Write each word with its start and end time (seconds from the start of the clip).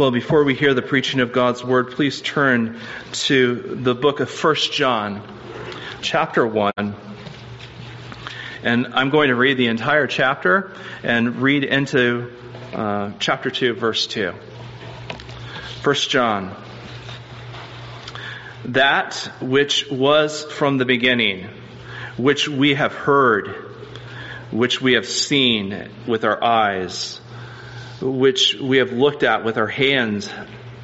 Well, 0.00 0.10
before 0.10 0.44
we 0.44 0.54
hear 0.54 0.72
the 0.72 0.80
preaching 0.80 1.20
of 1.20 1.30
God's 1.30 1.62
word, 1.62 1.90
please 1.90 2.22
turn 2.22 2.80
to 3.12 3.54
the 3.54 3.94
book 3.94 4.20
of 4.20 4.32
1 4.32 4.54
John, 4.72 5.20
chapter 6.00 6.46
1. 6.46 6.72
And 8.62 8.86
I'm 8.94 9.10
going 9.10 9.28
to 9.28 9.34
read 9.34 9.58
the 9.58 9.66
entire 9.66 10.06
chapter 10.06 10.72
and 11.02 11.42
read 11.42 11.64
into 11.64 12.32
uh, 12.72 13.12
chapter 13.18 13.50
2, 13.50 13.74
verse 13.74 14.06
2. 14.06 14.32
1 15.84 15.94
John. 16.08 16.56
That 18.64 19.30
which 19.42 19.90
was 19.90 20.44
from 20.44 20.78
the 20.78 20.86
beginning, 20.86 21.46
which 22.16 22.48
we 22.48 22.72
have 22.72 22.94
heard, 22.94 23.48
which 24.50 24.80
we 24.80 24.94
have 24.94 25.06
seen 25.06 25.90
with 26.06 26.24
our 26.24 26.42
eyes, 26.42 27.19
which 28.00 28.54
we 28.54 28.78
have 28.78 28.92
looked 28.92 29.22
at 29.22 29.44
with 29.44 29.58
our 29.58 29.66
hands, 29.66 30.30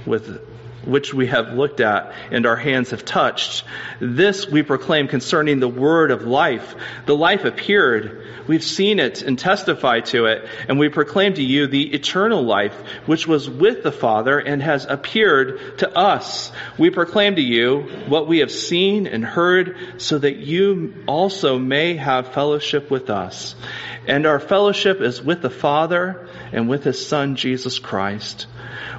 with 0.04 0.40
which 0.86 1.12
we 1.12 1.26
have 1.26 1.52
looked 1.52 1.80
at 1.80 2.12
and 2.30 2.46
our 2.46 2.56
hands 2.56 2.90
have 2.90 3.04
touched. 3.04 3.64
This 4.00 4.48
we 4.48 4.62
proclaim 4.62 5.08
concerning 5.08 5.60
the 5.60 5.68
word 5.68 6.10
of 6.10 6.22
life. 6.22 6.74
The 7.06 7.16
life 7.16 7.44
appeared. 7.44 8.24
We've 8.46 8.62
seen 8.62 9.00
it 9.00 9.22
and 9.22 9.38
testify 9.38 10.00
to 10.00 10.26
it, 10.26 10.48
and 10.68 10.78
we 10.78 10.88
proclaim 10.88 11.34
to 11.34 11.42
you 11.42 11.66
the 11.66 11.92
eternal 11.94 12.42
life 12.42 12.74
which 13.06 13.26
was 13.26 13.50
with 13.50 13.82
the 13.82 13.92
Father 13.92 14.38
and 14.38 14.62
has 14.62 14.86
appeared 14.88 15.78
to 15.78 15.96
us. 15.96 16.52
We 16.78 16.90
proclaim 16.90 17.36
to 17.36 17.42
you 17.42 17.82
what 18.06 18.28
we 18.28 18.38
have 18.38 18.52
seen 18.52 19.06
and 19.06 19.24
heard 19.24 19.76
so 19.98 20.18
that 20.18 20.36
you 20.36 20.94
also 21.06 21.58
may 21.58 21.96
have 21.96 22.32
fellowship 22.32 22.90
with 22.90 23.10
us. 23.10 23.54
And 24.06 24.26
our 24.26 24.38
fellowship 24.38 25.00
is 25.00 25.20
with 25.20 25.42
the 25.42 25.50
Father 25.50 26.28
and 26.52 26.68
with 26.68 26.84
His 26.84 27.04
Son, 27.04 27.34
Jesus 27.34 27.80
Christ. 27.80 28.46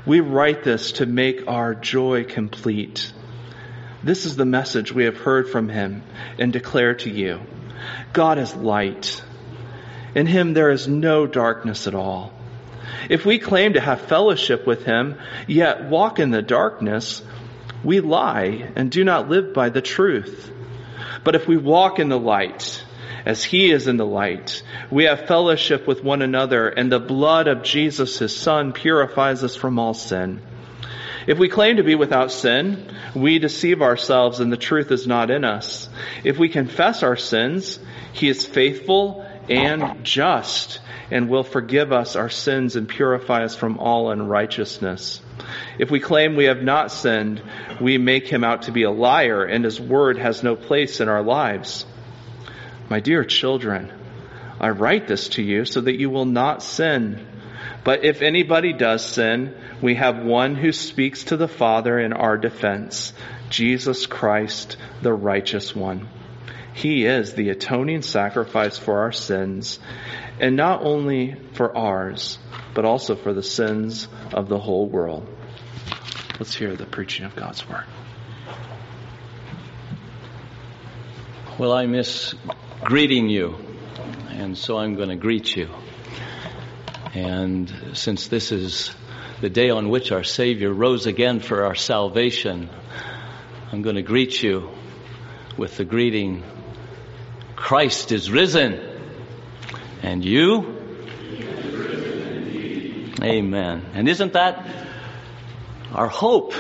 We 0.06 0.20
write 0.20 0.64
this 0.64 0.94
to 0.94 1.06
make 1.06 1.48
our 1.48 1.76
joy 1.76 2.24
complete. 2.24 3.12
This 4.04 4.26
is 4.26 4.36
the 4.36 4.46
message 4.46 4.92
we 4.92 5.06
have 5.06 5.18
heard 5.18 5.50
from 5.50 5.70
Him 5.70 6.04
and 6.40 6.54
declare 6.54 6.96
to 6.96 7.10
you. 7.10 7.42
God 8.14 8.38
is 8.38 8.56
light. 8.56 9.24
In 10.16 10.28
Him 10.28 10.54
there 10.54 10.70
is 10.70 10.88
no 10.88 11.28
darkness 11.28 11.88
at 11.88 11.96
all. 11.96 12.34
If 13.10 13.26
we 13.26 13.40
claim 13.40 13.74
to 13.74 13.82
have 13.82 14.02
fellowship 14.02 14.66
with 14.66 14.86
Him, 14.86 15.16
yet 15.48 15.86
walk 15.86 16.20
in 16.20 16.32
the 16.32 16.42
darkness, 16.42 17.22
we 17.84 18.00
lie 18.00 18.72
and 18.76 18.92
do 18.92 19.04
not 19.04 19.30
live 19.30 19.54
by 19.54 19.70
the 19.70 19.82
truth. 19.82 20.52
But 21.24 21.36
if 21.36 21.48
we 21.48 21.58
walk 21.58 22.00
in 22.00 22.10
the 22.10 22.20
light, 22.20 22.84
as 23.28 23.44
he 23.44 23.72
is 23.72 23.90
in 23.90 23.98
the 23.98 24.06
light. 24.06 24.64
We 24.90 25.04
have 25.04 25.28
fellowship 25.28 25.86
with 25.86 26.02
one 26.02 26.22
another, 26.22 26.70
and 26.70 26.90
the 26.90 26.98
blood 26.98 27.50
of 27.50 27.62
Jesus, 27.62 28.20
his 28.20 28.34
son, 28.34 28.72
purifies 28.72 29.44
us 29.44 29.54
from 29.54 29.78
all 29.80 29.94
sin. 29.94 30.42
If 31.28 31.38
we 31.38 31.50
claim 31.50 31.76
to 31.76 31.84
be 31.84 31.96
without 31.96 32.32
sin, 32.32 32.90
we 33.14 33.38
deceive 33.38 33.82
ourselves 33.82 34.40
and 34.40 34.50
the 34.50 34.56
truth 34.56 34.92
is 34.92 35.06
not 35.06 35.30
in 35.30 35.44
us. 35.44 35.90
If 36.24 36.38
we 36.38 36.48
confess 36.48 37.04
our 37.04 37.18
sins, 37.18 37.80
he 38.14 38.30
is 38.30 38.46
faithful 38.46 39.26
and 39.50 40.06
just 40.06 40.80
and 41.12 41.28
will 41.28 41.44
forgive 41.44 41.92
us 41.92 42.16
our 42.16 42.30
sins 42.30 42.78
and 42.78 42.88
purify 42.88 43.44
us 43.44 43.58
from 43.58 43.78
all 43.78 44.10
unrighteousness. 44.10 45.20
If 45.78 45.92
we 45.92 46.00
claim 46.00 46.38
we 46.38 46.46
have 46.46 46.64
not 46.64 46.94
sinned, 46.94 47.42
we 47.82 47.98
make 47.98 48.30
him 48.30 48.46
out 48.46 48.64
to 48.64 48.72
be 48.72 48.84
a 48.84 48.92
liar 48.92 49.44
and 49.44 49.66
his 49.66 49.82
word 49.82 50.18
has 50.18 50.44
no 50.44 50.56
place 50.56 51.02
in 51.02 51.10
our 51.10 51.24
lives. 51.24 51.86
My 52.90 53.00
dear 53.02 53.24
children, 53.26 53.92
I 54.60 54.70
write 54.70 55.08
this 55.08 55.30
to 55.30 55.44
you 55.44 55.66
so 55.66 55.82
that 55.82 56.00
you 56.00 56.10
will 56.10 56.26
not 56.26 56.64
sin. 56.64 57.26
But 57.84 58.06
if 58.06 58.22
anybody 58.22 58.74
does 58.74 59.06
sin, 59.06 59.56
we 59.82 59.96
have 59.96 60.24
one 60.24 60.56
who 60.56 60.72
speaks 60.72 61.26
to 61.26 61.38
the 61.38 61.48
Father 61.48 62.00
in 62.00 62.14
our 62.14 62.38
defense, 62.38 63.14
Jesus 63.50 64.06
Christ, 64.06 64.78
the 65.02 65.14
righteous 65.14 65.76
one. 65.76 66.08
He 66.74 67.06
is 67.06 67.34
the 67.34 67.50
atoning 67.50 68.04
sacrifice 68.04 68.78
for 68.78 69.00
our 69.00 69.12
sins, 69.12 69.80
and 70.40 70.56
not 70.56 70.84
only 70.84 71.36
for 71.54 71.76
ours, 71.76 72.38
but 72.74 72.86
also 72.86 73.16
for 73.16 73.34
the 73.34 73.44
sins 73.44 74.08
of 74.32 74.48
the 74.48 74.60
whole 74.60 74.88
world. 74.88 75.28
Let's 76.40 76.54
hear 76.54 76.76
the 76.76 76.86
preaching 76.86 77.26
of 77.26 77.36
God's 77.36 77.68
word. 77.68 77.86
Well, 81.58 81.74
I 81.74 81.88
miss 81.88 82.36
greeting 82.84 83.30
you, 83.30 83.56
and 84.30 84.58
so 84.58 84.78
I'm 84.78 84.96
going 84.96 85.10
to 85.10 85.16
greet 85.16 85.56
you. 85.56 85.70
And 87.14 87.72
since 87.94 88.28
this 88.28 88.52
is 88.52 88.94
the 89.42 89.50
day 89.50 89.70
on 89.70 89.90
which 89.90 90.12
our 90.12 90.24
Savior 90.24 90.72
rose 90.72 91.06
again 91.08 91.40
for 91.40 91.64
our 91.64 91.76
salvation, 91.76 92.70
I'm 93.72 93.82
going 93.82 93.96
to 93.96 94.02
greet 94.02 94.42
you 94.42 94.70
with 95.58 95.78
the 95.78 95.86
greeting 95.86 96.44
Christ 97.56 98.12
is 98.12 98.30
risen. 98.30 98.80
And 100.04 100.24
you? 100.24 100.76
Amen. 103.22 103.86
And 103.94 104.08
isn't 104.08 104.34
that 104.34 104.66
our 105.92 106.08
hope? 106.08 106.54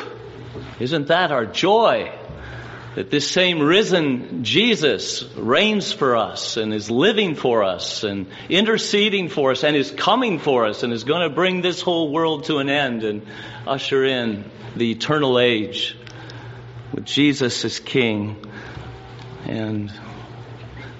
Isn't 0.79 1.07
that 1.07 1.31
our 1.31 1.45
joy? 1.45 2.11
That 2.97 3.11
this 3.11 3.29
same 3.29 3.59
risen 3.59 4.43
Jesus 4.43 5.23
reigns 5.35 5.91
for 5.91 6.15
us 6.15 6.57
and 6.57 6.73
is 6.73 6.89
living 6.89 7.35
for 7.35 7.63
us 7.63 8.03
and 8.03 8.25
interceding 8.49 9.29
for 9.29 9.51
us 9.51 9.63
and 9.63 9.75
is 9.75 9.91
coming 9.91 10.39
for 10.39 10.65
us 10.65 10.81
and 10.81 10.91
is 10.91 11.03
going 11.03 11.21
to 11.21 11.29
bring 11.29 11.61
this 11.61 11.79
whole 11.79 12.11
world 12.11 12.45
to 12.45 12.57
an 12.57 12.69
end 12.69 13.03
and 13.03 13.21
usher 13.67 14.03
in 14.03 14.45
the 14.75 14.89
eternal 14.89 15.37
age 15.37 15.95
with 16.91 17.05
Jesus 17.05 17.63
as 17.65 17.79
King 17.79 18.43
and 19.45 19.93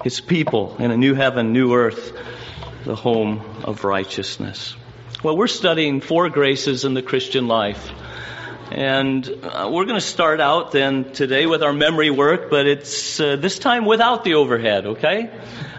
His 0.04 0.22
people 0.22 0.76
in 0.78 0.92
a 0.92 0.98
new 0.98 1.16
heaven, 1.16 1.52
new 1.52 1.74
earth, 1.74 2.16
the 2.86 2.96
home 2.96 3.42
of 3.64 3.84
righteousness. 3.84 4.76
Well, 5.24 5.36
we're 5.36 5.48
studying 5.48 6.02
four 6.02 6.30
graces 6.30 6.86
in 6.86 6.94
the 6.94 7.02
Christian 7.02 7.48
life. 7.48 7.92
And 8.72 9.26
uh, 9.44 9.70
we're 9.72 9.86
going 9.86 10.00
to 10.00 10.06
start 10.06 10.42
out 10.42 10.74
then 10.74 11.14
today 11.14 11.46
with 11.46 11.64
our 11.64 11.72
memory 11.72 12.10
work, 12.10 12.50
but 12.50 12.68
it's 12.68 13.18
uh, 13.20 13.38
this 13.38 13.60
time 13.60 13.86
without 13.86 14.26
the 14.26 14.34
overhead, 14.34 14.86
okay? 14.88 15.32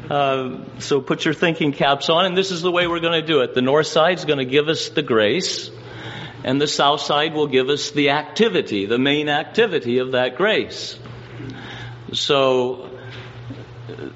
Uh, 0.08 0.60
so 0.78 1.02
put 1.02 1.26
your 1.26 1.34
thinking 1.34 1.72
caps 1.72 2.08
on, 2.08 2.24
and 2.24 2.36
this 2.36 2.50
is 2.50 2.62
the 2.62 2.72
way 2.72 2.86
we're 2.86 3.00
going 3.00 3.20
to 3.20 3.26
do 3.26 3.40
it. 3.40 3.54
The 3.54 3.60
north 3.60 3.88
side 3.88 4.18
is 4.18 4.24
going 4.24 4.38
to 4.38 4.46
give 4.46 4.68
us 4.68 4.88
the 4.88 5.02
grace, 5.02 5.70
and 6.44 6.58
the 6.58 6.66
south 6.66 7.02
side 7.02 7.34
will 7.34 7.46
give 7.46 7.68
us 7.68 7.90
the 7.90 8.10
activity, 8.10 8.86
the 8.86 8.98
main 8.98 9.28
activity 9.28 9.98
of 9.98 10.12
that 10.12 10.36
grace. 10.36 10.98
So 12.14 12.87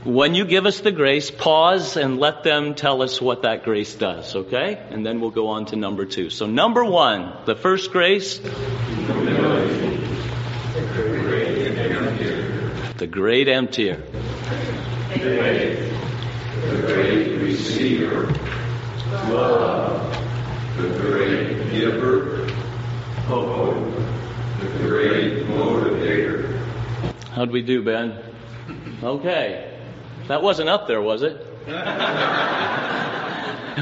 when 0.04 0.34
you 0.34 0.44
give 0.44 0.66
us 0.66 0.80
the 0.80 0.92
grace, 0.92 1.30
pause 1.30 1.96
and 1.96 2.18
let 2.18 2.42
them 2.42 2.74
tell 2.74 3.00
us 3.00 3.22
what 3.22 3.42
that 3.42 3.64
grace 3.64 3.94
does, 3.94 4.36
okay? 4.36 4.74
And 4.90 5.04
then 5.06 5.20
we'll 5.20 5.30
go 5.30 5.48
on 5.48 5.64
to 5.66 5.76
number 5.76 6.04
two. 6.04 6.28
So, 6.28 6.46
number 6.46 6.84
one, 6.84 7.32
the 7.46 7.54
first 7.54 7.90
grace. 7.90 8.38
The 12.98 13.08
great 13.10 13.48
emptier. 13.48 14.02
The 15.08 16.82
great 16.86 17.40
receiver. 17.40 18.26
Love. 19.30 20.14
The 20.76 20.88
great 21.00 21.70
giver. 21.70 22.46
Hope. 23.26 23.94
The 24.60 24.66
great 24.86 25.46
motivator. 25.46 26.58
How'd 27.30 27.50
we 27.50 27.62
do, 27.62 27.82
Ben? 27.82 28.31
Okay. 29.02 29.68
That 30.28 30.42
wasn't 30.42 30.68
up 30.68 30.86
there, 30.86 31.02
was 31.02 31.22
it? 31.22 31.36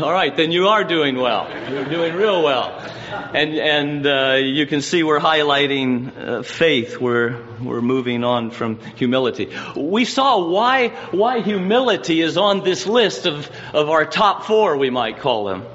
All 0.02 0.12
right, 0.12 0.34
then 0.34 0.50
you 0.50 0.68
are 0.68 0.82
doing 0.82 1.16
well. 1.16 1.46
You're 1.70 1.84
doing 1.84 2.14
real 2.14 2.42
well. 2.42 2.78
And, 3.34 3.54
and 3.54 4.06
uh, 4.06 4.38
you 4.40 4.66
can 4.66 4.80
see 4.80 5.02
we're 5.02 5.20
highlighting 5.20 6.16
uh, 6.16 6.42
faith. 6.42 6.98
We're, 6.98 7.44
we're 7.60 7.82
moving 7.82 8.24
on 8.24 8.50
from 8.50 8.78
humility. 8.96 9.50
We 9.76 10.06
saw 10.06 10.48
why, 10.48 10.88
why 11.10 11.40
humility 11.40 12.22
is 12.22 12.38
on 12.38 12.64
this 12.64 12.86
list 12.86 13.26
of, 13.26 13.50
of 13.74 13.90
our 13.90 14.06
top 14.06 14.44
four, 14.44 14.78
we 14.78 14.88
might 14.88 15.18
call 15.18 15.44
them. 15.44 15.66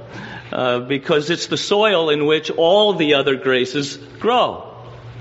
Uh, 0.52 0.80
because 0.80 1.30
it's 1.30 1.48
the 1.48 1.58
soil 1.58 2.10
in 2.10 2.26
which 2.26 2.50
all 2.50 2.94
the 2.94 3.16
other 3.16 3.36
graces 3.36 3.98
grow. 3.98 4.75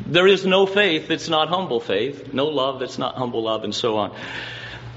There 0.06 0.26
is 0.26 0.44
no 0.44 0.66
faith 0.66 1.08
that's 1.08 1.28
not 1.28 1.48
humble 1.48 1.80
faith, 1.80 2.32
no 2.32 2.46
love 2.46 2.80
that's 2.80 2.98
not 2.98 3.16
humble 3.16 3.42
love, 3.42 3.64
and 3.64 3.74
so 3.74 3.96
on. 3.96 4.14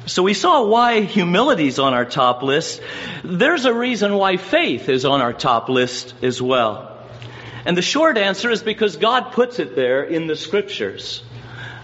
So 0.06 0.24
we 0.24 0.34
saw 0.34 0.66
why 0.66 1.02
humility 1.02 1.68
is 1.68 1.80
on 1.80 1.94
our 1.94 2.06
top 2.06 2.42
list. 2.42 2.82
There's 3.24 3.66
a 3.66 3.74
reason 3.74 4.16
why 4.16 4.38
faith 4.38 4.90
is 4.90 5.06
on 5.06 5.22
our 5.22 5.34
top 5.34 5.70
list 5.70 6.14
as 6.22 6.42
well. 6.42 6.98
And 7.66 7.76
the 7.76 7.82
short 7.82 8.18
answer 8.18 8.50
is 8.50 8.64
because 8.64 8.96
God 8.96 9.34
puts 9.34 9.60
it 9.60 9.76
there 9.76 10.04
in 10.04 10.28
the 10.28 10.36
scriptures. 10.36 11.24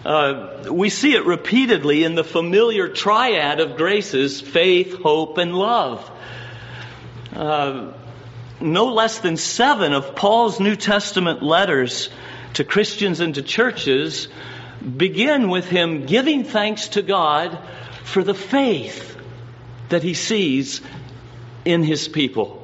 Uh, 0.05 0.65
we 0.71 0.89
see 0.89 1.13
it 1.13 1.25
repeatedly 1.25 2.03
in 2.03 2.15
the 2.15 2.23
familiar 2.23 2.89
triad 2.89 3.59
of 3.59 3.77
graces 3.77 4.41
faith, 4.41 5.01
hope, 5.01 5.37
and 5.37 5.55
love. 5.55 6.09
Uh, 7.33 7.93
no 8.61 8.93
less 8.93 9.19
than 9.19 9.37
seven 9.37 9.93
of 9.93 10.15
Paul's 10.15 10.59
New 10.59 10.75
Testament 10.75 11.41
letters 11.41 12.09
to 12.53 12.63
Christians 12.63 13.19
and 13.19 13.35
to 13.35 13.41
churches 13.41 14.27
begin 14.97 15.49
with 15.49 15.69
him 15.69 16.05
giving 16.05 16.43
thanks 16.43 16.89
to 16.89 17.01
God 17.01 17.57
for 18.03 18.23
the 18.23 18.33
faith 18.33 19.17
that 19.89 20.03
he 20.03 20.13
sees 20.13 20.81
in 21.65 21.83
his 21.83 22.07
people. 22.07 22.59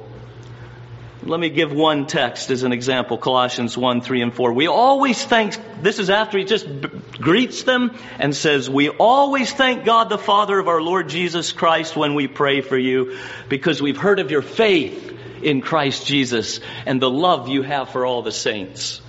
Let 1.22 1.38
me 1.38 1.50
give 1.50 1.70
one 1.70 2.06
text 2.06 2.50
as 2.50 2.62
an 2.62 2.72
example 2.72 3.18
Colossians 3.18 3.76
1, 3.76 4.00
3, 4.00 4.22
and 4.22 4.34
4. 4.34 4.54
We 4.54 4.68
always 4.68 5.22
thank, 5.22 5.54
this 5.82 5.98
is 5.98 6.08
after 6.08 6.38
he 6.38 6.44
just 6.44 6.66
b- 6.66 6.88
greets 7.18 7.62
them 7.64 7.94
and 8.18 8.34
says, 8.34 8.70
We 8.70 8.88
always 8.88 9.52
thank 9.52 9.84
God 9.84 10.08
the 10.08 10.16
Father 10.16 10.58
of 10.58 10.66
our 10.66 10.80
Lord 10.80 11.10
Jesus 11.10 11.52
Christ 11.52 11.94
when 11.94 12.14
we 12.14 12.26
pray 12.26 12.62
for 12.62 12.78
you 12.78 13.18
because 13.50 13.82
we've 13.82 13.98
heard 13.98 14.18
of 14.18 14.30
your 14.30 14.40
faith 14.40 15.14
in 15.42 15.60
Christ 15.60 16.06
Jesus 16.06 16.60
and 16.86 17.02
the 17.02 17.10
love 17.10 17.48
you 17.48 17.62
have 17.62 17.90
for 17.90 18.06
all 18.06 18.22
the 18.22 18.32
saints. 18.32 19.02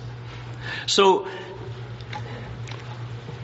So, 0.86 1.26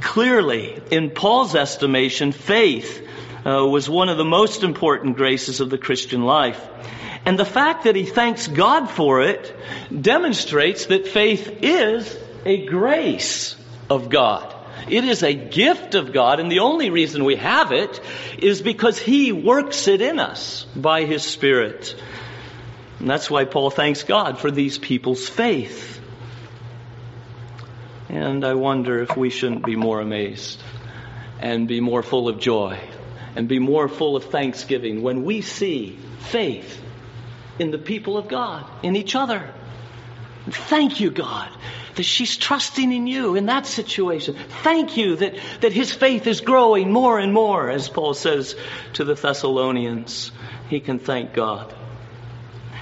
clearly, 0.01 0.81
in 0.91 1.11
Paul's 1.11 1.55
estimation, 1.55 2.33
faith 2.33 3.07
uh, 3.47 3.67
was 3.67 3.89
one 3.89 4.09
of 4.09 4.17
the 4.17 4.25
most 4.25 4.63
important 4.63 5.17
graces 5.17 5.61
of 5.61 5.71
the 5.71 5.79
Christian 5.79 6.23
life. 6.25 6.65
And 7.25 7.39
the 7.39 7.45
fact 7.45 7.85
that 7.85 7.97
he 7.97 8.05
thanks 8.05 8.47
God 8.47 8.89
for 8.91 9.23
it 9.23 9.55
demonstrates 9.91 10.87
that 10.87 11.07
faith 11.07 11.59
is 11.63 12.17
a 12.45 12.67
grace 12.67 13.57
of 13.91 14.09
God. 14.09 14.55
It 14.89 15.05
is 15.05 15.23
a 15.23 15.35
gift 15.35 15.95
of 15.95 16.13
God, 16.13 16.41
and 16.41 16.51
the 16.51 16.61
only 16.61 16.91
reason 16.91 17.25
we 17.25 17.37
have 17.37 17.73
it 17.73 18.01
is 18.39 18.63
because 18.63 18.99
He 18.99 19.33
works 19.33 19.89
it 19.89 20.01
in 20.01 20.19
us 20.19 20.65
by 20.75 21.05
His 21.05 21.23
Spirit. 21.23 21.95
And 22.99 23.09
that's 23.09 23.31
why 23.31 23.45
Paul 23.45 23.71
thanks 23.71 24.03
God 24.05 24.39
for 24.39 24.51
these 24.51 24.79
people's 24.79 25.29
faith. 25.29 25.98
And 28.09 28.45
I 28.45 28.55
wonder 28.55 29.01
if 29.01 29.17
we 29.17 29.31
shouldn't 29.31 29.65
be 29.65 29.77
more 29.77 30.01
amazed 30.01 30.63
and 31.41 31.69
be 31.69 31.81
more 31.81 32.03
full 32.03 32.29
of 32.29 32.41
joy 32.41 32.79
and 33.37 33.49
be 33.49 33.59
more 33.59 33.89
full 33.89 34.17
of 34.17 34.25
thanksgiving 34.25 35.03
when 35.03 35.25
we 35.25 35.43
see 35.43 35.99
faith 36.19 36.83
in 37.59 37.71
the 37.71 37.79
people 37.79 38.17
of 38.17 38.29
God, 38.29 38.65
in 38.83 38.97
each 38.97 39.15
other. 39.15 39.53
Thank 40.49 41.01
you, 41.01 41.11
God, 41.11 41.51
that 41.97 42.03
she's 42.05 42.37
trusting 42.37 42.93
in 42.93 43.07
you 43.07 43.35
in 43.35 43.47
that 43.47 43.67
situation. 43.67 44.37
Thank 44.63 44.97
you 44.97 45.17
that, 45.17 45.35
that 45.61 45.73
his 45.73 45.93
faith 45.93 46.27
is 46.27 46.41
growing 46.41 46.93
more 46.93 47.19
and 47.19 47.33
more, 47.33 47.69
as 47.69 47.89
Paul 47.89 48.15
says 48.15 48.57
to 48.95 49.05
the 49.05 49.15
Thessalonians. 49.15 50.33
He 50.71 50.81
can 50.81 50.99
thank 50.99 51.35
God. 51.35 51.75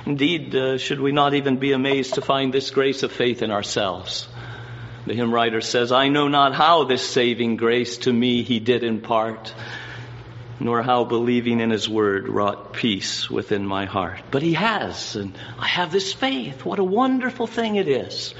Indeed, 0.05 0.55
uh, 0.55 0.78
should 0.78 1.00
we 1.00 1.11
not 1.11 1.34
even 1.34 1.56
be 1.56 1.73
amazed 1.73 2.14
to 2.14 2.20
find 2.20 2.52
this 2.52 2.70
grace 2.70 3.02
of 3.02 3.11
faith 3.11 3.43
in 3.43 3.50
ourselves? 3.50 4.28
The 5.06 5.14
hymn 5.14 5.32
writer 5.32 5.60
says, 5.60 5.92
I 5.92 6.08
know 6.08 6.28
not 6.28 6.54
how 6.54 6.84
this 6.84 7.06
saving 7.06 7.56
grace 7.56 7.98
to 7.98 8.12
me 8.12 8.42
he 8.42 8.58
did 8.58 8.82
impart 8.82 9.54
nor 10.58 10.82
how 10.82 11.04
believing 11.04 11.60
in 11.60 11.70
his 11.70 11.88
word 11.88 12.28
wrought 12.28 12.72
peace 12.72 13.30
within 13.30 13.66
my 13.66 13.84
heart. 13.84 14.20
But 14.30 14.42
he 14.42 14.54
has, 14.54 15.16
and 15.16 15.36
I 15.58 15.66
have 15.66 15.92
this 15.92 16.12
faith. 16.12 16.64
What 16.64 16.78
a 16.78 16.84
wonderful 16.84 17.46
thing 17.46 17.76
it 17.76 17.88
is. 17.88 18.34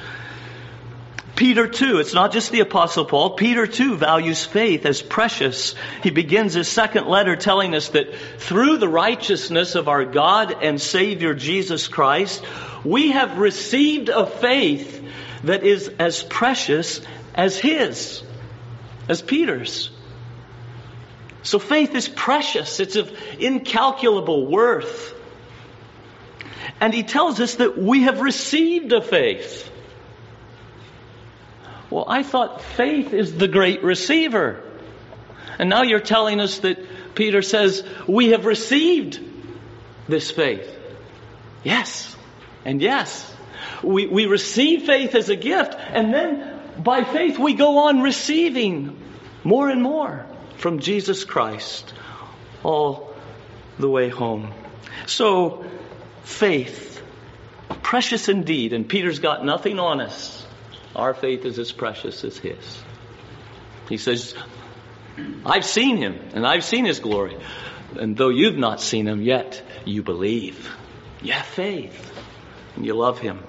Peter 1.35 1.69
too, 1.69 1.99
it's 1.99 2.15
not 2.15 2.33
just 2.33 2.51
the 2.51 2.61
apostle 2.61 3.05
Paul, 3.05 3.31
Peter 3.31 3.67
too 3.67 3.95
values 3.97 4.43
faith 4.47 4.87
as 4.87 5.03
precious. 5.03 5.75
He 6.03 6.09
begins 6.09 6.55
his 6.55 6.67
second 6.67 7.07
letter 7.07 7.37
telling 7.37 7.75
us 7.75 7.91
that 7.91 8.15
through 8.39 8.79
the 8.79 8.89
righteousness 8.89 9.75
of 9.75 9.87
our 9.87 10.07
God 10.07 10.63
and 10.63 10.81
Savior 10.81 11.35
Jesus 11.35 11.89
Christ, 11.89 12.43
we 12.85 13.11
have 13.11 13.37
received 13.37 14.09
a 14.09 14.27
faith 14.27 15.03
that 15.47 15.63
is 15.63 15.89
as 15.99 16.23
precious 16.23 17.01
as 17.35 17.59
his, 17.59 18.23
as 19.09 19.23
Peter's. 19.23 19.91
So 21.43 21.61
faith 21.61 21.95
is 21.95 22.09
precious. 22.09 22.81
It's 22.81 22.97
of 22.97 23.17
incalculable 23.39 24.47
worth. 24.47 25.15
And 26.81 26.93
he 26.93 27.05
tells 27.05 27.41
us 27.41 27.55
that 27.57 27.79
we 27.79 28.03
have 28.03 28.21
received 28.21 28.93
a 28.93 29.01
faith. 29.01 29.71
Well, 31.91 32.05
I 32.09 32.25
thought 32.25 32.63
faith 32.63 33.13
is 33.13 33.37
the 33.37 33.47
great 33.47 33.85
receiver. 33.85 34.61
And 35.59 35.71
now 35.71 35.83
you're 35.83 36.01
telling 36.01 36.41
us 36.41 36.59
that 36.59 37.15
Peter 37.15 37.43
says 37.43 37.85
we 38.09 38.31
have 38.31 38.45
received 38.45 39.21
this 40.09 40.31
faith. 40.33 40.69
Yes. 41.63 42.15
And 42.65 42.83
yes. 42.83 43.33
We, 43.83 44.07
we 44.07 44.27
receive 44.27 44.85
faith 44.85 45.15
as 45.15 45.29
a 45.29 45.37
gift, 45.37 45.75
and 45.75 46.13
then 46.13 46.61
by 46.79 47.05
faith 47.05 47.39
we 47.39 47.55
go 47.55 47.89
on 47.89 48.03
receiving 48.03 48.99
more 49.45 49.69
and 49.69 49.83
more 49.83 50.27
from 50.57 50.81
Jesus 50.81 51.25
Christ 51.25 51.93
all 52.63 53.15
the 53.79 53.89
way 53.89 54.09
home. 54.09 54.53
So, 55.07 55.65
faith, 56.25 57.03
precious 57.83 58.29
indeed, 58.29 58.73
and 58.73 58.89
Peter's 58.89 59.19
got 59.19 59.45
nothing 59.45 59.79
on 59.79 60.01
us. 60.01 60.47
Our 60.95 61.15
faith 61.15 61.45
is 61.45 61.59
as 61.59 61.73
precious 61.73 62.25
as 62.25 62.39
his. 62.39 62.83
He 63.89 63.99
says, 63.99 64.35
I've 65.45 65.65
seen 65.65 65.97
him, 65.97 66.19
and 66.35 66.47
I've 66.47 66.65
seen 66.65 66.85
his 66.85 66.99
glory. 66.99 67.37
And 67.99 68.17
though 68.17 68.31
you've 68.31 68.57
not 68.57 68.81
seen 68.81 69.07
him 69.07 69.23
yet, 69.23 69.63
you 69.85 70.03
believe. 70.03 70.71
You 71.23 71.33
have 71.33 71.47
faith, 71.47 72.13
and 72.75 72.85
you 72.85 72.95
love 72.95 73.19
him. 73.19 73.43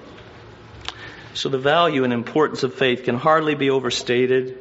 So 1.34 1.48
the 1.48 1.58
value 1.58 2.04
and 2.04 2.12
importance 2.12 2.62
of 2.62 2.74
faith 2.74 3.04
can 3.04 3.16
hardly 3.16 3.54
be 3.54 3.70
overstated. 3.70 4.58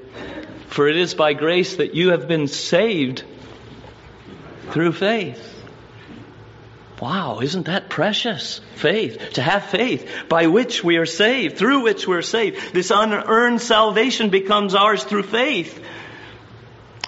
For 0.67 0.87
it 0.87 0.97
is 0.97 1.13
by 1.15 1.33
grace 1.33 1.77
that 1.77 1.95
you 1.95 2.11
have 2.11 2.27
been 2.27 2.47
saved 2.47 3.23
through 4.71 4.91
faith. 4.91 5.55
Wow, 7.01 7.39
isn't 7.41 7.67
that 7.67 7.89
precious? 7.89 8.59
Faith. 8.75 9.33
To 9.33 9.41
have 9.41 9.65
faith 9.65 10.09
by 10.29 10.47
which 10.47 10.83
we 10.83 10.97
are 10.97 11.05
saved, 11.05 11.57
through 11.57 11.83
which 11.83 12.07
we're 12.07 12.23
saved. 12.23 12.73
This 12.73 12.91
unearned 12.91 13.61
salvation 13.61 14.29
becomes 14.29 14.73
ours 14.73 15.03
through 15.03 15.23
faith. 15.23 15.83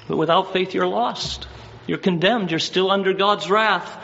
But 0.07 0.17
without 0.17 0.53
faith, 0.53 0.73
you're 0.73 0.88
lost. 0.88 1.47
You're 1.88 1.97
condemned. 1.97 2.51
You're 2.51 2.59
still 2.59 2.91
under 2.91 3.13
God's 3.13 3.50
wrath. 3.50 3.97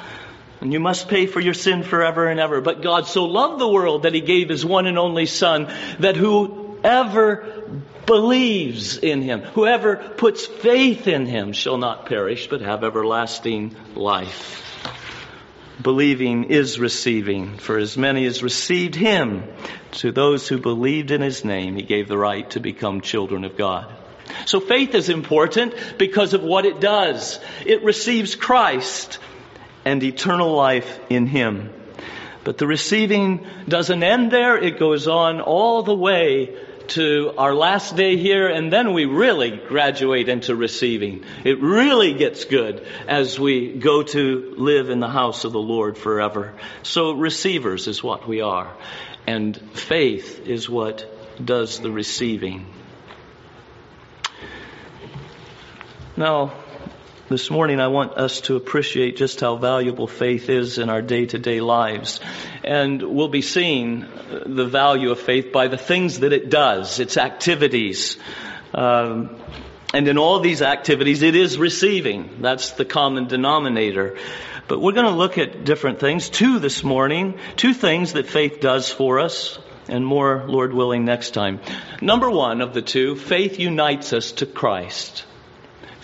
And 0.61 0.71
you 0.73 0.79
must 0.79 1.09
pay 1.09 1.27
for 1.27 1.39
your 1.39 1.53
sin 1.53 1.83
forever 1.83 2.27
and 2.27 2.39
ever. 2.39 2.61
But 2.61 2.81
God 2.81 3.07
so 3.07 3.25
loved 3.25 3.59
the 3.59 3.67
world 3.67 4.03
that 4.03 4.13
He 4.13 4.21
gave 4.21 4.49
His 4.49 4.65
one 4.65 4.87
and 4.87 4.97
only 4.97 5.25
Son, 5.25 5.67
that 5.99 6.15
whoever 6.15 7.65
believes 8.05 8.97
in 8.97 9.21
him. 9.21 9.41
Whoever 9.41 9.95
puts 9.95 10.45
faith 10.45 11.07
in 11.07 11.25
him 11.25 11.53
shall 11.53 11.77
not 11.77 12.05
perish, 12.05 12.47
but 12.47 12.61
have 12.61 12.83
everlasting 12.83 13.75
life. 13.95 14.61
Believing 15.81 16.45
is 16.45 16.79
receiving. 16.79 17.57
For 17.57 17.77
as 17.77 17.97
many 17.97 18.25
as 18.25 18.43
received 18.43 18.95
him, 18.95 19.43
to 19.93 20.11
those 20.11 20.47
who 20.47 20.57
believed 20.57 21.11
in 21.11 21.21
his 21.21 21.43
name, 21.43 21.75
he 21.75 21.81
gave 21.81 22.07
the 22.07 22.17
right 22.17 22.49
to 22.51 22.59
become 22.59 23.01
children 23.01 23.43
of 23.43 23.57
God. 23.57 23.91
So 24.45 24.59
faith 24.59 24.95
is 24.95 25.09
important 25.09 25.73
because 25.97 26.33
of 26.33 26.43
what 26.43 26.65
it 26.65 26.79
does. 26.79 27.39
It 27.65 27.83
receives 27.83 28.35
Christ 28.35 29.19
and 29.85 30.03
eternal 30.03 30.53
life 30.53 30.99
in 31.09 31.27
him. 31.27 31.71
But 32.43 32.57
the 32.57 32.67
receiving 32.67 33.45
doesn't 33.67 34.03
end 34.03 34.31
there. 34.31 34.57
It 34.57 34.77
goes 34.77 35.07
on 35.07 35.41
all 35.41 35.83
the 35.83 35.95
way 35.95 36.55
to 36.89 37.33
our 37.37 37.53
last 37.53 37.95
day 37.95 38.17
here, 38.17 38.47
and 38.47 38.71
then 38.71 38.93
we 38.93 39.05
really 39.05 39.51
graduate 39.51 40.29
into 40.29 40.55
receiving. 40.55 41.23
It 41.43 41.59
really 41.59 42.13
gets 42.13 42.45
good 42.45 42.85
as 43.07 43.39
we 43.39 43.73
go 43.73 44.03
to 44.03 44.53
live 44.57 44.89
in 44.89 44.99
the 44.99 45.09
house 45.09 45.45
of 45.45 45.51
the 45.51 45.59
Lord 45.59 45.97
forever. 45.97 46.53
So, 46.83 47.13
receivers 47.13 47.87
is 47.87 48.03
what 48.03 48.27
we 48.27 48.41
are, 48.41 48.71
and 49.25 49.57
faith 49.73 50.47
is 50.47 50.69
what 50.69 51.11
does 51.43 51.79
the 51.79 51.91
receiving. 51.91 52.67
Now, 56.15 56.53
this 57.27 57.49
morning, 57.49 57.79
I 57.79 57.87
want 57.87 58.13
us 58.13 58.41
to 58.41 58.55
appreciate 58.55 59.17
just 59.17 59.39
how 59.39 59.55
valuable 59.55 60.05
faith 60.05 60.47
is 60.47 60.77
in 60.77 60.91
our 60.91 61.01
day 61.01 61.25
to 61.25 61.39
day 61.39 61.59
lives. 61.59 62.19
And 62.63 63.01
we'll 63.01 63.29
be 63.29 63.41
seeing 63.41 64.05
the 64.45 64.65
value 64.65 65.09
of 65.09 65.19
faith 65.19 65.51
by 65.51 65.67
the 65.67 65.77
things 65.77 66.19
that 66.19 66.33
it 66.33 66.51
does, 66.51 66.99
its 66.99 67.17
activities. 67.17 68.17
Um, 68.75 69.37
and 69.91 70.07
in 70.07 70.19
all 70.19 70.39
these 70.39 70.61
activities, 70.61 71.23
it 71.23 71.35
is 71.35 71.57
receiving. 71.57 72.41
That's 72.41 72.71
the 72.71 72.85
common 72.85 73.27
denominator. 73.27 74.17
But 74.67 74.79
we're 74.79 74.91
going 74.91 75.05
to 75.05 75.11
look 75.11 75.39
at 75.39 75.63
different 75.63 75.99
things. 75.99 76.29
Two 76.29 76.59
this 76.59 76.83
morning. 76.83 77.39
Two 77.55 77.73
things 77.73 78.13
that 78.13 78.27
faith 78.27 78.59
does 78.59 78.91
for 78.91 79.19
us. 79.19 79.57
And 79.87 80.05
more, 80.05 80.43
Lord 80.47 80.73
willing, 80.73 81.05
next 81.05 81.31
time. 81.31 81.59
Number 82.01 82.29
one 82.29 82.61
of 82.61 82.75
the 82.75 82.81
two, 82.83 83.15
faith 83.15 83.59
unites 83.59 84.13
us 84.13 84.31
to 84.33 84.45
Christ. 84.45 85.25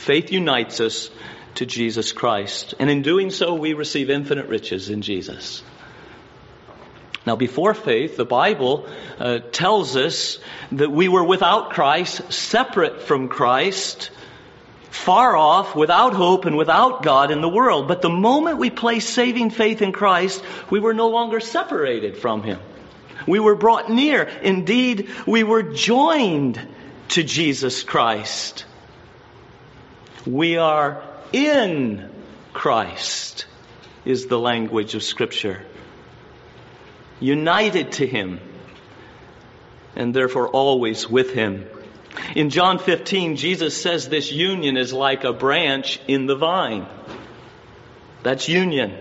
Faith 0.01 0.31
unites 0.31 0.79
us 0.79 1.11
to 1.53 1.67
Jesus 1.67 2.11
Christ. 2.11 2.73
And 2.79 2.89
in 2.89 3.03
doing 3.03 3.29
so, 3.29 3.53
we 3.53 3.73
receive 3.73 4.09
infinite 4.09 4.47
riches 4.47 4.89
in 4.89 5.03
Jesus. 5.03 5.61
Now, 7.23 7.35
before 7.35 7.75
faith, 7.75 8.17
the 8.17 8.25
Bible 8.25 8.87
uh, 9.19 9.39
tells 9.51 9.95
us 9.95 10.39
that 10.71 10.91
we 10.91 11.07
were 11.07 11.23
without 11.23 11.69
Christ, 11.69 12.33
separate 12.33 13.03
from 13.03 13.27
Christ, 13.27 14.09
far 14.89 15.37
off, 15.37 15.75
without 15.75 16.13
hope, 16.13 16.45
and 16.45 16.57
without 16.57 17.03
God 17.03 17.29
in 17.29 17.41
the 17.41 17.47
world. 17.47 17.87
But 17.87 18.01
the 18.01 18.09
moment 18.09 18.57
we 18.57 18.71
place 18.71 19.07
saving 19.07 19.51
faith 19.51 19.83
in 19.83 19.91
Christ, 19.91 20.43
we 20.71 20.79
were 20.79 20.95
no 20.95 21.09
longer 21.09 21.39
separated 21.39 22.17
from 22.17 22.41
Him. 22.41 22.59
We 23.27 23.39
were 23.39 23.55
brought 23.55 23.87
near. 23.91 24.23
Indeed, 24.41 25.11
we 25.27 25.43
were 25.43 25.61
joined 25.61 26.59
to 27.09 27.21
Jesus 27.21 27.83
Christ. 27.83 28.65
We 30.25 30.57
are 30.57 31.03
in 31.33 32.09
Christ, 32.53 33.45
is 34.05 34.27
the 34.27 34.39
language 34.39 34.95
of 34.95 35.03
Scripture 35.03 35.65
united 37.21 37.93
to 37.93 38.07
Him, 38.07 38.41
and 39.95 40.13
therefore 40.13 40.49
always 40.49 41.09
with 41.09 41.31
Him. 41.31 41.65
In 42.35 42.49
John 42.49 42.79
15, 42.79 43.37
Jesus 43.37 43.79
says 43.79 44.09
this 44.09 44.31
union 44.31 44.75
is 44.75 44.91
like 44.91 45.23
a 45.23 45.31
branch 45.31 45.99
in 46.07 46.25
the 46.25 46.35
vine. 46.35 46.85
That's 48.23 48.49
union. 48.49 48.97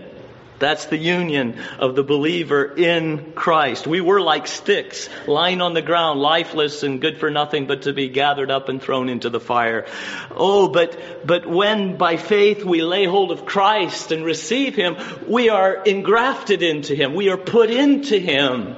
That's 0.61 0.85
the 0.85 0.97
union 0.97 1.59
of 1.79 1.95
the 1.95 2.03
believer 2.03 2.63
in 2.63 3.33
Christ. 3.33 3.87
We 3.87 3.99
were 3.99 4.21
like 4.21 4.47
sticks 4.47 5.09
lying 5.27 5.59
on 5.59 5.73
the 5.73 5.81
ground, 5.81 6.21
lifeless 6.21 6.83
and 6.83 7.01
good 7.01 7.17
for 7.17 7.31
nothing 7.31 7.65
but 7.65 7.81
to 7.81 7.93
be 7.93 8.07
gathered 8.07 8.51
up 8.51 8.69
and 8.69 8.81
thrown 8.81 9.09
into 9.09 9.29
the 9.29 9.39
fire. 9.39 9.87
Oh, 10.29 10.69
but, 10.69 11.27
but 11.27 11.47
when 11.47 11.97
by 11.97 12.17
faith 12.17 12.63
we 12.63 12.83
lay 12.83 13.05
hold 13.05 13.31
of 13.31 13.45
Christ 13.45 14.11
and 14.11 14.23
receive 14.23 14.75
Him, 14.75 14.95
we 15.27 15.49
are 15.49 15.83
engrafted 15.83 16.61
into 16.61 16.95
Him. 16.95 17.15
We 17.15 17.29
are 17.29 17.37
put 17.37 17.71
into 17.71 18.17
Him 18.17 18.75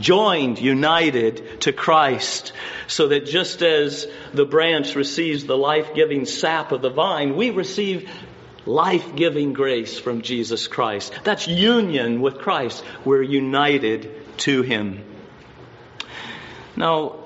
joined, 0.00 0.58
united 0.58 1.60
to 1.60 1.72
Christ, 1.72 2.52
so 2.86 3.08
that 3.08 3.26
just 3.26 3.62
as 3.62 4.06
the 4.32 4.46
branch 4.46 4.94
receives 4.96 5.44
the 5.44 5.56
life 5.56 5.94
giving 5.94 6.24
sap 6.24 6.72
of 6.72 6.82
the 6.82 6.90
vine, 6.90 7.36
we 7.36 7.50
receive 7.50 8.10
life 8.70 9.16
giving 9.16 9.52
grace 9.52 9.98
from 9.98 10.22
Jesus 10.22 10.68
Christ. 10.68 11.12
That's 11.24 11.48
union 11.48 12.20
with 12.20 12.38
Christ. 12.38 12.84
We're 13.04 13.22
united 13.22 14.38
to 14.38 14.62
Him. 14.62 15.04
Now, 16.76 17.16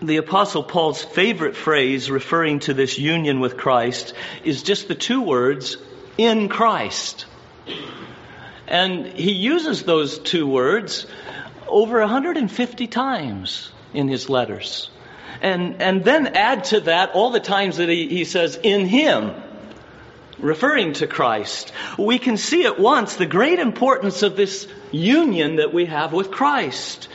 the 0.00 0.16
Apostle 0.16 0.62
Paul's 0.62 1.02
favorite 1.02 1.56
phrase 1.56 2.10
referring 2.10 2.60
to 2.60 2.74
this 2.74 2.98
union 2.98 3.40
with 3.40 3.56
Christ 3.56 4.14
is 4.44 4.62
just 4.62 4.88
the 4.88 4.94
two 4.94 5.22
words, 5.22 5.76
in 6.18 6.48
Christ. 6.48 7.26
And 8.66 9.06
he 9.06 9.32
uses 9.32 9.82
those 9.82 10.18
two 10.18 10.46
words 10.46 11.06
over 11.66 12.00
150 12.00 12.86
times 12.86 13.70
in 13.94 14.08
his 14.08 14.28
letters. 14.28 14.90
And, 15.40 15.82
and 15.82 16.04
then 16.04 16.28
add 16.28 16.64
to 16.64 16.80
that 16.80 17.10
all 17.14 17.30
the 17.30 17.40
times 17.40 17.78
that 17.78 17.88
he, 17.88 18.08
he 18.08 18.24
says, 18.24 18.58
in 18.62 18.86
him 18.86 19.32
referring 20.42 20.92
to 20.94 21.06
Christ, 21.06 21.72
we 21.98 22.18
can 22.18 22.36
see 22.36 22.66
at 22.66 22.78
once 22.78 23.16
the 23.16 23.26
great 23.26 23.58
importance 23.58 24.22
of 24.22 24.36
this 24.36 24.66
union 24.90 25.56
that 25.56 25.72
we 25.72 25.86
have 25.86 26.12
with 26.12 26.30
Christ 26.30 27.08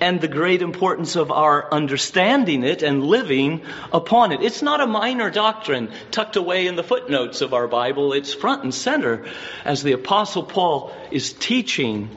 and 0.00 0.20
the 0.20 0.28
great 0.28 0.62
importance 0.62 1.14
of 1.16 1.30
our 1.30 1.72
understanding 1.72 2.64
it 2.64 2.82
and 2.82 3.04
living 3.04 3.62
upon 3.92 4.32
it. 4.32 4.42
It's 4.42 4.62
not 4.62 4.80
a 4.80 4.86
minor 4.86 5.30
doctrine 5.30 5.90
tucked 6.10 6.36
away 6.36 6.66
in 6.66 6.76
the 6.76 6.82
footnotes 6.82 7.42
of 7.42 7.52
our 7.52 7.68
Bible. 7.68 8.14
It's 8.14 8.32
front 8.32 8.62
and 8.64 8.74
center 8.74 9.26
as 9.64 9.82
the 9.82 9.92
apostle 9.92 10.42
Paul 10.42 10.92
is 11.10 11.32
teaching 11.34 12.08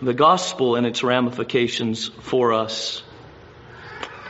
the 0.00 0.14
gospel 0.14 0.76
and 0.76 0.86
its 0.86 1.02
ramifications 1.02 2.08
for 2.08 2.54
us. 2.54 3.02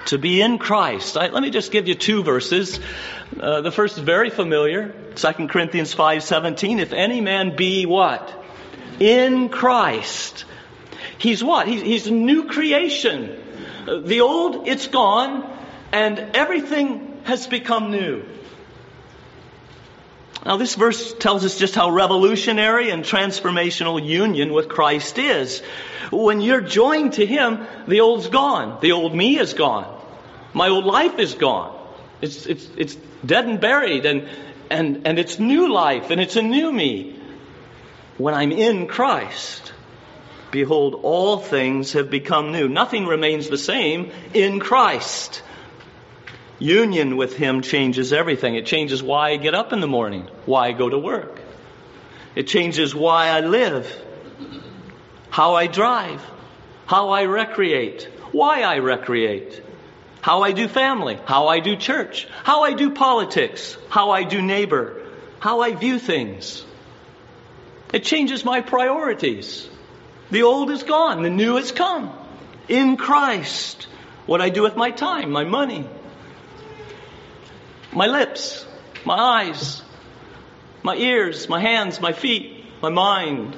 To 0.09 0.17
be 0.17 0.41
in 0.41 0.57
Christ. 0.57 1.19
I, 1.19 1.29
let 1.29 1.43
me 1.43 1.50
just 1.50 1.71
give 1.71 1.87
you 1.87 1.95
two 1.95 2.23
verses. 2.23 2.81
Uh, 3.38 3.61
the 3.61 3.71
first 3.71 3.99
is 3.99 4.03
very 4.03 4.31
familiar. 4.31 4.95
2 5.15 5.49
Corinthians 5.49 5.95
5:17. 5.95 6.81
If 6.81 6.95
any 6.95 7.21
man 7.21 7.57
be 7.57 7.85
what? 7.85 8.43
In 9.00 9.50
Christ. 9.50 10.47
He's 11.19 11.45
what? 11.45 11.69
He's, 11.69 11.83
he's 11.83 12.07
a 12.07 12.12
new 12.12 12.47
creation. 12.47 13.38
Uh, 13.87 13.99
the 13.99 14.23
old, 14.23 14.67
it's 14.67 14.87
gone, 14.87 15.45
and 15.93 16.19
everything 16.35 17.21
has 17.25 17.47
become 17.47 17.91
new. 17.91 18.25
Now, 20.47 20.57
this 20.57 20.75
verse 20.75 21.12
tells 21.12 21.45
us 21.45 21.59
just 21.59 21.75
how 21.75 21.91
revolutionary 21.91 22.88
and 22.88 23.05
transformational 23.05 24.03
union 24.03 24.55
with 24.55 24.71
Christ 24.71 25.19
is. 25.19 25.61
When 26.11 26.41
you're 26.41 26.62
joined 26.62 27.15
to 27.15 27.27
Him, 27.27 27.67
the 27.87 28.00
old's 28.00 28.29
gone. 28.29 28.79
The 28.81 28.93
old 28.93 29.15
me 29.15 29.38
is 29.38 29.53
gone. 29.53 29.97
My 30.52 30.69
old 30.69 30.85
life 30.85 31.19
is 31.19 31.35
gone. 31.35 31.76
It's, 32.21 32.47
it's, 32.47 32.69
it's 32.76 32.97
dead 33.25 33.47
and 33.47 33.61
buried, 33.61 34.07
and, 34.07 34.28
and, 34.71 35.07
and 35.07 35.19
it's 35.19 35.38
new 35.38 35.73
life, 35.73 36.11
and 36.11 36.21
it's 36.21 36.37
a 36.37 36.43
new 36.43 36.73
me. 36.73 37.19
When 38.17 38.35
I'm 38.35 38.50
in 38.50 38.88
Christ, 38.88 39.73
behold, 40.50 40.99
all 41.02 41.38
things 41.38 41.93
have 41.93 42.11
become 42.11 42.50
new. 42.50 42.69
Nothing 42.69 43.07
remains 43.07 43.49
the 43.49 43.59
same 43.59 44.11
in 44.35 44.59
Christ. 44.59 45.43
Union 46.59 47.17
with 47.17 47.37
Him 47.37 47.62
changes 47.62 48.12
everything. 48.12 48.57
It 48.57 48.67
changes 48.67 49.00
why 49.00 49.31
I 49.31 49.37
get 49.37 49.55
up 49.55 49.73
in 49.73 49.81
the 49.81 49.87
morning, 49.87 50.28
why 50.45 50.69
I 50.69 50.73
go 50.73 50.88
to 50.88 50.99
work. 50.99 51.40
It 52.35 52.49
changes 52.49 52.95
why 52.95 53.28
I 53.28 53.40
live, 53.40 53.87
how 55.31 55.55
I 55.55 55.69
drive, 55.69 56.21
how 56.87 57.11
I 57.11 57.23
recreate, 57.23 58.09
why 58.33 58.62
I 58.62 58.76
recreate 58.76 59.62
how 60.29 60.43
I 60.43 60.53
do 60.53 60.69
family, 60.69 61.19
how 61.25 61.47
I 61.49 61.61
do 61.61 61.75
church, 61.75 62.29
how 62.45 62.63
I 62.63 62.75
do 62.75 62.91
politics, 62.91 63.79
how 63.89 64.11
I 64.11 64.25
do 64.25 64.43
neighbor, 64.43 65.01
how 65.39 65.61
I 65.63 65.73
view 65.73 65.99
things. 65.99 66.67
It 67.95 68.05
changes 68.05 68.45
my 68.45 68.61
priorities. 68.61 69.67
The 70.31 70.43
old 70.43 70.71
is 70.71 70.83
gone, 70.83 71.23
the 71.23 71.31
new 71.31 71.57
has 71.57 71.73
come. 71.73 72.13
In 72.69 72.99
Christ, 72.99 73.87
what 74.27 74.43
I 74.43 74.51
do 74.51 74.61
with 74.61 74.77
my 74.77 74.91
time, 74.91 75.31
my 75.31 75.45
money, 75.45 75.89
my 77.91 78.07
lips, 78.07 78.67
my 79.07 79.17
eyes, 79.17 79.81
my 80.83 80.95
ears, 80.97 81.49
my 81.49 81.59
hands, 81.59 82.03
my 82.03 82.13
feet, 82.13 82.67
my 82.83 82.91
mind. 82.91 83.57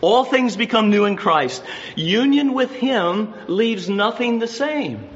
All 0.00 0.24
things 0.24 0.56
become 0.56 0.88
new 0.88 1.04
in 1.04 1.16
Christ. 1.16 1.62
Union 1.96 2.54
with 2.54 2.72
Him 2.72 3.34
leaves 3.46 3.90
nothing 3.90 4.38
the 4.38 4.48
same 4.48 5.10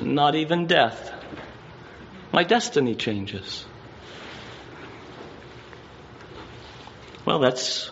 not 0.00 0.34
even 0.34 0.66
death. 0.66 1.12
My 2.32 2.44
destiny 2.44 2.94
changes. 2.94 3.64
Well, 7.24 7.38
that's 7.38 7.90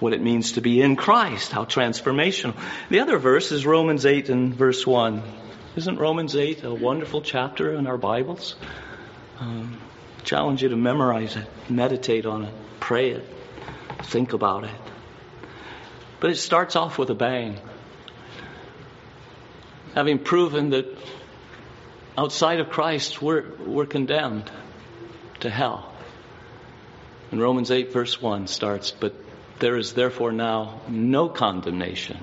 what 0.00 0.12
it 0.12 0.20
means 0.20 0.52
to 0.52 0.60
be 0.60 0.80
in 0.80 0.96
Christ, 0.96 1.52
how 1.52 1.64
transformational. 1.64 2.56
The 2.90 3.00
other 3.00 3.18
verse 3.18 3.52
is 3.52 3.64
Romans 3.64 4.04
8 4.04 4.28
and 4.28 4.54
verse 4.54 4.86
1. 4.86 5.22
Isn't 5.76 5.98
Romans 5.98 6.34
8 6.34 6.64
a 6.64 6.74
wonderful 6.74 7.22
chapter 7.22 7.74
in 7.74 7.86
our 7.86 7.96
Bibles? 7.98 8.56
Um, 9.38 9.80
challenge 10.24 10.62
you 10.62 10.70
to 10.70 10.76
memorize 10.76 11.36
it, 11.36 11.46
meditate 11.68 12.26
on 12.26 12.44
it, 12.44 12.54
pray 12.80 13.10
it, 13.10 13.26
think 14.02 14.32
about 14.32 14.64
it. 14.64 14.74
But 16.20 16.30
it 16.30 16.36
starts 16.36 16.76
off 16.76 16.98
with 16.98 17.10
a 17.10 17.14
bang 17.14 17.58
having 19.94 20.18
proven 20.18 20.70
that 20.70 20.86
outside 22.18 22.60
of 22.60 22.70
Christ 22.70 23.22
we're, 23.22 23.44
we're 23.58 23.86
condemned 23.86 24.50
to 25.40 25.50
hell. 25.50 25.92
And 27.30 27.40
Romans 27.40 27.70
8, 27.70 27.92
verse 27.92 28.20
1 28.20 28.46
starts, 28.46 28.90
But 28.90 29.14
there 29.58 29.76
is 29.76 29.92
therefore 29.92 30.32
now 30.32 30.80
no 30.88 31.28
condemnation 31.28 32.18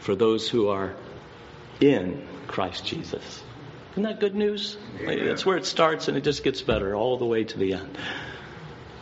for 0.00 0.14
those 0.14 0.48
who 0.48 0.68
are 0.68 0.94
in 1.80 2.26
Christ 2.46 2.84
Jesus. 2.84 3.42
Isn't 3.92 4.04
that 4.04 4.20
good 4.20 4.34
news? 4.34 4.76
That's 5.04 5.46
where 5.46 5.56
it 5.56 5.64
starts 5.64 6.08
and 6.08 6.16
it 6.16 6.24
just 6.24 6.44
gets 6.44 6.60
better 6.60 6.94
all 6.94 7.16
the 7.16 7.24
way 7.24 7.44
to 7.44 7.58
the 7.58 7.74
end. 7.74 7.96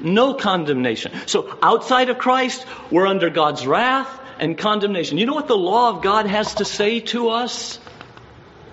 No 0.01 0.35
condemnation. 0.35 1.13
So 1.27 1.59
outside 1.63 2.11
of 2.11 2.19
Christ, 2.19 2.65
we're 2.91 3.07
under 3.07 3.31
God's 3.31 3.67
wrath 3.67 4.21
and 4.39 4.57
condemnation. 4.57 5.19
You 5.19 5.27
know 5.27 5.35
what 5.35 5.49
the 5.49 5.57
law 5.57 5.91
of 5.91 6.03
God 6.03 6.27
has 6.27 6.55
to 6.55 6.65
say 6.65 7.01
to 7.01 7.31
us? 7.31 7.79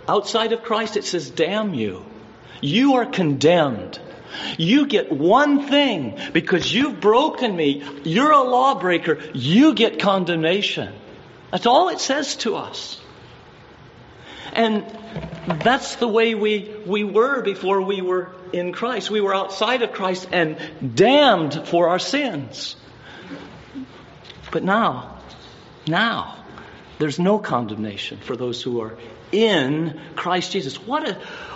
Outside 0.08 0.54
of 0.54 0.64
Christ, 0.64 0.98
it 0.98 1.06
says, 1.06 1.30
damn 1.30 1.74
you. 1.74 2.06
You 2.62 2.96
are 2.96 3.06
condemned. 3.06 4.00
You 4.58 4.88
get 4.88 5.12
one 5.12 5.68
thing 5.68 6.18
because 6.34 6.74
you've 6.74 7.00
broken 7.00 7.56
me. 7.56 7.84
You're 8.04 8.32
a 8.32 8.44
lawbreaker. 8.44 9.20
You 9.34 9.74
get 9.74 10.00
condemnation. 10.00 10.94
That's 11.52 11.66
all 11.66 11.90
it 11.90 12.00
says 12.00 12.36
to 12.38 12.56
us. 12.56 13.00
And 14.54 14.86
that's 15.64 15.96
the 15.96 16.08
way 16.08 16.36
we, 16.36 16.74
we 16.86 17.04
were 17.04 17.42
before 17.42 17.82
we 17.82 18.02
were 18.02 18.34
in 18.54 18.74
Christ. 18.74 19.10
We 19.10 19.22
were 19.22 19.34
outside 19.34 19.82
of 19.82 19.94
Christ 19.94 20.28
and 20.32 20.58
damned 20.96 21.68
for 21.68 21.90
our 21.90 22.00
sins. 22.00 22.76
But 24.52 24.64
now, 24.64 25.20
now, 25.88 26.44
there's 27.00 27.20
no 27.20 27.40
condemnation 27.40 28.18
for 28.18 28.36
those 28.36 28.62
who 28.62 28.82
are 28.82 28.98
in 29.32 30.00
Christ 30.16 30.52
Jesus. 30.52 30.76
What 30.86 31.08
a, 31.08 31.14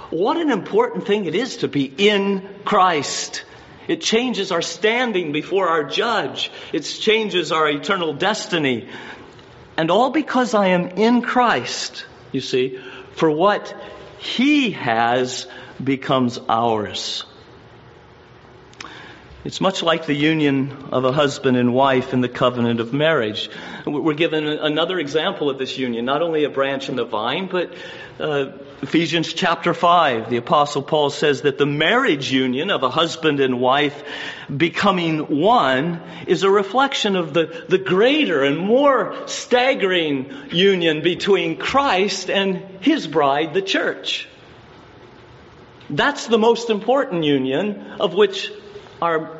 what 0.09 0.37
an 0.37 0.51
important 0.51 1.05
thing 1.05 1.25
it 1.25 1.35
is 1.35 1.57
to 1.57 1.67
be 1.67 1.91
in 1.97 2.47
Christ. 2.63 3.43
It 3.87 4.01
changes 4.01 4.51
our 4.51 4.61
standing 4.61 5.31
before 5.31 5.67
our 5.67 5.83
judge. 5.83 6.51
It 6.73 6.81
changes 6.81 7.51
our 7.51 7.69
eternal 7.69 8.13
destiny. 8.13 8.87
And 9.77 9.91
all 9.91 10.11
because 10.11 10.53
I 10.53 10.67
am 10.67 10.89
in 10.89 11.21
Christ, 11.21 12.05
you 12.31 12.41
see, 12.41 12.79
for 13.13 13.29
what 13.29 13.75
He 14.17 14.71
has 14.71 15.47
becomes 15.83 16.39
ours. 16.49 17.25
It's 19.45 19.61
much 19.61 19.83
like 19.83 20.07
the 20.07 20.15
union 20.15 20.75
of 20.91 21.05
a 21.05 21.11
husband 21.11 21.55
and 21.55 21.71
wife 21.71 22.13
in 22.13 22.21
the 22.21 22.27
covenant 22.27 22.79
of 22.79 22.93
marriage. 22.93 23.47
We're 23.85 24.15
given 24.15 24.47
another 24.47 24.97
example 24.97 25.51
of 25.51 25.59
this 25.59 25.77
union, 25.77 26.03
not 26.03 26.23
only 26.23 26.45
a 26.45 26.49
branch 26.49 26.89
in 26.89 26.95
the 26.95 27.05
vine, 27.05 27.47
but 27.51 27.71
uh, 28.19 28.53
Ephesians 28.81 29.31
chapter 29.31 29.75
5. 29.75 30.31
The 30.31 30.37
apostle 30.37 30.81
Paul 30.81 31.11
says 31.11 31.43
that 31.43 31.59
the 31.59 31.67
marriage 31.67 32.31
union 32.31 32.71
of 32.71 32.81
a 32.81 32.89
husband 32.89 33.39
and 33.39 33.61
wife 33.61 34.03
becoming 34.49 35.39
one 35.39 36.01
is 36.25 36.41
a 36.41 36.49
reflection 36.49 37.15
of 37.15 37.35
the, 37.35 37.65
the 37.69 37.77
greater 37.77 38.43
and 38.43 38.57
more 38.57 39.27
staggering 39.27 40.33
union 40.49 41.03
between 41.03 41.57
Christ 41.57 42.31
and 42.31 42.63
his 42.81 43.05
bride, 43.05 43.53
the 43.53 43.61
church. 43.61 44.27
That's 45.87 46.25
the 46.25 46.39
most 46.39 46.71
important 46.71 47.25
union 47.25 47.91
of 47.99 48.15
which 48.15 48.51
our 49.01 49.31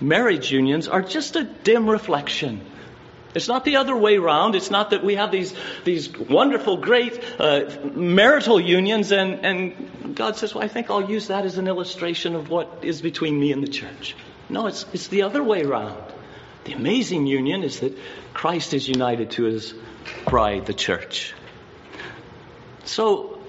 marriage 0.00 0.50
unions 0.50 0.88
are 0.88 1.02
just 1.02 1.36
a 1.36 1.44
dim 1.44 1.88
reflection. 1.88 2.60
It's 3.34 3.48
not 3.48 3.64
the 3.64 3.76
other 3.76 3.96
way 3.96 4.16
around. 4.16 4.54
It's 4.54 4.70
not 4.70 4.90
that 4.90 5.02
we 5.02 5.16
have 5.16 5.32
these, 5.32 5.54
these 5.82 6.16
wonderful, 6.16 6.76
great 6.76 7.20
uh, 7.38 7.68
marital 7.94 8.60
unions, 8.60 9.10
and, 9.10 9.44
and 9.44 10.14
God 10.14 10.36
says, 10.36 10.54
Well, 10.54 10.62
I 10.62 10.68
think 10.68 10.88
I'll 10.88 11.10
use 11.10 11.28
that 11.28 11.44
as 11.44 11.58
an 11.58 11.66
illustration 11.66 12.36
of 12.36 12.48
what 12.48 12.78
is 12.82 13.02
between 13.02 13.38
me 13.38 13.50
and 13.50 13.62
the 13.62 13.68
church. 13.68 14.14
No, 14.48 14.68
it's, 14.68 14.86
it's 14.92 15.08
the 15.08 15.22
other 15.22 15.42
way 15.42 15.62
around. 15.62 16.00
The 16.64 16.74
amazing 16.74 17.26
union 17.26 17.64
is 17.64 17.80
that 17.80 17.96
Christ 18.32 18.72
is 18.72 18.88
united 18.88 19.32
to 19.32 19.44
his 19.44 19.74
bride, 20.26 20.66
the 20.66 20.74
church. 20.74 21.34
So 22.84 23.40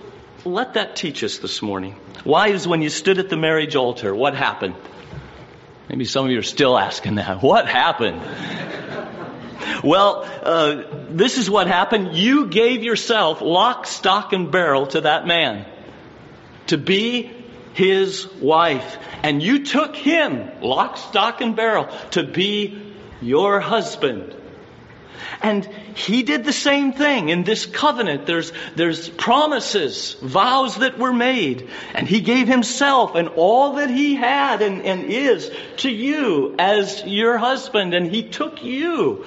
let 0.45 0.73
that 0.73 0.95
teach 0.95 1.23
us 1.23 1.37
this 1.37 1.61
morning. 1.61 1.95
Wives, 2.23 2.67
when 2.67 2.81
you 2.81 2.89
stood 2.89 3.19
at 3.19 3.29
the 3.29 3.37
marriage 3.37 3.75
altar, 3.75 4.15
what 4.15 4.33
happened? 4.35 4.75
Maybe 5.89 6.05
some 6.05 6.25
of 6.25 6.31
you 6.31 6.39
are 6.39 6.43
still 6.43 6.77
asking 6.77 7.15
that. 7.15 7.41
What 7.41 7.67
happened? 7.67 8.21
well, 9.83 10.23
uh, 10.43 10.83
this 11.09 11.37
is 11.37 11.49
what 11.49 11.67
happened. 11.67 12.15
You 12.15 12.47
gave 12.47 12.83
yourself 12.83 13.41
lock, 13.41 13.85
stock, 13.85 14.33
and 14.33 14.51
barrel 14.51 14.87
to 14.87 15.01
that 15.01 15.27
man 15.27 15.65
to 16.67 16.77
be 16.77 17.31
his 17.73 18.27
wife. 18.41 18.97
And 19.21 19.43
you 19.43 19.65
took 19.65 19.95
him, 19.95 20.49
lock, 20.61 20.97
stock, 20.97 21.41
and 21.41 21.55
barrel, 21.55 21.89
to 22.11 22.23
be 22.23 22.93
your 23.21 23.59
husband. 23.59 24.35
And 25.41 25.65
he 25.95 26.23
did 26.23 26.43
the 26.43 26.53
same 26.53 26.93
thing 26.93 27.29
in 27.29 27.43
this 27.43 27.65
covenant. 27.65 28.25
There's, 28.25 28.51
there's 28.75 29.09
promises, 29.09 30.15
vows 30.21 30.77
that 30.77 30.97
were 30.97 31.13
made. 31.13 31.69
And 31.93 32.07
he 32.07 32.21
gave 32.21 32.47
himself 32.47 33.15
and 33.15 33.29
all 33.29 33.73
that 33.73 33.89
he 33.89 34.15
had 34.15 34.61
and, 34.61 34.81
and 34.81 35.05
is 35.05 35.51
to 35.77 35.89
you 35.89 36.55
as 36.57 37.03
your 37.05 37.37
husband. 37.37 37.93
And 37.93 38.07
he 38.07 38.23
took 38.23 38.63
you 38.63 39.25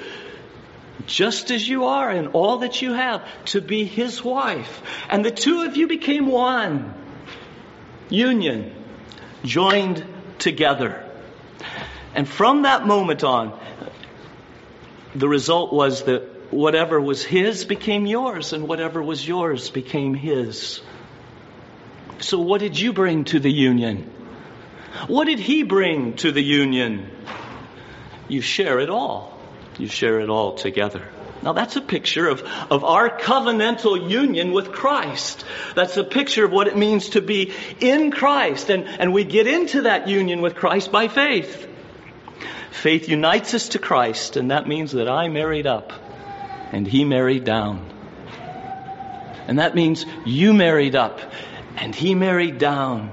just 1.07 1.51
as 1.51 1.67
you 1.67 1.87
are 1.87 2.11
and 2.11 2.29
all 2.29 2.59
that 2.59 2.83
you 2.83 2.93
have 2.93 3.23
to 3.47 3.61
be 3.61 3.85
his 3.85 4.23
wife. 4.23 4.83
And 5.09 5.25
the 5.25 5.31
two 5.31 5.63
of 5.63 5.77
you 5.77 5.87
became 5.87 6.27
one. 6.27 6.95
Union. 8.11 8.75
Joined 9.45 10.05
together. 10.39 11.05
And 12.15 12.29
from 12.29 12.63
that 12.63 12.87
moment 12.87 13.25
on, 13.25 13.59
the 15.15 15.29
result 15.29 15.73
was 15.73 16.05
that 16.05 16.53
whatever 16.53 17.01
was 17.01 17.25
his 17.25 17.65
became 17.65 18.07
yours, 18.07 18.53
and 18.53 18.69
whatever 18.69 19.03
was 19.03 19.27
yours 19.27 19.71
became 19.71 20.15
his. 20.15 20.81
So, 22.21 22.39
what 22.41 22.61
did 22.61 22.79
you 22.79 22.93
bring 22.93 23.25
to 23.25 23.41
the 23.41 23.53
union? 23.53 24.11
What 25.07 25.27
did 25.27 25.39
he 25.39 25.63
bring 25.63 26.15
to 26.17 26.33
the 26.33 26.43
union? 26.43 27.11
You 28.29 28.41
share 28.41 28.81
it 28.81 28.91
all. 28.91 29.39
You 29.79 29.87
share 29.87 30.21
it 30.21 30.29
all 30.29 30.55
together. 30.55 31.07
Now 31.43 31.53
that's 31.53 31.77
a 31.77 31.81
picture 31.81 32.29
of, 32.29 32.43
of 32.71 32.83
our 32.83 33.09
covenantal 33.09 34.11
union 34.11 34.51
with 34.53 34.73
Christ. 34.73 35.45
That's 35.77 35.97
a 35.97 36.03
picture 36.03 36.45
of 36.45 36.51
what 36.51 36.67
it 36.67 36.77
means 36.77 37.11
to 37.11 37.21
be 37.21 37.53
in 37.81 38.11
Christ. 38.11 38.71
And, 38.71 38.89
and 38.89 39.13
we 39.13 39.25
get 39.25 39.47
into 39.47 39.83
that 39.83 40.09
union 40.09 40.41
with 40.41 40.57
Christ 40.57 40.91
by 40.91 41.07
faith. 41.07 41.68
Faith 42.79 43.09
unites 43.09 43.55
us 43.55 43.71
to 43.71 43.81
Christ, 43.81 44.37
and 44.37 44.53
that 44.53 44.69
means 44.69 44.93
that 44.93 45.09
I 45.09 45.27
married 45.27 45.67
up 45.67 45.93
and 46.71 46.87
he 46.87 47.05
married 47.05 47.43
down. 47.43 47.85
And 49.49 49.59
that 49.59 49.75
means 49.75 50.07
you 50.25 50.55
married 50.55 50.95
up 50.95 51.21
and 51.77 51.93
he 51.93 52.15
married 52.15 52.59
down. 52.59 53.13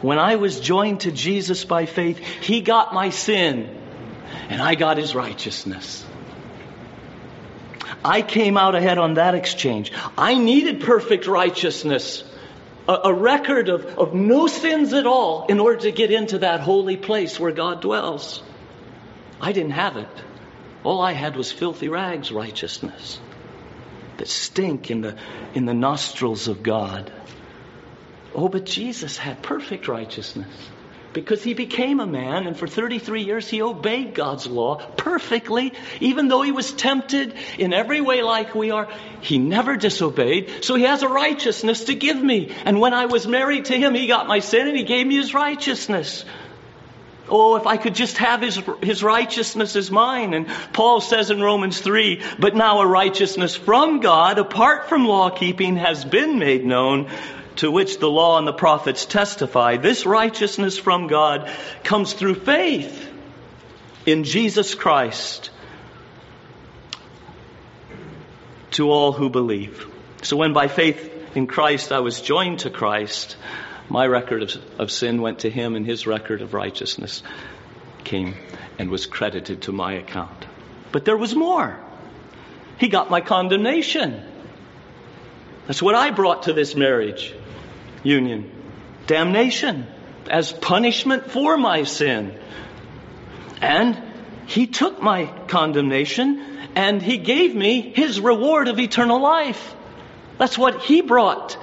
When 0.00 0.20
I 0.20 0.36
was 0.36 0.60
joined 0.60 1.00
to 1.00 1.10
Jesus 1.10 1.64
by 1.64 1.86
faith, 1.86 2.18
he 2.18 2.60
got 2.60 2.94
my 2.94 3.10
sin 3.10 3.68
and 4.48 4.62
I 4.62 4.76
got 4.76 4.96
his 4.96 5.12
righteousness. 5.12 6.06
I 8.04 8.22
came 8.22 8.56
out 8.56 8.76
ahead 8.76 8.98
on 8.98 9.14
that 9.14 9.34
exchange. 9.34 9.90
I 10.16 10.38
needed 10.38 10.82
perfect 10.82 11.26
righteousness 11.26 12.22
a, 12.88 13.00
a 13.04 13.14
record 13.14 13.68
of, 13.68 13.84
of 13.98 14.14
no 14.14 14.46
sins 14.46 14.92
at 14.92 15.06
all 15.06 15.46
in 15.46 15.60
order 15.60 15.80
to 15.80 15.92
get 15.92 16.10
into 16.10 16.38
that 16.38 16.60
holy 16.60 16.96
place 16.96 17.38
where 17.38 17.52
God 17.52 17.80
dwells. 17.80 18.42
I 19.40 19.52
didn't 19.52 19.72
have 19.72 19.96
it. 19.96 20.08
All 20.84 21.00
I 21.00 21.12
had 21.12 21.36
was 21.36 21.50
filthy 21.50 21.88
rags 21.88 22.30
righteousness 22.30 23.18
that 24.18 24.28
stink 24.28 24.90
in 24.90 25.00
the, 25.00 25.16
in 25.54 25.66
the 25.66 25.74
nostrils 25.74 26.48
of 26.48 26.62
God. 26.62 27.12
Oh, 28.34 28.48
but 28.48 28.64
Jesus 28.64 29.16
had 29.16 29.42
perfect 29.42 29.88
righteousness 29.88 30.48
because 31.16 31.42
he 31.42 31.54
became 31.54 31.98
a 31.98 32.06
man 32.06 32.46
and 32.46 32.58
for 32.58 32.66
33 32.66 33.22
years 33.22 33.48
he 33.48 33.62
obeyed 33.62 34.12
God's 34.12 34.46
law 34.46 34.76
perfectly. 34.98 35.72
Even 35.98 36.28
though 36.28 36.42
he 36.42 36.52
was 36.52 36.72
tempted 36.72 37.32
in 37.56 37.72
every 37.72 38.02
way 38.02 38.22
like 38.22 38.54
we 38.54 38.70
are, 38.70 38.86
he 39.22 39.38
never 39.38 39.78
disobeyed. 39.78 40.62
So 40.62 40.74
he 40.74 40.82
has 40.82 41.02
a 41.02 41.08
righteousness 41.08 41.84
to 41.84 41.94
give 41.94 42.22
me. 42.22 42.54
And 42.66 42.80
when 42.80 42.92
I 42.92 43.06
was 43.06 43.26
married 43.26 43.64
to 43.66 43.78
him, 43.78 43.94
he 43.94 44.06
got 44.06 44.28
my 44.28 44.40
sin 44.40 44.68
and 44.68 44.76
he 44.76 44.82
gave 44.82 45.06
me 45.06 45.16
his 45.16 45.32
righteousness. 45.32 46.26
Oh, 47.30 47.56
if 47.56 47.66
I 47.66 47.78
could 47.78 47.94
just 47.94 48.18
have 48.18 48.42
his, 48.42 48.60
his 48.82 49.02
righteousness 49.02 49.74
as 49.74 49.90
mine. 49.90 50.34
And 50.34 50.46
Paul 50.74 51.00
says 51.00 51.30
in 51.30 51.40
Romans 51.40 51.80
3, 51.80 52.22
but 52.38 52.54
now 52.54 52.82
a 52.82 52.86
righteousness 52.86 53.56
from 53.56 54.00
God, 54.00 54.36
apart 54.38 54.90
from 54.90 55.06
law 55.06 55.30
keeping, 55.30 55.76
has 55.76 56.04
been 56.04 56.38
made 56.38 56.66
known, 56.66 57.08
to 57.56 57.70
which 57.70 57.98
the 57.98 58.10
law 58.10 58.38
and 58.38 58.46
the 58.46 58.52
prophets 58.52 59.04
testify. 59.06 59.76
This 59.76 60.06
righteousness 60.06 60.78
from 60.78 61.06
God 61.06 61.50
comes 61.84 62.12
through 62.12 62.36
faith 62.36 63.08
in 64.04 64.24
Jesus 64.24 64.74
Christ 64.74 65.50
to 68.72 68.90
all 68.90 69.12
who 69.12 69.30
believe. 69.30 69.86
So 70.22 70.36
when 70.36 70.52
by 70.52 70.68
faith 70.68 71.36
in 71.36 71.46
Christ 71.46 71.92
I 71.92 72.00
was 72.00 72.20
joined 72.20 72.60
to 72.60 72.70
Christ, 72.70 73.36
my 73.88 74.06
record 74.06 74.42
of, 74.42 74.56
of 74.78 74.90
sin 74.90 75.22
went 75.22 75.40
to 75.40 75.50
him 75.50 75.76
and 75.76 75.86
his 75.86 76.06
record 76.06 76.42
of 76.42 76.54
righteousness 76.54 77.22
came 78.04 78.34
and 78.78 78.90
was 78.90 79.06
credited 79.06 79.62
to 79.62 79.72
my 79.72 79.94
account. 79.94 80.46
But 80.92 81.04
there 81.04 81.16
was 81.16 81.34
more. 81.34 81.78
He 82.78 82.88
got 82.88 83.10
my 83.10 83.20
condemnation. 83.20 84.22
That's 85.66 85.82
what 85.82 85.94
I 85.94 86.10
brought 86.10 86.44
to 86.44 86.52
this 86.52 86.76
marriage 86.76 87.34
union. 88.06 88.50
Damnation 89.06 89.86
as 90.28 90.52
punishment 90.52 91.30
for 91.30 91.56
my 91.56 91.84
sin. 91.84 92.38
And 93.60 94.00
he 94.46 94.66
took 94.66 95.02
my 95.02 95.26
condemnation 95.48 96.58
and 96.74 97.00
he 97.00 97.18
gave 97.18 97.54
me 97.54 97.80
his 97.80 98.20
reward 98.20 98.68
of 98.68 98.78
eternal 98.78 99.20
life. 99.20 99.74
That's 100.38 100.58
what 100.58 100.82
he 100.82 101.00
brought 101.00 101.56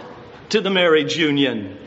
to 0.50 0.62
the 0.62 0.70
marriage 0.70 1.16
union. 1.16 1.78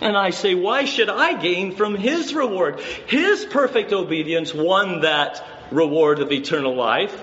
And 0.00 0.16
I 0.16 0.30
say, 0.30 0.54
why 0.54 0.84
should 0.84 1.08
I 1.08 1.40
gain 1.40 1.76
from 1.76 1.94
his 1.94 2.34
reward? 2.34 2.80
His 3.06 3.44
perfect 3.44 3.92
obedience 3.92 4.52
won 4.52 5.02
that 5.02 5.44
reward 5.70 6.18
of 6.18 6.32
eternal 6.32 6.74
life. 6.74 7.14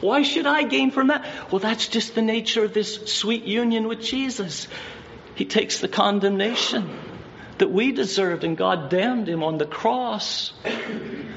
Why 0.00 0.22
should 0.22 0.46
I 0.46 0.64
gain 0.64 0.90
from 0.90 1.08
that? 1.08 1.24
Well, 1.50 1.60
that's 1.60 1.88
just 1.88 2.14
the 2.14 2.22
nature 2.22 2.64
of 2.64 2.74
this 2.74 3.12
sweet 3.12 3.44
union 3.44 3.86
with 3.88 4.00
Jesus. 4.00 4.66
He 5.34 5.44
takes 5.44 5.80
the 5.80 5.88
condemnation 5.88 6.90
that 7.58 7.70
we 7.70 7.92
deserved, 7.92 8.44
and 8.44 8.56
God 8.56 8.90
damned 8.90 9.28
him 9.28 9.42
on 9.42 9.58
the 9.58 9.66
cross 9.66 10.52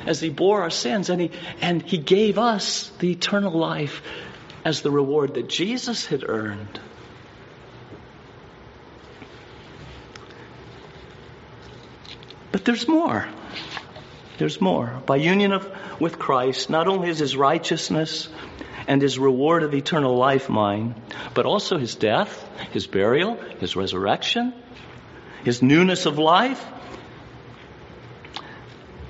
as 0.06 0.20
he 0.20 0.30
bore 0.30 0.62
our 0.62 0.70
sins, 0.70 1.10
and 1.10 1.22
he, 1.22 1.32
and 1.62 1.82
he 1.82 1.98
gave 1.98 2.38
us 2.38 2.90
the 3.00 3.12
eternal 3.12 3.52
life 3.52 4.02
as 4.64 4.82
the 4.82 4.92
reward 4.92 5.36
that 5.36 5.50
Jesus 5.50 6.06
had 6.06 6.28
earned. 6.28 6.80
But 12.52 12.66
there's 12.66 12.88
more. 12.88 13.28
There's 14.38 14.62
more. 14.62 15.02
By 15.06 15.18
union 15.18 15.52
of, 15.52 15.72
with 16.00 16.20
Christ, 16.20 16.70
not 16.70 16.88
only 16.88 17.10
is 17.10 17.20
his 17.20 17.36
righteousness 17.36 18.30
and 18.88 19.02
his 19.02 19.20
reward 19.20 19.64
of 19.64 19.74
eternal 19.74 20.16
life 20.16 20.50
mine, 20.50 20.96
but 21.34 21.46
also 21.46 21.78
his 21.78 21.96
death, 21.96 22.48
his 22.72 22.88
burial, 22.88 23.36
his 23.60 23.76
resurrection, 23.76 24.54
his 25.44 25.62
newness 25.62 26.06
of 26.06 26.18
life, 26.18 26.66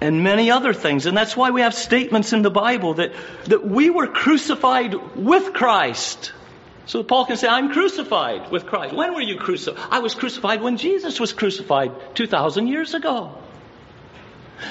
and 0.02 0.24
many 0.24 0.52
other 0.52 0.74
things. 0.74 1.06
And 1.06 1.16
that's 1.16 1.38
why 1.38 1.52
we 1.52 1.62
have 1.62 1.74
statements 1.74 2.34
in 2.34 2.42
the 2.42 2.52
Bible 2.52 2.96
that, 2.96 3.14
that 3.46 3.66
we 3.66 3.90
were 3.90 4.08
crucified 4.08 4.94
with 5.16 5.54
Christ. 5.54 6.34
So 6.86 7.04
Paul 7.04 7.26
can 7.26 7.38
say, 7.38 7.48
I'm 7.48 7.72
crucified 7.72 8.50
with 8.52 8.66
Christ. 8.66 8.96
When 8.96 9.14
were 9.14 9.22
you 9.22 9.38
crucified? 9.38 9.84
I 9.92 10.00
was 10.00 10.16
crucified 10.16 10.62
when 10.62 10.78
Jesus 10.78 11.20
was 11.20 11.34
crucified 11.34 12.16
2,000 12.16 12.68
years 12.68 12.94
ago. 12.94 13.38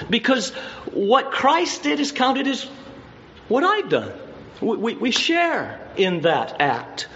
Because 0.09 0.51
what 0.93 1.31
Christ 1.31 1.83
did 1.83 2.01
is 2.01 2.13
counted 2.13 2.47
as 2.47 2.65
what 3.49 3.63
I've 3.63 3.89
done. 3.89 4.13
We, 4.61 4.95
we, 4.95 5.11
share 5.11 5.81
in 5.97 6.23
that 6.23 6.61
act. 6.61 7.09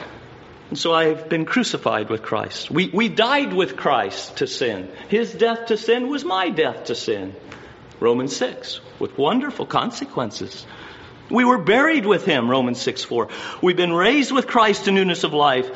And 0.68 0.78
so 0.78 0.92
I've 0.92 1.28
been 1.28 1.46
crucified 1.46 2.10
with 2.10 2.22
Christ. 2.22 2.70
We, 2.70 2.88
we 2.88 3.08
died 3.08 3.52
with 3.52 3.76
Christ 3.76 4.36
to 4.38 4.46
sin. 4.46 4.90
His 5.08 5.32
death 5.32 5.66
to 5.66 5.76
sin 5.76 6.08
was 6.08 6.24
my 6.24 6.50
death 6.50 6.84
to 6.84 6.94
sin. 6.94 7.34
Romans 7.98 8.36
6, 8.36 8.80
with 8.98 9.16
wonderful 9.18 9.66
consequences. 9.66 10.66
We 11.30 11.44
were 11.44 11.58
buried 11.58 12.06
with 12.06 12.24
him, 12.24 12.50
Romans 12.50 12.80
6 12.80 13.04
4. 13.04 13.28
We've 13.62 13.76
been 13.76 13.92
raised 13.92 14.32
with 14.32 14.46
Christ 14.46 14.86
to 14.86 14.90
newness 14.90 15.22
of 15.24 15.32
life, 15.32 15.70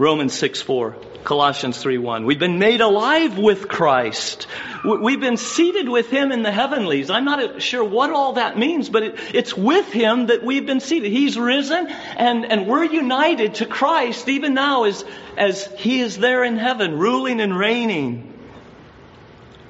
Romans 0.00 0.32
6 0.32 0.62
4. 0.62 0.96
Colossians 1.24 1.76
3 1.76 1.98
1. 1.98 2.24
We've 2.24 2.38
been 2.38 2.58
made 2.58 2.80
alive 2.80 3.36
with 3.36 3.68
Christ. 3.68 4.46
We've 4.82 5.20
been 5.20 5.36
seated 5.36 5.90
with 5.90 6.08
Him 6.08 6.32
in 6.32 6.42
the 6.42 6.50
heavenlies. 6.50 7.10
I'm 7.10 7.26
not 7.26 7.60
sure 7.60 7.84
what 7.84 8.08
all 8.08 8.32
that 8.32 8.58
means, 8.58 8.88
but 8.88 9.02
it, 9.02 9.20
it's 9.34 9.54
with 9.54 9.92
Him 9.92 10.28
that 10.28 10.42
we've 10.42 10.64
been 10.64 10.80
seated. 10.80 11.12
He's 11.12 11.38
risen 11.38 11.86
and, 11.86 12.50
and 12.50 12.66
we're 12.66 12.84
united 12.84 13.56
to 13.56 13.66
Christ 13.66 14.26
even 14.30 14.54
now 14.54 14.84
as, 14.84 15.04
as 15.36 15.66
He 15.76 16.00
is 16.00 16.16
there 16.16 16.44
in 16.44 16.56
heaven, 16.56 16.98
ruling 16.98 17.38
and 17.42 17.54
reigning. 17.54 18.32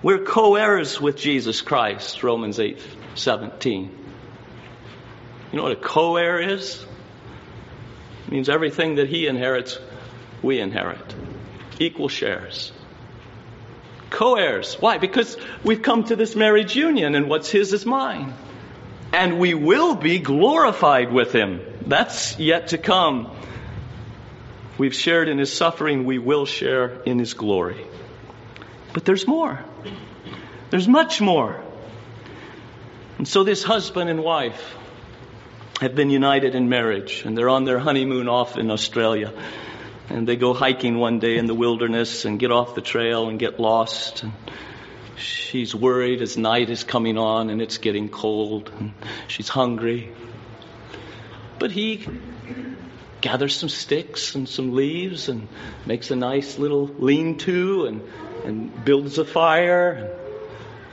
We're 0.00 0.22
co-heirs 0.22 1.00
with 1.00 1.16
Jesus 1.16 1.60
Christ, 1.60 2.22
Romans 2.22 2.60
8 2.60 2.78
17. 3.16 3.98
You 5.50 5.56
know 5.56 5.64
what 5.64 5.72
a 5.72 5.76
co-heir 5.76 6.38
is? 6.38 6.86
It 8.26 8.32
means 8.32 8.48
everything 8.48 8.94
that 8.94 9.08
He 9.08 9.26
inherits, 9.26 9.76
we 10.42 10.61
inherit 10.61 11.14
equal 11.79 12.09
shares. 12.09 12.72
Co 14.11 14.35
heirs. 14.35 14.76
Why? 14.81 14.98
Because 14.98 15.37
we've 15.64 15.83
come 15.83 16.05
to 16.05 16.16
this 16.16 16.35
marriage 16.35 16.74
union 16.74 17.14
and 17.14 17.29
what's 17.29 17.50
his 17.50 17.72
is 17.72 17.87
mine. 17.87 18.35
And 19.12 19.38
we 19.38 19.55
will 19.55 19.94
be 19.94 20.18
glorified 20.18 21.12
with 21.12 21.33
him. 21.33 21.61
That's 21.87 22.38
yet 22.38 22.68
to 22.68 22.79
come. 22.79 23.31
We've 24.79 24.94
shared 24.94 25.29
in 25.29 25.38
his 25.38 25.53
suffering, 25.53 26.05
we 26.05 26.18
will 26.18 26.46
share 26.46 27.03
in 27.03 27.18
his 27.18 27.35
glory. 27.35 27.87
But 28.92 29.05
there's 29.05 29.26
more. 29.26 29.64
There's 30.70 30.88
much 30.88 31.20
more. 31.20 31.62
And 33.18 33.29
so 33.29 33.44
this 33.44 33.62
husband 33.62 34.09
and 34.09 34.22
wife 34.22 34.74
have 35.81 35.94
been 35.94 36.11
united 36.11 36.55
in 36.55 36.68
marriage, 36.68 37.22
and 37.24 37.37
they're 37.37 37.48
on 37.48 37.64
their 37.64 37.79
honeymoon 37.79 38.29
off 38.29 38.57
in 38.57 38.70
Australia. 38.70 39.33
And 40.11 40.27
they 40.27 40.37
go 40.37 40.53
hiking 40.53 40.99
one 40.99 41.20
day 41.20 41.38
in 41.38 41.46
the 41.46 41.55
wilderness 41.55 42.25
and 42.25 42.38
get 42.38 42.51
off 42.51 42.75
the 42.75 42.81
trail 42.81 43.29
and 43.29 43.38
get 43.38 43.61
lost. 43.61 44.25
And 44.25 44.33
she's 45.16 45.75
worried 45.75 46.20
as 46.20 46.37
night 46.37 46.68
is 46.68 46.85
coming 46.85 47.16
on 47.16 47.49
and 47.49 47.62
it's 47.62 47.79
getting 47.79 48.09
cold. 48.09 48.70
And 48.79 48.92
she's 49.29 49.49
hungry. 49.49 50.12
But 51.61 51.70
he 51.70 52.07
gathers 53.20 53.55
some 53.55 53.68
sticks 53.68 54.35
and 54.35 54.49
some 54.49 54.75
leaves 54.75 55.29
and 55.29 55.46
makes 55.87 56.11
a 56.11 56.16
nice 56.16 56.59
little 56.59 56.87
lean 56.87 57.38
to 57.38 57.87
and, 57.87 58.03
and 58.44 58.85
builds 58.85 59.18
a 59.18 59.25
fire. 59.25 59.92
And 59.92 60.20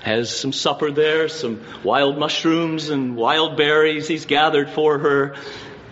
has 0.01 0.33
some 0.33 0.53
supper 0.53 0.91
there, 0.91 1.27
some 1.27 1.61
wild 1.83 2.17
mushrooms 2.17 2.89
and 2.89 3.15
wild 3.15 3.57
berries 3.57 4.07
he's 4.07 4.25
gathered 4.25 4.69
for 4.69 4.99
her. 4.99 5.35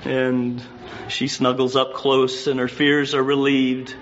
And 0.03 0.61
she 1.07 1.27
snuggles 1.27 1.75
up 1.75 1.93
close 1.93 2.47
and 2.47 2.59
her 2.59 2.67
fears 2.67 3.13
are 3.13 3.23
relieved. 3.23 3.95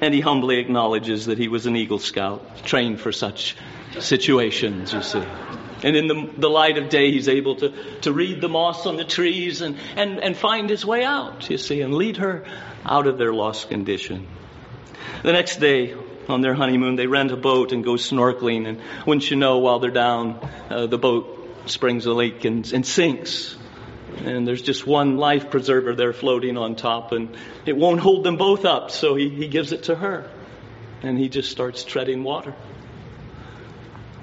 And 0.00 0.12
he 0.12 0.20
humbly 0.20 0.58
acknowledges 0.58 1.26
that 1.26 1.38
he 1.38 1.48
was 1.48 1.66
an 1.66 1.74
Eagle 1.74 1.98
Scout, 1.98 2.64
trained 2.64 3.00
for 3.00 3.12
such 3.12 3.56
situations, 3.98 4.92
you 4.92 5.02
see. 5.02 5.24
And 5.82 5.96
in 5.96 6.06
the, 6.06 6.30
the 6.36 6.48
light 6.50 6.78
of 6.78 6.88
day, 6.88 7.12
he's 7.12 7.28
able 7.28 7.56
to, 7.56 7.72
to 8.02 8.12
read 8.12 8.40
the 8.40 8.48
moss 8.48 8.86
on 8.86 8.96
the 8.96 9.04
trees 9.04 9.60
and, 9.60 9.78
and, 9.96 10.18
and 10.20 10.36
find 10.36 10.68
his 10.68 10.84
way 10.84 11.04
out, 11.04 11.48
you 11.48 11.58
see, 11.58 11.80
and 11.80 11.94
lead 11.94 12.18
her 12.18 12.44
out 12.84 13.06
of 13.06 13.18
their 13.18 13.32
lost 13.32 13.68
condition. 13.68 14.26
The 15.22 15.32
next 15.32 15.56
day, 15.56 15.94
on 16.28 16.40
their 16.40 16.54
honeymoon, 16.54 16.96
they 16.96 17.06
rent 17.06 17.30
a 17.30 17.36
boat 17.36 17.72
and 17.72 17.84
go 17.84 17.92
snorkeling. 17.92 18.66
And 18.66 18.80
wouldn't 19.06 19.30
you 19.30 19.36
know, 19.36 19.58
while 19.58 19.78
they're 19.78 19.90
down, 19.90 20.40
uh, 20.70 20.86
the 20.86 20.98
boat 20.98 21.32
springs 21.66 22.06
a 22.06 22.12
leak 22.12 22.44
and, 22.44 22.70
and 22.72 22.84
sinks 22.84 23.56
and 24.24 24.46
there's 24.46 24.62
just 24.62 24.86
one 24.86 25.16
life 25.16 25.50
preserver 25.50 25.94
there 25.94 26.12
floating 26.12 26.56
on 26.56 26.76
top, 26.76 27.12
and 27.12 27.36
it 27.64 27.76
won't 27.76 28.00
hold 28.00 28.24
them 28.24 28.36
both 28.36 28.64
up, 28.64 28.90
so 28.90 29.14
he, 29.14 29.28
he 29.28 29.48
gives 29.48 29.72
it 29.72 29.84
to 29.84 29.94
her. 29.94 30.30
And 31.02 31.18
he 31.18 31.28
just 31.28 31.50
starts 31.50 31.84
treading 31.84 32.24
water. 32.24 32.54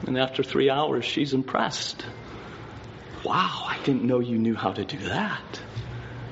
And 0.08 0.17
after 0.17 0.43
three 0.43 0.69
hours, 0.69 1.06
she's 1.06 1.34
impressed. 1.34 2.06
Wow, 3.23 3.65
I 3.67 3.77
didn't 3.84 4.03
know 4.03 4.19
you 4.19 4.38
knew 4.38 4.56
how 4.56 4.73
to 4.73 4.84
do 4.84 4.97
that. 4.97 5.62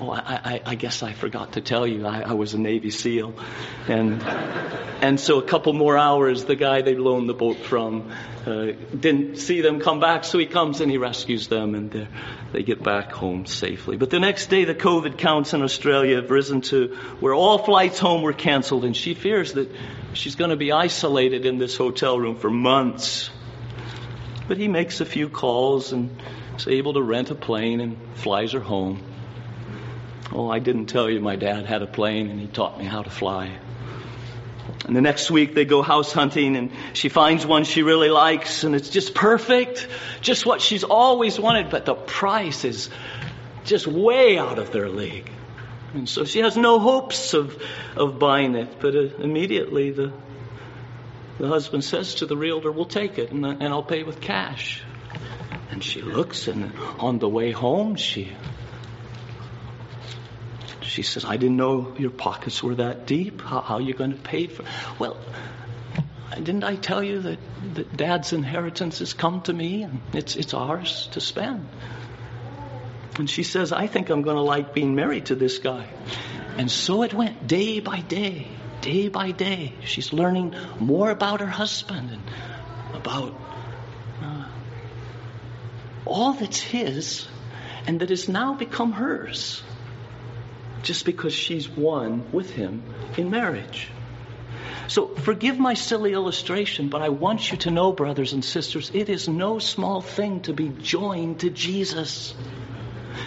Oh, 0.02 0.10
I, 0.10 0.40
I, 0.44 0.62
I 0.66 0.76
guess 0.76 1.04
I 1.04 1.14
forgot 1.14 1.54
to 1.54 1.62
tell 1.62 1.86
you, 1.86 2.08
I, 2.08 2.22
I 2.22 2.34
was 2.34 2.56
a 2.56 2.58
Navy 2.58 2.90
SEAL. 2.90 3.36
And, 3.88 4.24
and 4.24 5.20
so 5.20 5.38
a 5.38 5.44
couple 5.44 5.74
more 5.74 5.96
hours, 5.96 6.44
the 6.44 6.56
guy 6.56 6.82
they 6.82 6.96
loaned 6.96 7.30
the 7.30 7.36
boat 7.36 7.58
from 7.58 8.12
uh, 8.48 8.72
didn't 9.00 9.36
see 9.38 9.62
them 9.62 9.80
come 9.80 10.00
back, 10.00 10.24
so 10.24 10.40
he 10.40 10.48
comes 10.48 10.82
and 10.82 10.90
he 10.90 10.98
rescues 10.98 11.50
them, 11.50 11.76
and 11.76 12.08
they 12.52 12.64
get 12.64 12.82
back 12.82 13.12
home 13.12 13.46
safely. 13.46 13.96
But 13.96 14.10
the 14.10 14.20
next 14.20 14.48
day, 14.48 14.66
the 14.66 14.74
COVID 14.74 15.20
counts 15.20 15.54
in 15.54 15.62
Australia 15.62 16.16
have 16.16 16.32
risen 16.32 16.62
to 16.62 16.96
where 17.20 17.36
all 17.36 17.60
flights 17.60 18.00
home 18.00 18.24
were 18.24 18.34
canceled, 18.34 18.86
and 18.86 18.98
she 18.98 19.14
fears 19.14 19.54
that 19.54 19.70
she's 20.14 20.34
going 20.34 20.50
to 20.50 20.58
be 20.58 20.72
isolated 20.72 21.46
in 21.46 21.60
this 21.60 21.78
hotel 21.78 22.20
room 22.20 22.38
for 22.38 22.50
months. 22.50 23.30
But 24.48 24.58
he 24.58 24.68
makes 24.68 25.00
a 25.00 25.06
few 25.06 25.30
calls 25.30 25.92
and 25.92 26.10
is 26.58 26.68
able 26.68 26.94
to 26.96 27.04
rent 27.04 27.30
a 27.30 27.36
plane 27.36 27.80
and 27.82 27.98
flies 28.16 28.54
her 28.54 28.60
home. 28.60 29.04
Oh, 30.34 30.50
I 30.50 30.60
didn't 30.60 30.86
tell 30.86 31.10
you 31.10 31.20
my 31.20 31.36
dad 31.36 31.66
had 31.66 31.82
a 31.82 31.88
plane 31.88 32.30
and 32.30 32.40
he 32.40 32.48
taught 32.48 32.78
me 32.80 32.86
how 32.86 33.02
to 33.02 33.10
fly. 33.10 33.52
And 34.86 34.96
the 34.96 35.02
next 35.02 35.30
week 35.30 35.54
they 35.54 35.66
go 35.66 35.82
house 35.82 36.14
hunting 36.14 36.56
and 36.56 36.72
she 36.94 37.10
finds 37.10 37.46
one 37.46 37.66
she 37.66 37.84
really 37.84 38.10
likes 38.10 38.64
and 38.64 38.74
it's 38.74 38.90
just 38.90 39.14
perfect, 39.14 39.88
just 40.22 40.46
what 40.46 40.62
she's 40.62 40.84
always 40.84 41.40
wanted, 41.40 41.70
but 41.70 41.86
the 41.86 41.96
price 41.96 42.64
is 42.64 42.90
just 43.66 43.88
way 43.88 44.38
out 44.38 44.58
of 44.58 44.72
their 44.72 44.90
league. 44.90 45.30
And 45.94 46.08
so 46.08 46.24
she 46.24 46.40
has 46.40 46.56
no 46.56 46.80
hopes 46.80 47.34
of, 47.34 47.62
of 47.98 48.18
buying 48.18 48.56
it, 48.56 48.80
but 48.80 48.96
uh, 48.96 49.10
immediately 49.20 49.92
the, 49.92 50.14
the 51.38 51.48
husband 51.50 51.84
says 51.84 52.16
to 52.16 52.26
the 52.26 52.38
realtor, 52.38 52.72
We'll 52.72 52.86
take 52.86 53.20
it 53.20 53.32
and, 53.32 53.46
and 53.46 53.64
I'll 53.64 53.84
pay 53.84 54.04
with 54.04 54.22
cash. 54.22 54.82
And 55.70 55.84
she 55.84 56.02
looks 56.02 56.48
and 56.48 56.72
on 57.00 57.20
the 57.20 57.28
way 57.28 57.52
home 57.52 57.96
she 57.96 58.32
she 60.92 61.04
says, 61.04 61.24
I 61.24 61.38
didn't 61.38 61.56
know 61.56 61.96
your 61.98 62.10
pockets 62.10 62.62
were 62.62 62.76
that 62.76 63.06
deep. 63.06 63.42
How, 63.42 63.62
how 63.62 63.76
are 63.76 63.82
you 63.82 63.94
going 63.94 64.12
to 64.12 64.18
pay 64.18 64.48
for 64.48 64.66
Well, 65.00 65.18
didn't 66.36 66.66
I 66.66 66.76
tell 66.76 67.02
you 67.02 67.22
that, 67.22 67.40
that 67.76 67.96
dad's 67.96 68.34
inheritance 68.34 69.00
has 69.00 69.14
come 69.14 69.40
to 69.44 69.54
me 69.54 69.84
and 69.84 70.02
it's, 70.14 70.36
it's 70.36 70.54
ours 70.54 71.08
to 71.14 71.22
spend? 71.22 71.66
And 73.18 73.30
she 73.30 73.44
says, 73.44 73.72
I 73.72 73.88
think 73.88 74.10
I'm 74.10 74.22
going 74.22 74.36
to 74.36 74.42
like 74.42 74.74
being 74.74 74.94
married 74.94 75.28
to 75.28 75.36
this 75.36 75.60
guy. 75.60 75.88
And 76.58 76.70
so 76.70 77.04
it 77.04 77.14
went 77.14 77.48
day 77.48 77.80
by 77.80 78.02
day, 78.02 78.50
day 78.82 79.08
by 79.08 79.32
day. 79.32 79.74
She's 79.86 80.12
learning 80.12 80.56
more 80.78 81.10
about 81.10 81.40
her 81.40 81.48
husband 81.48 82.12
and 82.12 82.22
about 82.94 83.34
uh, 84.22 84.50
all 86.06 86.34
that's 86.34 86.60
his 86.60 87.30
and 87.88 88.02
that 88.02 88.10
has 88.10 88.28
now 88.28 88.56
become 88.56 88.92
hers 88.92 89.64
just 90.84 91.06
because 91.06 91.34
she's 91.34 91.70
one 91.70 92.32
with 92.32 92.50
him 92.52 92.84
in 93.18 93.30
marriage. 93.30 93.90
So 94.88 95.08
forgive 95.08 95.58
my 95.58 95.74
silly 95.74 96.14
illustration, 96.14 96.90
but 96.90 97.02
I 97.02 97.10
want 97.10 97.52
you 97.52 97.58
to 97.60 97.72
know, 97.72 97.94
brothers 97.94 98.34
and 98.34 98.44
sisters, 98.44 98.92
it 98.94 99.10
is 99.10 99.30
no 99.30 99.60
small 99.60 100.02
thing 100.02 100.42
to 100.42 100.54
be 100.54 100.70
joined 100.70 101.42
to 101.42 101.50
Jesus. 101.50 102.34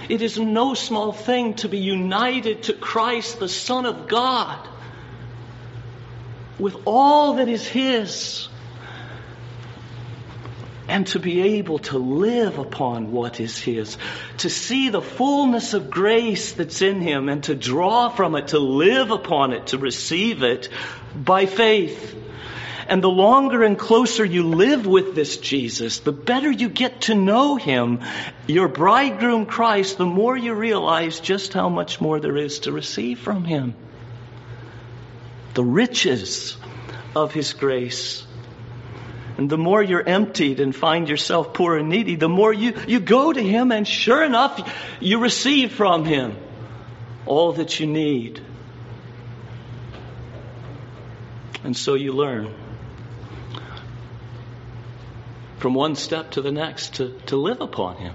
It 0.08 0.20
is 0.20 0.38
no 0.38 0.74
small 0.74 1.12
thing 1.12 1.54
to 1.54 1.68
be 1.68 1.78
united 1.78 2.64
to 2.64 2.74
Christ, 2.74 3.38
the 3.38 3.48
Son 3.48 3.86
of 3.86 4.08
God, 4.08 4.68
with 6.58 6.76
all 6.84 7.34
that 7.34 7.48
is 7.48 7.66
His 7.66 8.48
and 10.88 11.06
to 11.08 11.18
be 11.18 11.56
able 11.56 11.78
to 11.78 11.98
live 11.98 12.58
upon 12.58 13.10
what 13.10 13.40
is 13.40 13.58
His, 13.58 13.96
to 14.38 14.50
see 14.50 14.90
the 14.90 15.00
fullness 15.00 15.74
of 15.74 15.90
grace 15.90 16.52
that's 16.52 16.82
in 16.82 17.00
Him 17.00 17.28
and 17.28 17.42
to 17.44 17.54
draw 17.54 18.08
from 18.10 18.34
it, 18.34 18.48
to 18.48 18.58
live 18.58 19.10
upon 19.10 19.52
it, 19.52 19.68
to 19.68 19.78
receive 19.78 20.42
it 20.42 20.68
by 21.14 21.46
faith. 21.46 22.20
And 22.86 23.02
the 23.02 23.08
longer 23.08 23.62
and 23.62 23.78
closer 23.78 24.24
you 24.26 24.42
live 24.42 24.86
with 24.86 25.14
this 25.14 25.38
Jesus, 25.38 26.00
the 26.00 26.12
better 26.12 26.50
you 26.50 26.68
get 26.68 27.02
to 27.02 27.14
know 27.14 27.56
Him, 27.56 28.00
your 28.46 28.68
bridegroom 28.68 29.46
Christ, 29.46 29.96
the 29.96 30.04
more 30.04 30.36
you 30.36 30.52
realize 30.52 31.18
just 31.20 31.54
how 31.54 31.70
much 31.70 32.02
more 32.02 32.20
there 32.20 32.36
is 32.36 32.60
to 32.60 32.72
receive 32.72 33.20
from 33.20 33.44
Him. 33.44 33.74
The 35.54 35.64
riches 35.64 36.58
of 37.16 37.32
His 37.32 37.54
grace. 37.54 38.26
And 39.36 39.50
the 39.50 39.58
more 39.58 39.82
you're 39.82 40.06
emptied 40.06 40.60
and 40.60 40.74
find 40.74 41.08
yourself 41.08 41.54
poor 41.54 41.76
and 41.76 41.88
needy, 41.88 42.14
the 42.14 42.28
more 42.28 42.52
you, 42.52 42.74
you 42.86 43.00
go 43.00 43.32
to 43.32 43.42
Him, 43.42 43.72
and 43.72 43.86
sure 43.86 44.22
enough, 44.22 44.72
you 45.00 45.18
receive 45.18 45.72
from 45.72 46.04
Him 46.04 46.36
all 47.26 47.52
that 47.54 47.80
you 47.80 47.86
need. 47.86 48.40
And 51.64 51.76
so 51.76 51.94
you 51.94 52.12
learn 52.12 52.54
from 55.58 55.74
one 55.74 55.96
step 55.96 56.32
to 56.32 56.42
the 56.42 56.52
next 56.52 56.96
to, 56.96 57.18
to 57.26 57.36
live 57.36 57.60
upon 57.60 57.96
Him, 57.96 58.14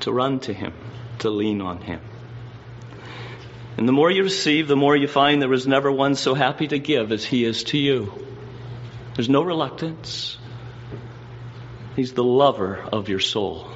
to 0.00 0.10
run 0.10 0.40
to 0.40 0.52
Him, 0.52 0.72
to 1.20 1.30
lean 1.30 1.60
on 1.60 1.80
Him. 1.80 2.00
And 3.76 3.86
the 3.86 3.92
more 3.92 4.10
you 4.10 4.24
receive, 4.24 4.66
the 4.66 4.76
more 4.76 4.96
you 4.96 5.06
find 5.06 5.40
there 5.40 5.52
is 5.52 5.66
never 5.66 5.92
one 5.92 6.16
so 6.16 6.34
happy 6.34 6.66
to 6.68 6.78
give 6.78 7.12
as 7.12 7.24
He 7.24 7.44
is 7.44 7.64
to 7.64 7.78
you. 7.78 8.31
There's 9.14 9.28
no 9.28 9.42
reluctance. 9.42 10.38
He's 11.96 12.14
the 12.14 12.24
lover 12.24 12.78
of 12.92 13.08
your 13.08 13.20
soul. 13.20 13.70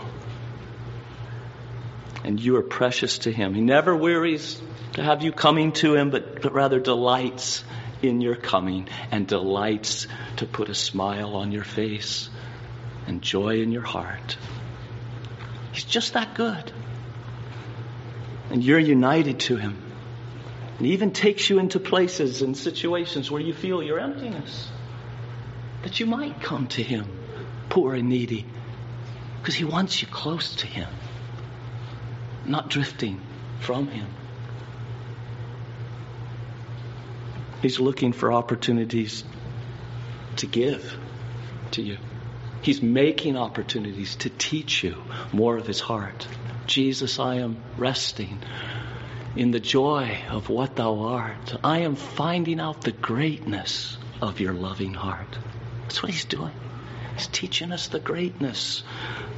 And 2.25 2.41
you 2.41 2.57
are 2.57 2.63
precious 2.63 3.19
to 3.19 3.33
Him. 3.33 3.55
He 3.55 3.61
never 3.61 3.95
wearies 3.95 4.61
to 4.95 5.03
have 5.03 5.23
you 5.23 5.33
coming 5.33 5.73
to 5.73 5.95
Him, 5.95 6.11
but, 6.11 6.53
rather 6.53 6.81
delights 6.81 7.65
in 8.03 8.21
your 8.21 8.35
coming 8.35 8.89
and 9.11 9.27
delights 9.27 10.07
to 10.37 10.47
put 10.47 10.71
a 10.71 10.75
smile 10.75 11.37
on 11.37 11.53
your 11.53 11.65
face 11.65 12.31
and 13.07 13.21
joy 13.21 13.61
in 13.61 13.73
your 13.73 13.83
heart. 13.83 14.39
He's 15.73 15.85
just 15.85 16.15
that 16.15 16.35
good. 16.35 16.73
And 18.51 18.65
you're 18.65 18.79
united 18.79 19.41
to 19.41 19.57
Him. 19.57 19.77
And 20.79 20.87
He 20.87 20.95
even 20.95 21.11
takes 21.11 21.51
you 21.51 21.59
into 21.59 21.79
places 21.79 22.41
and 22.41 22.57
situations 22.57 23.31
where 23.31 23.43
you 23.43 23.53
feel 23.53 23.83
your 23.83 23.99
emptiness 23.99 24.71
that 25.87 26.01
you 26.01 26.07
might 26.07 26.41
come 26.41 26.67
to 26.67 26.83
Him, 26.83 27.07
poor 27.69 27.95
and 27.95 28.09
needy, 28.09 28.45
because 29.39 29.55
He 29.55 29.63
wants 29.63 30.03
you 30.03 30.09
close 30.09 30.57
to 30.57 30.67
Him, 30.67 30.89
not 32.45 32.69
drifting 32.69 33.21
from 33.61 33.87
Him. 33.87 34.09
He's 37.63 37.79
looking 37.79 38.13
for 38.13 38.33
opportunities 38.33 39.23
to 40.39 40.49
give 40.49 40.99
to 41.71 41.83
you. 41.83 41.99
He's 42.63 42.83
making 42.83 43.37
opportunities 43.37 44.17
to 44.17 44.29
teach 44.29 44.83
you 44.83 44.97
more 45.33 45.57
of 45.57 45.69
His 45.69 45.79
heart. 45.79 46.27
Jesus, 46.67 47.21
I 47.21 47.37
am 47.37 47.63
resting 47.77 48.41
in 49.37 49.53
the 49.53 49.61
joy 49.61 50.19
of 50.31 50.49
what 50.49 50.75
Thou 50.75 50.99
art. 50.99 51.55
I 51.63 51.83
am 51.83 51.95
finding 51.95 52.59
out 52.59 52.81
the 52.81 52.91
greatness 52.91 53.97
of 54.21 54.41
Your 54.41 54.53
loving 54.53 54.93
heart. 54.93 55.39
That's 55.87 56.03
what 56.03 56.11
he's 56.11 56.25
doing. 56.25 56.53
He's 57.15 57.29
teaching 57.29 57.71
us 57.71 57.87
the 57.87 58.01
greatness 58.01 58.83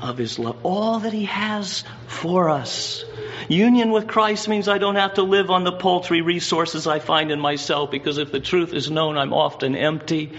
of 0.00 0.16
his 0.16 0.38
love, 0.38 0.56
all 0.62 1.00
that 1.00 1.12
he 1.12 1.26
has 1.26 1.84
for 2.06 2.48
us. 2.48 3.04
Union 3.48 3.90
with 3.90 4.08
Christ 4.08 4.48
means 4.48 4.66
I 4.66 4.78
don't 4.78 4.96
have 4.96 5.14
to 5.14 5.22
live 5.22 5.50
on 5.50 5.64
the 5.64 5.72
paltry 5.72 6.22
resources 6.22 6.86
I 6.86 7.00
find 7.00 7.30
in 7.30 7.38
myself 7.38 7.90
because 7.90 8.16
if 8.16 8.32
the 8.32 8.40
truth 8.40 8.72
is 8.72 8.90
known, 8.90 9.18
I'm 9.18 9.34
often 9.34 9.76
empty. 9.76 10.32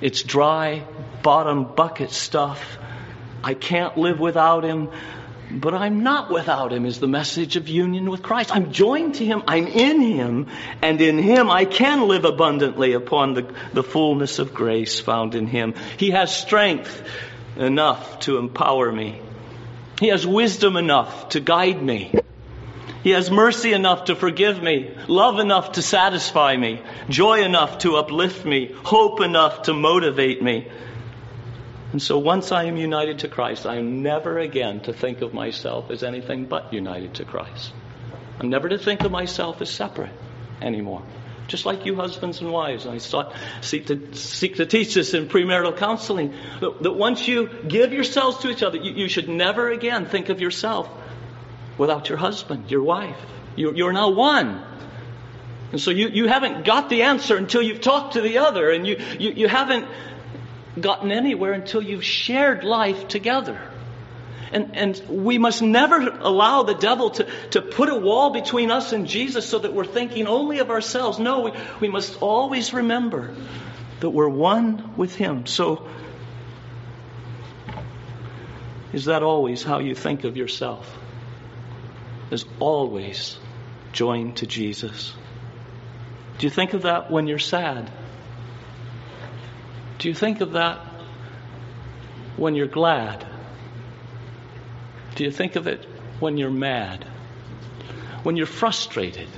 It's 0.00 0.22
dry, 0.22 0.84
bottom 1.22 1.64
bucket 1.64 2.10
stuff. 2.10 2.78
I 3.44 3.54
can't 3.54 3.96
live 3.96 4.18
without 4.18 4.64
him. 4.64 4.90
But 5.50 5.74
I'm 5.74 6.02
not 6.02 6.30
without 6.30 6.72
him, 6.72 6.86
is 6.86 6.98
the 6.98 7.06
message 7.06 7.56
of 7.56 7.68
union 7.68 8.10
with 8.10 8.22
Christ. 8.22 8.54
I'm 8.54 8.72
joined 8.72 9.16
to 9.16 9.24
him, 9.24 9.42
I'm 9.46 9.66
in 9.68 10.00
him, 10.00 10.48
and 10.82 11.00
in 11.00 11.18
him 11.18 11.50
I 11.50 11.64
can 11.64 12.08
live 12.08 12.24
abundantly 12.24 12.94
upon 12.94 13.34
the, 13.34 13.54
the 13.72 13.84
fullness 13.84 14.38
of 14.38 14.52
grace 14.52 14.98
found 14.98 15.34
in 15.34 15.46
him. 15.46 15.74
He 15.98 16.10
has 16.10 16.36
strength 16.36 17.02
enough 17.56 18.20
to 18.20 18.38
empower 18.38 18.90
me, 18.90 19.20
he 20.00 20.08
has 20.08 20.26
wisdom 20.26 20.76
enough 20.76 21.30
to 21.30 21.40
guide 21.40 21.82
me. 21.82 22.12
He 23.02 23.12
has 23.12 23.30
mercy 23.30 23.72
enough 23.72 24.06
to 24.06 24.16
forgive 24.16 24.60
me, 24.60 24.90
love 25.06 25.38
enough 25.38 25.72
to 25.72 25.82
satisfy 25.82 26.56
me, 26.56 26.82
joy 27.08 27.44
enough 27.44 27.78
to 27.78 27.94
uplift 27.94 28.44
me, 28.44 28.72
hope 28.82 29.20
enough 29.20 29.62
to 29.62 29.74
motivate 29.74 30.42
me. 30.42 30.66
And 31.92 32.02
so 32.02 32.18
once 32.18 32.52
I 32.52 32.64
am 32.64 32.76
united 32.76 33.20
to 33.20 33.28
Christ, 33.28 33.64
I 33.66 33.76
am 33.76 34.02
never 34.02 34.38
again 34.38 34.80
to 34.80 34.92
think 34.92 35.22
of 35.22 35.32
myself 35.32 35.90
as 35.90 36.02
anything 36.02 36.46
but 36.46 36.72
united 36.72 37.14
to 37.14 37.24
Christ. 37.24 37.72
I'm 38.40 38.50
never 38.50 38.68
to 38.68 38.78
think 38.78 39.02
of 39.02 39.12
myself 39.12 39.62
as 39.62 39.70
separate 39.70 40.12
anymore. 40.60 41.02
Just 41.48 41.64
like 41.64 41.86
you 41.86 41.94
husbands 41.94 42.40
and 42.40 42.50
wives, 42.50 42.86
I 42.86 42.98
sought, 42.98 43.32
seek, 43.60 43.86
to, 43.86 44.14
seek 44.14 44.56
to 44.56 44.66
teach 44.66 44.94
this 44.94 45.14
in 45.14 45.28
premarital 45.28 45.76
counseling, 45.76 46.34
that, 46.60 46.82
that 46.82 46.92
once 46.92 47.28
you 47.28 47.48
give 47.68 47.92
yourselves 47.92 48.38
to 48.38 48.50
each 48.50 48.64
other, 48.64 48.78
you, 48.78 48.92
you, 48.92 49.08
should 49.08 49.28
never 49.28 49.70
again 49.70 50.06
think 50.06 50.28
of 50.28 50.40
yourself 50.40 50.88
without 51.78 52.08
your 52.08 52.18
husband, 52.18 52.68
your 52.70 52.82
wife. 52.82 53.16
You, 53.54 53.72
you're 53.74 53.92
now 53.92 54.10
one. 54.10 54.60
And 55.70 55.80
so 55.80 55.92
you, 55.92 56.08
you 56.08 56.26
haven't 56.26 56.64
got 56.64 56.88
the 56.88 57.02
answer 57.02 57.36
until 57.36 57.62
you've 57.62 57.80
talked 57.80 58.14
to 58.14 58.20
the 58.20 58.38
other, 58.38 58.70
and 58.70 58.84
you, 58.84 59.00
you, 59.18 59.30
you 59.30 59.48
haven't 59.48 59.86
gotten 60.80 61.12
anywhere 61.12 61.52
until 61.52 61.82
you've 61.82 62.04
shared 62.04 62.64
life 62.64 63.08
together. 63.08 63.60
And, 64.52 64.76
and 64.76 65.02
we 65.08 65.38
must 65.38 65.60
never 65.60 65.98
allow 66.20 66.62
the 66.62 66.74
devil 66.74 67.10
to, 67.10 67.26
to 67.50 67.62
put 67.62 67.88
a 67.88 67.94
wall 67.94 68.30
between 68.30 68.70
us 68.70 68.92
and 68.92 69.06
Jesus 69.06 69.46
so 69.46 69.58
that 69.58 69.72
we're 69.72 69.84
thinking 69.84 70.26
only 70.26 70.60
of 70.60 70.70
ourselves. 70.70 71.18
No, 71.18 71.40
we, 71.40 71.52
we 71.80 71.88
must 71.88 72.22
always 72.22 72.72
remember 72.72 73.34
that 74.00 74.10
we're 74.10 74.28
one 74.28 74.96
with 74.96 75.14
Him. 75.14 75.46
So, 75.46 75.88
is 78.92 79.06
that 79.06 79.22
always 79.22 79.62
how 79.62 79.80
you 79.80 79.94
think 79.94 80.24
of 80.24 80.36
yourself? 80.36 80.96
Is 82.30 82.44
always 82.60 83.38
joined 83.92 84.38
to 84.38 84.46
Jesus? 84.46 85.12
Do 86.38 86.46
you 86.46 86.50
think 86.50 86.72
of 86.74 86.82
that 86.82 87.10
when 87.10 87.26
you're 87.26 87.38
sad? 87.38 87.90
Do 89.98 90.08
you 90.08 90.14
think 90.14 90.40
of 90.40 90.52
that 90.52 90.78
when 92.36 92.54
you're 92.54 92.66
glad? 92.66 93.26
Do 95.14 95.24
you 95.24 95.30
think 95.30 95.56
of 95.56 95.66
it 95.66 95.84
when 96.20 96.36
you're 96.36 96.50
mad? 96.50 97.04
When 98.22 98.36
you're 98.36 98.46
frustrated 98.46 99.28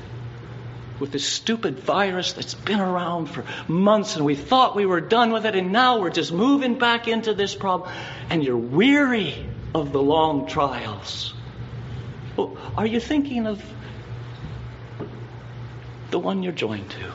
with 0.99 1.13
this 1.13 1.27
stupid 1.27 1.79
virus 1.79 2.33
that's 2.33 2.55
been 2.55 2.81
around 2.81 3.27
for 3.27 3.45
months 3.69 4.17
and 4.17 4.25
we 4.25 4.35
thought 4.35 4.75
we 4.75 4.87
were 4.87 5.01
done 5.01 5.33
with 5.33 5.47
it 5.47 5.55
and 5.55 5.71
now 5.71 6.01
we're 6.01 6.11
just 6.11 6.33
moving 6.33 6.77
back 6.79 7.07
into 7.07 7.35
this 7.35 7.55
problem 7.55 7.91
and 8.31 8.43
you're 8.43 8.57
weary 8.57 9.47
of 9.75 9.93
the 9.93 10.03
long 10.03 10.47
trials? 10.49 11.35
Are 12.77 12.87
you 12.87 13.01
thinking 13.01 13.47
of 13.47 13.63
the 16.11 16.19
one 16.19 16.43
you're 16.43 16.53
joined 16.53 16.91
to? 16.91 17.13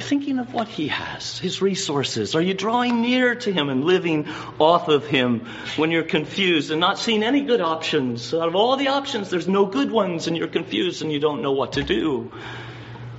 Thinking 0.00 0.38
of 0.38 0.52
what 0.52 0.68
He 0.68 0.88
has, 0.88 1.38
His 1.38 1.62
resources? 1.62 2.34
Are 2.34 2.42
you 2.42 2.54
drawing 2.54 3.00
near 3.00 3.34
to 3.34 3.52
Him 3.52 3.68
and 3.68 3.84
living 3.84 4.28
off 4.58 4.88
of 4.88 5.06
Him 5.06 5.46
when 5.76 5.90
you're 5.90 6.02
confused 6.02 6.70
and 6.70 6.80
not 6.80 6.98
seeing 6.98 7.22
any 7.22 7.42
good 7.42 7.60
options? 7.60 8.34
Out 8.34 8.48
of 8.48 8.56
all 8.56 8.76
the 8.76 8.88
options, 8.88 9.30
there's 9.30 9.48
no 9.48 9.66
good 9.66 9.90
ones 9.90 10.26
and 10.26 10.36
you're 10.36 10.48
confused 10.48 11.02
and 11.02 11.12
you 11.12 11.20
don't 11.20 11.42
know 11.42 11.52
what 11.52 11.74
to 11.74 11.82
do. 11.82 12.32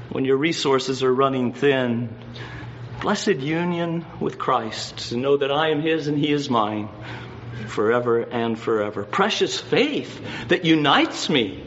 When 0.10 0.26
your 0.26 0.38
resources 0.38 1.04
are 1.04 1.14
running 1.14 1.54
thin, 1.54 2.16
blessed 3.02 3.38
union 3.40 4.06
with 4.20 4.38
Christ 4.38 5.10
to 5.10 5.18
know 5.18 5.38
that 5.38 5.52
I 5.52 5.70
am 5.70 5.82
His 5.82 6.08
and 6.08 6.18
He 6.18 6.32
is 6.32 6.50
mine 6.50 6.90
forever 7.68 8.22
and 8.22 8.60
forever. 8.60 9.04
Precious 9.04 9.60
faith 9.60 10.22
that 10.50 10.66
unites 10.66 11.30
me 11.30 11.64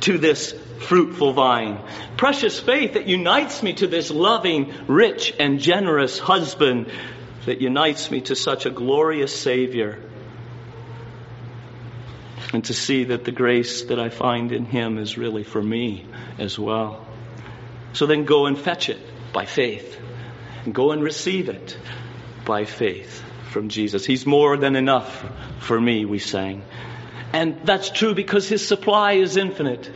to 0.00 0.18
this 0.18 0.54
fruitful 0.80 1.32
vine. 1.32 1.80
Precious 2.16 2.58
faith 2.58 2.94
that 2.94 3.06
unites 3.06 3.62
me 3.62 3.72
to 3.74 3.86
this 3.86 4.10
loving, 4.10 4.72
rich, 4.86 5.34
and 5.38 5.60
generous 5.60 6.18
husband 6.18 6.90
that 7.46 7.60
unites 7.60 8.10
me 8.10 8.20
to 8.22 8.36
such 8.36 8.66
a 8.66 8.70
glorious 8.70 9.34
Savior. 9.34 10.02
And 12.52 12.64
to 12.66 12.74
see 12.74 13.04
that 13.04 13.24
the 13.24 13.32
grace 13.32 13.84
that 13.84 13.98
I 13.98 14.08
find 14.08 14.52
in 14.52 14.64
Him 14.64 14.98
is 14.98 15.18
really 15.18 15.44
for 15.44 15.62
me 15.62 16.06
as 16.38 16.58
well. 16.58 17.06
So 17.92 18.06
then 18.06 18.24
go 18.24 18.46
and 18.46 18.58
fetch 18.58 18.88
it 18.88 19.00
by 19.32 19.46
faith. 19.46 20.00
And 20.64 20.74
go 20.74 20.92
and 20.92 21.02
receive 21.02 21.48
it 21.48 21.76
by 22.44 22.64
faith 22.64 23.22
from 23.50 23.68
Jesus. 23.68 24.04
He's 24.04 24.26
more 24.26 24.56
than 24.56 24.76
enough 24.76 25.24
for 25.60 25.80
me, 25.80 26.04
we 26.04 26.18
sang. 26.18 26.64
And 27.32 27.60
that's 27.64 27.90
true 27.90 28.14
because 28.14 28.48
His 28.48 28.66
supply 28.66 29.12
is 29.14 29.36
infinite. 29.36 29.90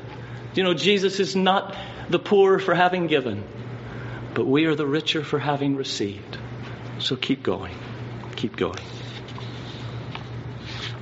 You 0.55 0.65
know, 0.65 0.75
Jesus 0.75 1.21
is 1.21 1.37
not 1.37 1.77
the 2.09 2.19
poor 2.19 2.59
for 2.59 2.75
having 2.75 3.07
given, 3.07 3.45
but 4.35 4.47
we 4.47 4.67
are 4.67 4.75
the 4.75 4.87
richer 4.87 5.23
for 5.23 5.39
having 5.39 5.77
received. 5.77 6.39
So 6.99 7.17
keep 7.17 7.43
going. 7.43 7.77
Keep 8.37 8.57
going. 8.57 8.79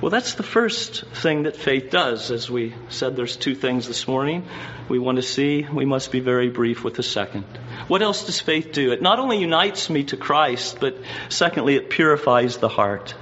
Well, 0.01 0.11
that's 0.11 0.35
the 0.35 0.43
first 0.43 1.03
thing 1.07 1.43
that 1.43 1.57
faith 1.57 1.89
does. 1.89 2.31
As 2.31 2.49
we 2.49 2.73
said, 2.87 3.17
there's 3.17 3.35
two 3.35 3.53
things 3.53 3.85
this 3.85 4.07
morning 4.07 4.47
we 4.87 4.97
want 4.97 5.17
to 5.17 5.21
see. 5.21 5.65
We 5.69 5.83
must 5.83 6.11
be 6.11 6.21
very 6.21 6.49
brief 6.49 6.85
with 6.85 6.93
the 6.93 7.03
second. 7.03 7.43
What 7.89 8.01
else 8.01 8.25
does 8.25 8.39
faith 8.39 8.71
do? 8.71 8.93
It 8.93 9.01
not 9.01 9.19
only 9.19 9.39
unites 9.39 9.89
me 9.89 10.05
to 10.05 10.15
Christ, 10.15 10.77
but 10.79 10.95
secondly, 11.27 11.75
it 11.75 11.89
purifies 11.89 12.57
the 12.57 12.69
heart. 12.69 13.13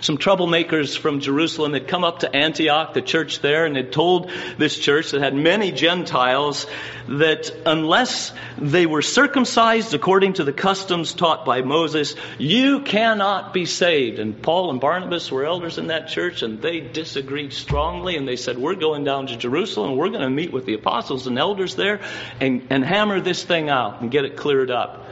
Some 0.00 0.18
troublemakers 0.18 0.96
from 0.96 1.20
Jerusalem 1.20 1.72
had 1.72 1.88
come 1.88 2.04
up 2.04 2.20
to 2.20 2.34
Antioch, 2.34 2.94
the 2.94 3.02
church 3.02 3.40
there, 3.40 3.66
and 3.66 3.76
had 3.76 3.92
told 3.92 4.30
this 4.58 4.78
church 4.78 5.10
that 5.12 5.20
had 5.20 5.34
many 5.34 5.72
Gentiles 5.72 6.66
that 7.08 7.50
unless 7.64 8.32
they 8.58 8.86
were 8.86 9.02
circumcised 9.02 9.94
according 9.94 10.34
to 10.34 10.44
the 10.44 10.52
customs 10.52 11.14
taught 11.14 11.44
by 11.44 11.62
Moses, 11.62 12.14
you 12.38 12.80
cannot 12.80 13.52
be 13.52 13.64
saved. 13.64 14.18
And 14.18 14.40
Paul 14.40 14.70
and 14.70 14.80
Barnabas 14.80 15.30
were 15.30 15.44
elders 15.44 15.78
in 15.78 15.88
that 15.88 16.08
church, 16.08 16.42
and 16.42 16.60
they 16.60 16.80
disagreed 16.80 17.52
strongly, 17.52 18.16
and 18.16 18.26
they 18.26 18.36
said, 18.36 18.58
We're 18.58 18.74
going 18.74 19.04
down 19.04 19.28
to 19.28 19.36
Jerusalem, 19.36 19.96
we're 19.96 20.10
going 20.10 20.22
to 20.22 20.30
meet 20.30 20.52
with 20.52 20.66
the 20.66 20.74
apostles 20.74 21.26
and 21.26 21.38
elders 21.38 21.74
there 21.74 22.00
and, 22.40 22.66
and 22.70 22.84
hammer 22.84 23.20
this 23.20 23.42
thing 23.42 23.68
out 23.68 24.00
and 24.00 24.10
get 24.10 24.24
it 24.24 24.36
cleared 24.36 24.70
up. 24.70 25.06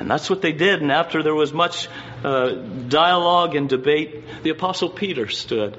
And 0.00 0.10
that's 0.10 0.30
what 0.30 0.42
they 0.42 0.52
did. 0.52 0.82
And 0.82 0.92
after 0.92 1.22
there 1.22 1.34
was 1.34 1.52
much 1.52 1.88
uh, 2.24 2.50
dialogue 2.88 3.54
and 3.54 3.68
debate, 3.68 4.42
the 4.42 4.50
Apostle 4.50 4.90
Peter 4.90 5.28
stood. 5.28 5.78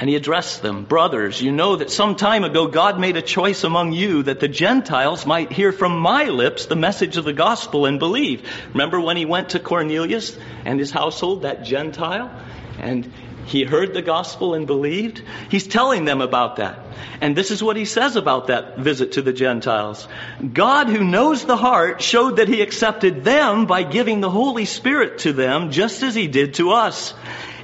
And 0.00 0.08
he 0.08 0.14
addressed 0.14 0.62
them, 0.62 0.84
Brothers, 0.84 1.42
you 1.42 1.50
know 1.50 1.76
that 1.76 1.90
some 1.90 2.14
time 2.14 2.44
ago 2.44 2.68
God 2.68 3.00
made 3.00 3.16
a 3.16 3.22
choice 3.22 3.64
among 3.64 3.92
you 3.92 4.22
that 4.22 4.38
the 4.38 4.46
Gentiles 4.46 5.26
might 5.26 5.50
hear 5.50 5.72
from 5.72 5.98
my 5.98 6.24
lips 6.24 6.66
the 6.66 6.76
message 6.76 7.16
of 7.16 7.24
the 7.24 7.32
gospel 7.32 7.84
and 7.84 7.98
believe. 7.98 8.48
Remember 8.72 9.00
when 9.00 9.16
he 9.16 9.24
went 9.24 9.50
to 9.50 9.58
Cornelius 9.58 10.36
and 10.64 10.78
his 10.78 10.92
household, 10.92 11.42
that 11.42 11.64
Gentile? 11.64 12.30
And 12.78 13.12
he 13.48 13.64
heard 13.64 13.94
the 13.94 14.02
gospel 14.02 14.52
and 14.52 14.66
believed. 14.66 15.22
He's 15.50 15.66
telling 15.66 16.04
them 16.04 16.20
about 16.20 16.56
that. 16.56 16.80
And 17.22 17.34
this 17.34 17.50
is 17.50 17.62
what 17.62 17.76
he 17.76 17.86
says 17.86 18.14
about 18.14 18.48
that 18.48 18.78
visit 18.78 19.12
to 19.12 19.22
the 19.22 19.32
Gentiles. 19.32 20.06
God, 20.52 20.88
who 20.88 21.02
knows 21.02 21.46
the 21.46 21.56
heart, 21.56 22.02
showed 22.02 22.36
that 22.36 22.48
he 22.48 22.60
accepted 22.60 23.24
them 23.24 23.64
by 23.64 23.84
giving 23.84 24.20
the 24.20 24.28
Holy 24.28 24.66
Spirit 24.66 25.20
to 25.20 25.32
them, 25.32 25.70
just 25.70 26.02
as 26.02 26.14
he 26.14 26.28
did 26.28 26.54
to 26.54 26.72
us. 26.72 27.14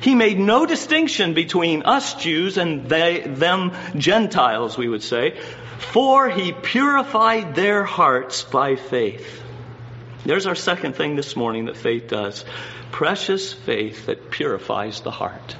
He 0.00 0.14
made 0.14 0.38
no 0.38 0.64
distinction 0.64 1.34
between 1.34 1.82
us 1.82 2.14
Jews 2.14 2.56
and 2.56 2.88
they, 2.88 3.20
them 3.20 3.72
Gentiles, 3.94 4.78
we 4.78 4.88
would 4.88 5.02
say, 5.02 5.38
for 5.92 6.30
he 6.30 6.52
purified 6.52 7.54
their 7.54 7.84
hearts 7.84 8.42
by 8.42 8.76
faith. 8.76 9.42
There's 10.24 10.46
our 10.46 10.54
second 10.54 10.96
thing 10.96 11.14
this 11.14 11.36
morning 11.36 11.66
that 11.66 11.76
faith 11.76 12.08
does. 12.08 12.46
Precious 12.90 13.52
faith 13.52 14.06
that 14.06 14.30
purifies 14.30 15.02
the 15.02 15.10
heart. 15.10 15.56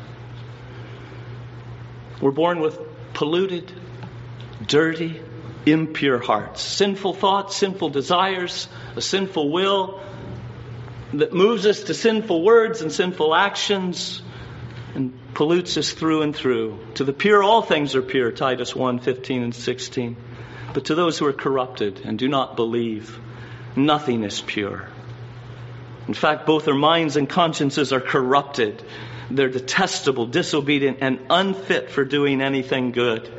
We're 2.25 2.31
born 2.31 2.61
with 2.61 2.81
polluted, 3.13 3.71
dirty, 4.67 5.21
impure 5.67 6.19
hearts, 6.19 6.63
sinful 6.63 7.13
thoughts, 7.13 7.55
sinful 7.55 7.91
desires, 7.91 8.67
a 8.97 9.03
sinful 9.03 9.53
will 9.53 10.01
that 11.13 11.35
moves 11.35 11.67
us 11.67 11.83
to 11.83 11.93
sinful 11.93 12.43
words 12.43 12.81
and 12.81 12.91
sinful 12.91 13.35
actions 13.35 14.23
and 14.95 15.13
pollutes 15.35 15.77
us 15.77 15.93
through 15.93 16.23
and 16.23 16.35
through. 16.35 16.79
To 16.95 17.05
the 17.05 17.13
pure, 17.13 17.43
all 17.43 17.61
things 17.61 17.95
are 17.95 18.01
pure, 18.01 18.33
Titus 18.33 18.75
1 18.75 19.01
15 19.01 19.43
and 19.43 19.55
16. 19.55 20.17
But 20.73 20.87
to 20.87 20.95
those 20.95 21.19
who 21.19 21.27
are 21.27 21.35
corrupted 21.35 22.01
and 22.07 22.19
do 22.19 22.29
not 22.29 22.57
believe, 22.57 23.19
nothing 23.77 24.25
is 24.25 24.41
pure. 24.41 24.89
In 26.09 26.15
fact, 26.15 26.47
both 26.47 26.65
their 26.65 26.75
minds 26.75 27.17
and 27.17 27.29
consciences 27.29 27.93
are 27.93 28.01
corrupted 28.01 28.83
they're 29.31 29.49
detestable, 29.49 30.27
disobedient, 30.27 30.99
and 31.01 31.19
unfit 31.31 31.91
for 31.91 32.05
doing 32.05 32.41
anything 32.41 32.93
good. 32.93 33.31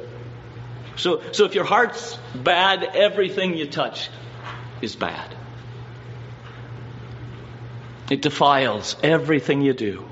So, 0.97 1.21
so 1.31 1.45
if 1.45 1.55
your 1.55 1.65
heart's 1.65 2.17
bad, 2.33 2.83
everything 2.83 3.55
you 3.55 3.67
touch 3.67 4.09
is 4.81 4.95
bad. 4.95 5.35
It 8.09 8.21
defiles 8.21 8.95
everything 9.03 9.61
you 9.61 9.73
do. 9.73 10.05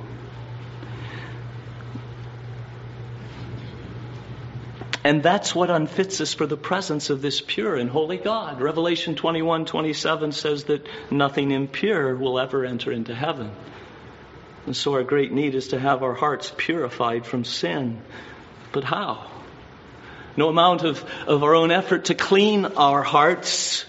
And 5.05 5.21
that's 5.21 5.53
what 5.53 5.69
unfits 5.69 6.21
us 6.21 6.33
for 6.33 6.45
the 6.45 6.55
presence 6.55 7.09
of 7.09 7.21
this 7.21 7.41
pure 7.41 7.75
and 7.75 7.89
holy 7.89 8.17
God. 8.17 8.61
Revelation 8.61 9.15
21 9.15 9.65
27 9.65 10.31
says 10.31 10.63
that 10.65 10.87
nothing 11.11 11.51
impure 11.51 12.15
will 12.15 12.39
ever 12.39 12.63
enter 12.63 12.91
into 12.91 13.13
heaven. 13.13 13.51
And 14.65 14.75
so 14.75 14.93
our 14.93 15.03
great 15.03 15.31
need 15.31 15.55
is 15.55 15.69
to 15.69 15.79
have 15.79 16.03
our 16.03 16.13
hearts 16.13 16.53
purified 16.55 17.25
from 17.25 17.43
sin. 17.43 18.01
But 18.71 18.83
how? 18.83 19.27
No 20.37 20.49
amount 20.49 20.83
of, 20.83 21.03
of 21.27 21.43
our 21.43 21.53
own 21.53 21.71
effort 21.71 22.05
to 22.05 22.15
clean 22.15 22.65
our 22.65 23.03
hearts 23.03 23.85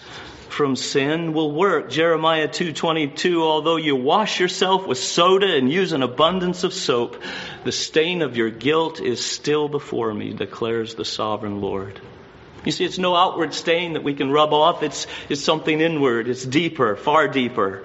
from 0.55 0.77
sin 0.77 1.33
will 1.33 1.51
work. 1.51 1.91
Jeremiah 1.91 2.47
2:22 2.47 3.43
although 3.43 3.77
you 3.77 3.97
wash 3.97 4.39
yourself 4.39 4.87
with 4.87 4.99
soda 4.99 5.57
and 5.57 5.73
use 5.73 5.93
an 5.93 6.03
abundance 6.03 6.63
of 6.63 6.73
soap 6.73 7.21
the 7.65 7.73
stain 7.73 8.23
of 8.23 8.37
your 8.37 8.51
guilt 8.51 9.01
is 9.01 9.25
still 9.25 9.69
before 9.69 10.15
me 10.15 10.33
declares 10.33 10.95
the 10.95 11.05
sovereign 11.05 11.61
Lord. 11.61 11.99
You 12.65 12.71
see 12.71 12.85
it's 12.85 12.99
no 12.99 13.17
outward 13.17 13.53
stain 13.53 13.95
that 13.95 14.05
we 14.05 14.15
can 14.15 14.31
rub 14.31 14.53
off 14.53 14.85
it's 14.85 15.09
it's 15.29 15.43
something 15.43 15.81
inward 15.81 16.29
it's 16.29 16.45
deeper 16.45 16.95
far 16.95 17.27
deeper 17.27 17.83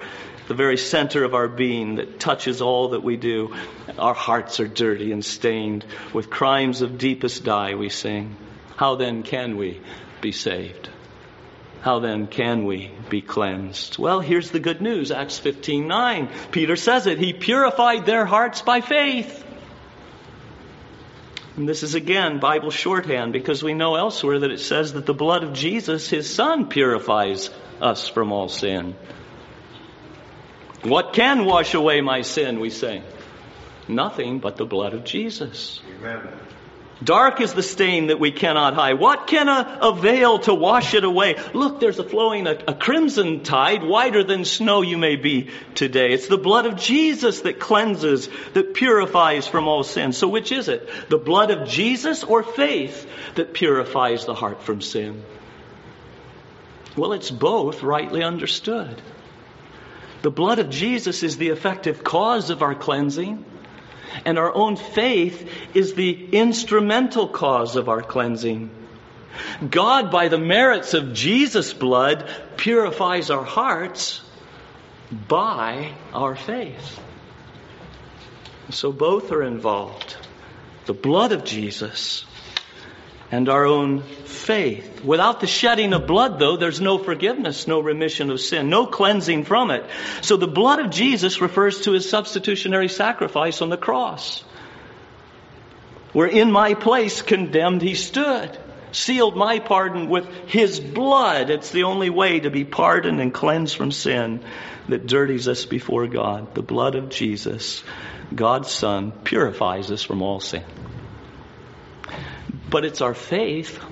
the 0.50 0.54
very 0.56 0.76
center 0.76 1.22
of 1.22 1.32
our 1.32 1.46
being 1.46 1.94
that 1.94 2.18
touches 2.18 2.60
all 2.60 2.88
that 2.88 3.04
we 3.04 3.16
do. 3.16 3.54
Our 3.96 4.14
hearts 4.14 4.58
are 4.58 4.66
dirty 4.66 5.12
and 5.12 5.24
stained 5.24 5.84
with 6.12 6.28
crimes 6.28 6.82
of 6.82 6.98
deepest 6.98 7.44
dye, 7.44 7.76
we 7.76 7.88
sing. 7.88 8.36
How 8.74 8.96
then 8.96 9.22
can 9.22 9.56
we 9.56 9.80
be 10.20 10.32
saved? 10.32 10.88
How 11.82 12.00
then 12.00 12.26
can 12.26 12.64
we 12.64 12.90
be 13.08 13.22
cleansed? 13.22 13.96
Well, 13.96 14.18
here's 14.18 14.50
the 14.50 14.58
good 14.58 14.80
news. 14.80 15.12
Acts 15.12 15.38
15:9. 15.38 16.28
Peter 16.50 16.74
says 16.74 17.06
it. 17.06 17.20
He 17.20 17.32
purified 17.32 18.04
their 18.04 18.24
hearts 18.24 18.60
by 18.60 18.80
faith. 18.80 19.44
And 21.56 21.68
this 21.68 21.84
is 21.84 21.94
again 21.94 22.40
Bible 22.40 22.72
shorthand 22.72 23.32
because 23.32 23.62
we 23.62 23.74
know 23.74 23.94
elsewhere 23.94 24.40
that 24.40 24.50
it 24.50 24.58
says 24.58 24.94
that 24.94 25.06
the 25.06 25.14
blood 25.14 25.44
of 25.44 25.52
Jesus, 25.52 26.10
his 26.10 26.28
son, 26.28 26.66
purifies 26.66 27.50
us 27.80 28.08
from 28.08 28.32
all 28.32 28.48
sin. 28.48 28.96
What 30.82 31.12
can 31.12 31.44
wash 31.44 31.74
away 31.74 32.00
my 32.00 32.22
sin, 32.22 32.58
we 32.60 32.70
sing? 32.70 33.02
Nothing 33.86 34.38
but 34.38 34.56
the 34.56 34.64
blood 34.64 34.94
of 34.94 35.04
Jesus. 35.04 35.80
Amen. 35.98 36.28
Dark 37.02 37.40
is 37.40 37.54
the 37.54 37.62
stain 37.62 38.08
that 38.08 38.20
we 38.20 38.30
cannot 38.30 38.74
hide. 38.74 38.98
What 38.98 39.26
can 39.26 39.48
a, 39.48 39.78
avail 39.80 40.38
to 40.40 40.54
wash 40.54 40.92
it 40.92 41.02
away? 41.02 41.36
Look, 41.54 41.80
there's 41.80 41.98
a 41.98 42.04
flowing, 42.04 42.46
a, 42.46 42.58
a 42.68 42.74
crimson 42.74 43.42
tide, 43.42 43.82
whiter 43.82 44.22
than 44.22 44.44
snow 44.44 44.82
you 44.82 44.98
may 44.98 45.16
be 45.16 45.48
today. 45.74 46.12
It's 46.12 46.28
the 46.28 46.36
blood 46.36 46.66
of 46.66 46.76
Jesus 46.76 47.40
that 47.40 47.58
cleanses, 47.58 48.28
that 48.52 48.74
purifies 48.74 49.46
from 49.46 49.66
all 49.66 49.82
sin. 49.82 50.12
So 50.12 50.28
which 50.28 50.52
is 50.52 50.68
it? 50.68 50.88
The 51.08 51.16
blood 51.18 51.50
of 51.50 51.68
Jesus 51.68 52.22
or 52.22 52.42
faith 52.42 53.06
that 53.34 53.54
purifies 53.54 54.26
the 54.26 54.34
heart 54.34 54.62
from 54.62 54.82
sin? 54.82 55.24
Well, 56.96 57.14
it's 57.14 57.30
both 57.30 57.82
rightly 57.82 58.22
understood. 58.22 59.00
The 60.22 60.30
blood 60.30 60.58
of 60.58 60.70
Jesus 60.70 61.22
is 61.22 61.36
the 61.36 61.48
effective 61.48 62.04
cause 62.04 62.50
of 62.50 62.62
our 62.62 62.74
cleansing, 62.74 63.44
and 64.24 64.38
our 64.38 64.54
own 64.54 64.76
faith 64.76 65.50
is 65.74 65.94
the 65.94 66.28
instrumental 66.32 67.28
cause 67.28 67.76
of 67.76 67.88
our 67.88 68.02
cleansing. 68.02 68.70
God, 69.68 70.10
by 70.10 70.28
the 70.28 70.38
merits 70.38 70.94
of 70.94 71.14
Jesus' 71.14 71.72
blood, 71.72 72.28
purifies 72.56 73.30
our 73.30 73.44
hearts 73.44 74.20
by 75.28 75.92
our 76.12 76.36
faith. 76.36 77.00
So 78.70 78.92
both 78.92 79.32
are 79.32 79.42
involved. 79.42 80.16
The 80.86 80.94
blood 80.94 81.32
of 81.32 81.44
Jesus 81.44 82.24
and 83.30 83.48
our 83.48 83.64
own 83.64 84.02
faith. 84.02 85.04
Without 85.04 85.40
the 85.40 85.46
shedding 85.46 85.92
of 85.92 86.06
blood, 86.06 86.38
though, 86.38 86.56
there's 86.56 86.80
no 86.80 86.98
forgiveness, 86.98 87.66
no 87.66 87.80
remission 87.80 88.30
of 88.30 88.40
sin, 88.40 88.68
no 88.68 88.86
cleansing 88.86 89.44
from 89.44 89.70
it. 89.70 89.84
So 90.20 90.36
the 90.36 90.48
blood 90.48 90.80
of 90.80 90.90
Jesus 90.90 91.40
refers 91.40 91.82
to 91.82 91.92
his 91.92 92.08
substitutionary 92.08 92.88
sacrifice 92.88 93.62
on 93.62 93.68
the 93.68 93.76
cross. 93.76 94.42
Where 96.12 96.26
in 96.26 96.50
my 96.50 96.74
place 96.74 97.22
condemned 97.22 97.82
he 97.82 97.94
stood, 97.94 98.58
sealed 98.90 99.36
my 99.36 99.60
pardon 99.60 100.08
with 100.08 100.26
his 100.48 100.80
blood. 100.80 101.50
It's 101.50 101.70
the 101.70 101.84
only 101.84 102.10
way 102.10 102.40
to 102.40 102.50
be 102.50 102.64
pardoned 102.64 103.20
and 103.20 103.32
cleansed 103.32 103.76
from 103.76 103.92
sin 103.92 104.44
that 104.88 105.06
dirties 105.06 105.46
us 105.46 105.66
before 105.66 106.08
God. 106.08 106.54
The 106.56 106.62
blood 106.62 106.96
of 106.96 107.10
Jesus, 107.10 107.84
God's 108.34 108.72
Son, 108.72 109.12
purifies 109.12 109.92
us 109.92 110.02
from 110.02 110.20
all 110.20 110.40
sin. 110.40 110.64
But 112.70 112.84
it's 112.84 113.00
our 113.00 113.14
faith 113.14 113.82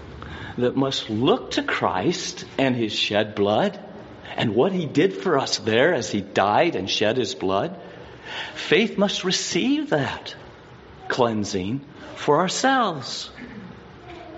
that 0.56 0.76
must 0.76 1.10
look 1.10 1.52
to 1.52 1.62
Christ 1.62 2.44
and 2.56 2.74
his 2.76 2.92
shed 2.92 3.34
blood 3.34 3.78
and 4.36 4.54
what 4.54 4.72
he 4.72 4.86
did 4.86 5.14
for 5.14 5.38
us 5.38 5.58
there 5.58 5.94
as 5.94 6.10
he 6.10 6.20
died 6.20 6.76
and 6.76 6.88
shed 6.88 7.16
his 7.16 7.34
blood. 7.34 7.76
Faith 8.54 8.98
must 8.98 9.24
receive 9.24 9.90
that 9.90 10.34
cleansing 11.08 11.84
for 12.16 12.38
ourselves. 12.38 13.30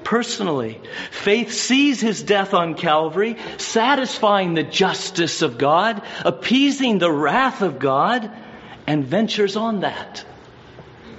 Personally, 0.05 0.81
faith 1.11 1.53
sees 1.53 2.01
his 2.01 2.23
death 2.23 2.55
on 2.55 2.75
Calvary, 2.75 3.37
satisfying 3.59 4.55
the 4.55 4.63
justice 4.63 5.43
of 5.43 5.59
God, 5.59 6.03
appeasing 6.25 6.99
the 6.99 7.13
wrath 7.13 7.63
of 7.63 7.79
God, 7.79 8.31
and 8.87 9.05
ventures 9.05 9.57
on 9.57 9.81
that 9.81 10.25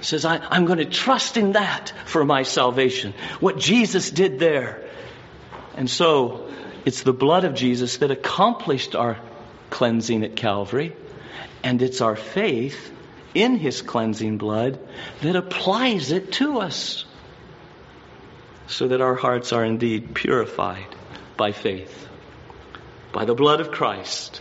says, 0.02 0.24
I, 0.24 0.56
am 0.56 0.66
going 0.66 0.78
to 0.78 0.84
trust 0.84 1.36
in 1.36 1.52
that 1.52 1.92
for 2.06 2.24
my 2.24 2.42
salvation. 2.42 3.14
What 3.40 3.58
Jesus 3.58 4.10
did 4.10 4.38
there. 4.38 4.82
And 5.74 5.88
so, 5.88 6.50
it's 6.84 7.02
the 7.02 7.12
blood 7.12 7.44
of 7.44 7.54
Jesus 7.54 7.98
that 7.98 8.10
accomplished 8.10 8.94
our 8.94 9.18
cleansing 9.70 10.24
at 10.24 10.36
Calvary, 10.36 10.94
and 11.62 11.80
it's 11.80 12.00
our 12.00 12.16
faith 12.16 12.92
in 13.34 13.56
His 13.56 13.80
cleansing 13.80 14.38
blood 14.38 14.78
that 15.22 15.36
applies 15.36 16.10
it 16.10 16.32
to 16.32 16.60
us 16.60 17.04
so 18.66 18.88
that 18.88 19.00
our 19.00 19.14
hearts 19.14 19.52
are 19.52 19.64
indeed 19.64 20.14
purified 20.14 20.94
by 21.36 21.52
faith, 21.52 22.08
by 23.12 23.24
the 23.24 23.34
blood 23.34 23.60
of 23.60 23.70
Christ, 23.70 24.40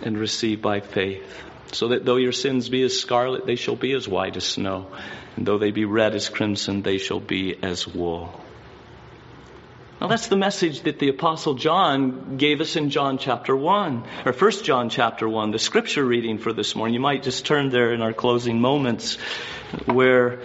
and 0.00 0.16
received 0.16 0.62
by 0.62 0.80
faith 0.80 1.42
so 1.72 1.88
that 1.88 2.04
though 2.04 2.16
your 2.16 2.32
sins 2.32 2.68
be 2.68 2.82
as 2.82 2.98
scarlet, 2.98 3.46
they 3.46 3.56
shall 3.56 3.76
be 3.76 3.92
as 3.92 4.06
white 4.06 4.36
as 4.36 4.44
snow, 4.44 4.86
and 5.36 5.46
though 5.46 5.58
they 5.58 5.70
be 5.70 5.84
red 5.84 6.14
as 6.14 6.28
crimson, 6.28 6.82
they 6.82 6.98
shall 6.98 7.20
be 7.20 7.56
as 7.62 7.86
wool. 7.86 8.40
Now 10.00 10.08
that's 10.08 10.26
the 10.26 10.36
message 10.36 10.82
that 10.82 10.98
the 10.98 11.08
apostle 11.08 11.54
John 11.54 12.36
gave 12.36 12.60
us 12.60 12.74
in 12.74 12.90
John 12.90 13.18
chapter 13.18 13.54
1, 13.54 14.04
or 14.26 14.32
1 14.32 14.50
John 14.64 14.90
chapter 14.90 15.28
1, 15.28 15.52
the 15.52 15.60
scripture 15.60 16.04
reading 16.04 16.38
for 16.38 16.52
this 16.52 16.74
morning. 16.74 16.94
You 16.94 17.00
might 17.00 17.22
just 17.22 17.46
turn 17.46 17.70
there 17.70 17.92
in 17.92 18.02
our 18.02 18.12
closing 18.12 18.60
moments 18.60 19.16
where 19.86 20.40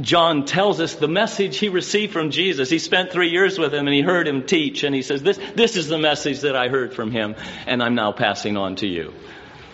John 0.00 0.44
tells 0.44 0.80
us 0.80 0.94
the 0.94 1.08
message 1.08 1.58
he 1.58 1.68
received 1.68 2.12
from 2.12 2.30
Jesus. 2.30 2.68
He 2.68 2.78
spent 2.78 3.10
three 3.10 3.30
years 3.30 3.58
with 3.58 3.72
him 3.72 3.86
and 3.86 3.94
he 3.94 4.02
heard 4.02 4.28
him 4.28 4.44
teach 4.44 4.84
and 4.84 4.94
he 4.94 5.02
says, 5.02 5.22
this, 5.22 5.38
this 5.54 5.76
is 5.76 5.88
the 5.88 5.98
message 5.98 6.40
that 6.40 6.56
I 6.56 6.68
heard 6.68 6.92
from 6.92 7.10
him 7.10 7.36
and 7.66 7.82
I'm 7.82 7.94
now 7.94 8.12
passing 8.12 8.56
on 8.56 8.76
to 8.76 8.86
you. 8.86 9.14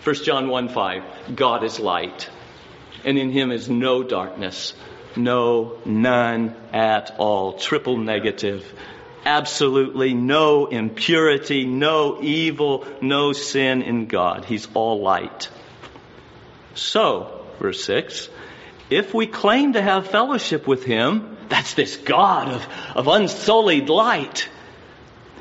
1 0.03 0.15
John 0.23 0.47
1 0.47 0.69
5, 0.69 1.35
God 1.35 1.63
is 1.63 1.79
light 1.79 2.29
and 3.03 3.17
in 3.17 3.31
him 3.31 3.51
is 3.51 3.69
no 3.69 4.03
darkness. 4.03 4.73
No, 5.17 5.77
none 5.85 6.55
at 6.73 7.15
all. 7.17 7.53
Triple 7.53 7.97
negative. 7.97 8.73
Absolutely 9.25 10.13
no 10.13 10.67
impurity, 10.67 11.65
no 11.65 12.21
evil, 12.21 12.85
no 13.01 13.33
sin 13.33 13.81
in 13.81 14.07
God. 14.07 14.45
He's 14.45 14.67
all 14.73 15.01
light. 15.01 15.49
So, 16.75 17.45
verse 17.59 17.83
6, 17.85 18.29
if 18.89 19.13
we 19.13 19.27
claim 19.27 19.73
to 19.73 19.81
have 19.81 20.07
fellowship 20.07 20.67
with 20.67 20.83
Him, 20.83 21.37
that's 21.49 21.73
this 21.73 21.97
God 21.97 22.49
of, 22.49 22.67
of 22.95 23.07
unsullied 23.07 23.89
light. 23.89 24.49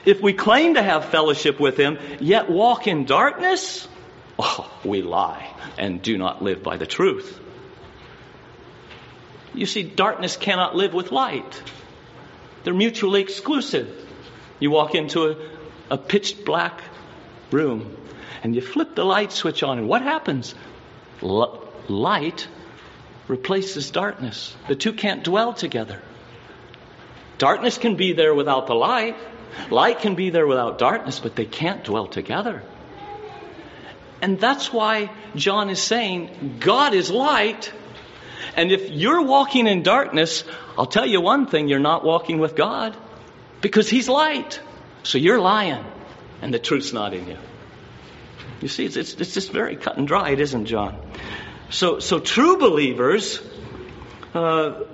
If 0.04 0.20
we 0.20 0.32
claim 0.32 0.74
to 0.74 0.82
have 0.82 1.06
fellowship 1.06 1.60
with 1.60 1.76
Him, 1.76 1.98
yet 2.20 2.50
walk 2.50 2.86
in 2.86 3.04
darkness, 3.04 3.88
oh, 4.38 4.70
we 4.84 5.02
lie 5.02 5.48
and 5.78 6.00
do 6.00 6.16
not 6.18 6.42
live 6.42 6.62
by 6.62 6.76
the 6.76 6.86
truth. 6.86 7.40
You 9.54 9.66
see, 9.66 9.82
darkness 9.82 10.36
cannot 10.36 10.74
live 10.74 10.94
with 10.94 11.12
light. 11.12 11.62
They're 12.64 12.74
mutually 12.74 13.20
exclusive. 13.20 14.06
You 14.58 14.70
walk 14.70 14.94
into 14.94 15.28
a, 15.28 15.36
a 15.90 15.98
pitch 15.98 16.44
black 16.44 16.80
room 17.50 17.96
and 18.42 18.54
you 18.54 18.60
flip 18.60 18.94
the 18.94 19.04
light 19.04 19.32
switch 19.32 19.62
on, 19.62 19.78
and 19.78 19.88
what 19.88 20.02
happens? 20.02 20.54
L- 21.22 21.62
light 21.88 22.48
replaces 23.28 23.90
darkness. 23.90 24.54
The 24.68 24.76
two 24.76 24.92
can't 24.92 25.24
dwell 25.24 25.52
together. 25.52 26.00
Darkness 27.38 27.78
can 27.78 27.96
be 27.96 28.12
there 28.12 28.34
without 28.34 28.66
the 28.66 28.74
light. 28.74 29.16
Light 29.70 30.00
can 30.00 30.14
be 30.14 30.30
there 30.30 30.46
without 30.46 30.78
darkness, 30.78 31.20
but 31.20 31.36
they 31.36 31.44
can't 31.44 31.84
dwell 31.84 32.06
together. 32.06 32.62
And 34.20 34.38
that's 34.40 34.72
why 34.72 35.10
John 35.34 35.70
is 35.70 35.82
saying 35.82 36.56
God 36.60 36.94
is 36.94 37.10
light. 37.10 37.72
And 38.56 38.72
if 38.72 38.90
you're 38.90 39.22
walking 39.22 39.66
in 39.66 39.82
darkness, 39.82 40.44
I'll 40.78 40.86
tell 40.86 41.06
you 41.06 41.20
one 41.20 41.46
thing 41.46 41.68
you're 41.68 41.78
not 41.78 42.04
walking 42.04 42.38
with 42.38 42.56
God 42.56 42.96
because 43.60 43.88
He's 43.88 44.08
light. 44.08 44.60
So 45.02 45.18
you're 45.18 45.40
lying, 45.40 45.84
and 46.40 46.54
the 46.54 46.58
truth's 46.58 46.92
not 46.92 47.12
in 47.12 47.28
you. 47.28 47.38
You 48.62 48.68
see, 48.68 48.86
it's, 48.86 48.96
it's, 48.96 49.14
it's 49.14 49.34
just 49.34 49.52
very 49.52 49.76
cut 49.76 49.98
and 49.98 50.08
dried, 50.08 50.40
isn't 50.40 50.66
John? 50.66 50.98
So, 51.74 51.98
so 51.98 52.20
true 52.20 52.56
believers, 52.58 53.42
uh, 54.32 54.84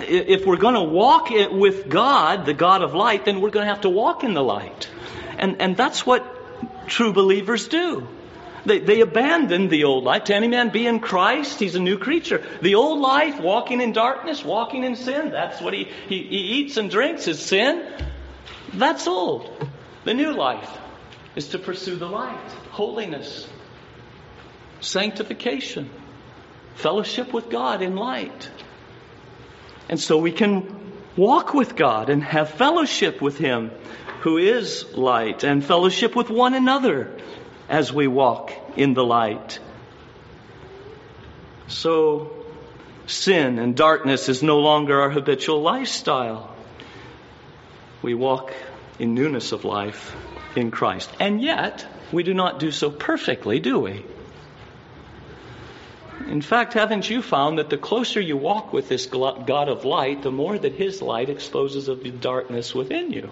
if 0.00 0.44
we're 0.44 0.58
going 0.58 0.74
to 0.74 0.82
walk 0.82 1.30
with 1.30 1.88
God, 1.88 2.44
the 2.44 2.52
God 2.52 2.82
of 2.82 2.92
light, 2.92 3.24
then 3.24 3.40
we're 3.40 3.48
going 3.48 3.66
to 3.66 3.72
have 3.72 3.80
to 3.82 3.88
walk 3.88 4.22
in 4.22 4.34
the 4.34 4.42
light. 4.42 4.90
And, 5.38 5.62
and 5.62 5.78
that's 5.78 6.04
what 6.04 6.26
true 6.88 7.14
believers 7.14 7.68
do. 7.68 8.06
They, 8.66 8.80
they 8.80 9.00
abandon 9.00 9.68
the 9.68 9.84
old 9.84 10.04
life. 10.04 10.24
To 10.24 10.34
any 10.34 10.46
man 10.46 10.68
be 10.68 10.86
in 10.86 11.00
Christ, 11.00 11.58
he's 11.58 11.74
a 11.74 11.80
new 11.80 11.96
creature. 11.96 12.44
The 12.60 12.74
old 12.74 13.00
life, 13.00 13.40
walking 13.40 13.80
in 13.80 13.92
darkness, 13.92 14.44
walking 14.44 14.84
in 14.84 14.94
sin, 14.94 15.30
that's 15.30 15.62
what 15.62 15.72
he, 15.72 15.84
he, 16.06 16.22
he 16.22 16.38
eats 16.58 16.76
and 16.76 16.90
drinks 16.90 17.28
is 17.28 17.40
sin. 17.40 17.82
That's 18.74 19.06
old. 19.06 19.48
The 20.04 20.12
new 20.12 20.34
life 20.34 20.70
is 21.34 21.48
to 21.48 21.58
pursue 21.58 21.96
the 21.96 22.10
light, 22.10 22.50
holiness, 22.72 23.48
sanctification 24.80 25.88
fellowship 26.76 27.32
with 27.32 27.50
God 27.50 27.82
in 27.82 27.96
light. 27.96 28.50
And 29.88 29.98
so 29.98 30.18
we 30.18 30.32
can 30.32 30.74
walk 31.16 31.54
with 31.54 31.76
God 31.76 32.10
and 32.10 32.22
have 32.22 32.50
fellowship 32.50 33.20
with 33.20 33.38
Him 33.38 33.70
who 34.20 34.38
is 34.38 34.84
light 34.94 35.44
and 35.44 35.64
fellowship 35.64 36.16
with 36.16 36.30
one 36.30 36.54
another 36.54 37.16
as 37.68 37.92
we 37.92 38.06
walk 38.06 38.52
in 38.76 38.94
the 38.94 39.04
light. 39.04 39.58
So 41.68 42.44
sin 43.06 43.58
and 43.58 43.76
darkness 43.76 44.28
is 44.28 44.42
no 44.42 44.58
longer 44.58 45.00
our 45.00 45.10
habitual 45.10 45.62
lifestyle. 45.62 46.54
We 48.02 48.14
walk 48.14 48.52
in 48.98 49.14
newness 49.14 49.52
of 49.52 49.64
life 49.64 50.14
in 50.54 50.70
Christ. 50.70 51.10
And 51.20 51.40
yet, 51.40 51.86
we 52.12 52.22
do 52.22 52.34
not 52.34 52.58
do 52.58 52.70
so 52.70 52.90
perfectly, 52.90 53.60
do 53.60 53.78
we? 53.78 54.04
In 56.26 56.40
fact, 56.40 56.72
haven't 56.72 57.08
you 57.08 57.22
found 57.22 57.58
that 57.58 57.70
the 57.70 57.76
closer 57.76 58.20
you 58.20 58.36
walk 58.36 58.72
with 58.72 58.88
this 58.88 59.06
God 59.06 59.68
of 59.68 59.84
light, 59.84 60.22
the 60.22 60.30
more 60.30 60.58
that 60.58 60.72
His 60.72 61.02
light 61.02 61.28
exposes 61.28 61.88
of 61.88 62.02
the 62.02 62.10
darkness 62.10 62.74
within 62.74 63.12
you? 63.12 63.30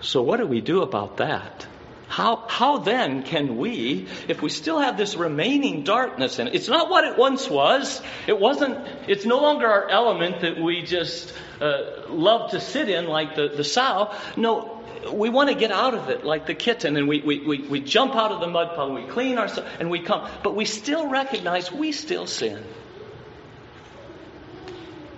So, 0.00 0.22
what 0.22 0.38
do 0.38 0.46
we 0.46 0.60
do 0.60 0.82
about 0.82 1.16
that? 1.18 1.66
How, 2.12 2.44
how 2.46 2.76
then 2.76 3.22
can 3.22 3.56
we, 3.56 4.06
if 4.28 4.42
we 4.42 4.50
still 4.50 4.78
have 4.78 4.98
this 4.98 5.16
remaining 5.16 5.82
darkness 5.82 6.38
in 6.38 6.46
it, 6.46 6.54
it's 6.54 6.68
not 6.68 6.90
what 6.90 7.04
it 7.04 7.16
once 7.16 7.48
was. 7.48 8.02
It 8.26 8.38
wasn't, 8.38 8.86
it's 9.08 9.24
no 9.24 9.40
longer 9.40 9.66
our 9.66 9.88
element 9.88 10.42
that 10.42 10.60
we 10.60 10.82
just 10.82 11.32
uh, 11.58 12.10
love 12.10 12.50
to 12.50 12.60
sit 12.60 12.90
in 12.90 13.06
like 13.06 13.34
the, 13.34 13.48
the 13.48 13.64
sow. 13.64 14.14
No, 14.36 14.82
we 15.10 15.30
want 15.30 15.48
to 15.48 15.54
get 15.54 15.72
out 15.72 15.94
of 15.94 16.10
it 16.10 16.22
like 16.22 16.44
the 16.44 16.52
kitten 16.52 16.98
and 16.98 17.08
we, 17.08 17.22
we, 17.22 17.38
we, 17.38 17.58
we 17.66 17.80
jump 17.80 18.14
out 18.14 18.30
of 18.30 18.40
the 18.40 18.46
mud 18.46 18.76
puddle, 18.76 18.92
we 18.92 19.04
clean 19.04 19.38
ourselves, 19.38 19.70
and 19.80 19.90
we 19.90 20.00
come. 20.00 20.28
But 20.42 20.54
we 20.54 20.66
still 20.66 21.08
recognize 21.08 21.72
we 21.72 21.92
still 21.92 22.26
sin. 22.26 22.62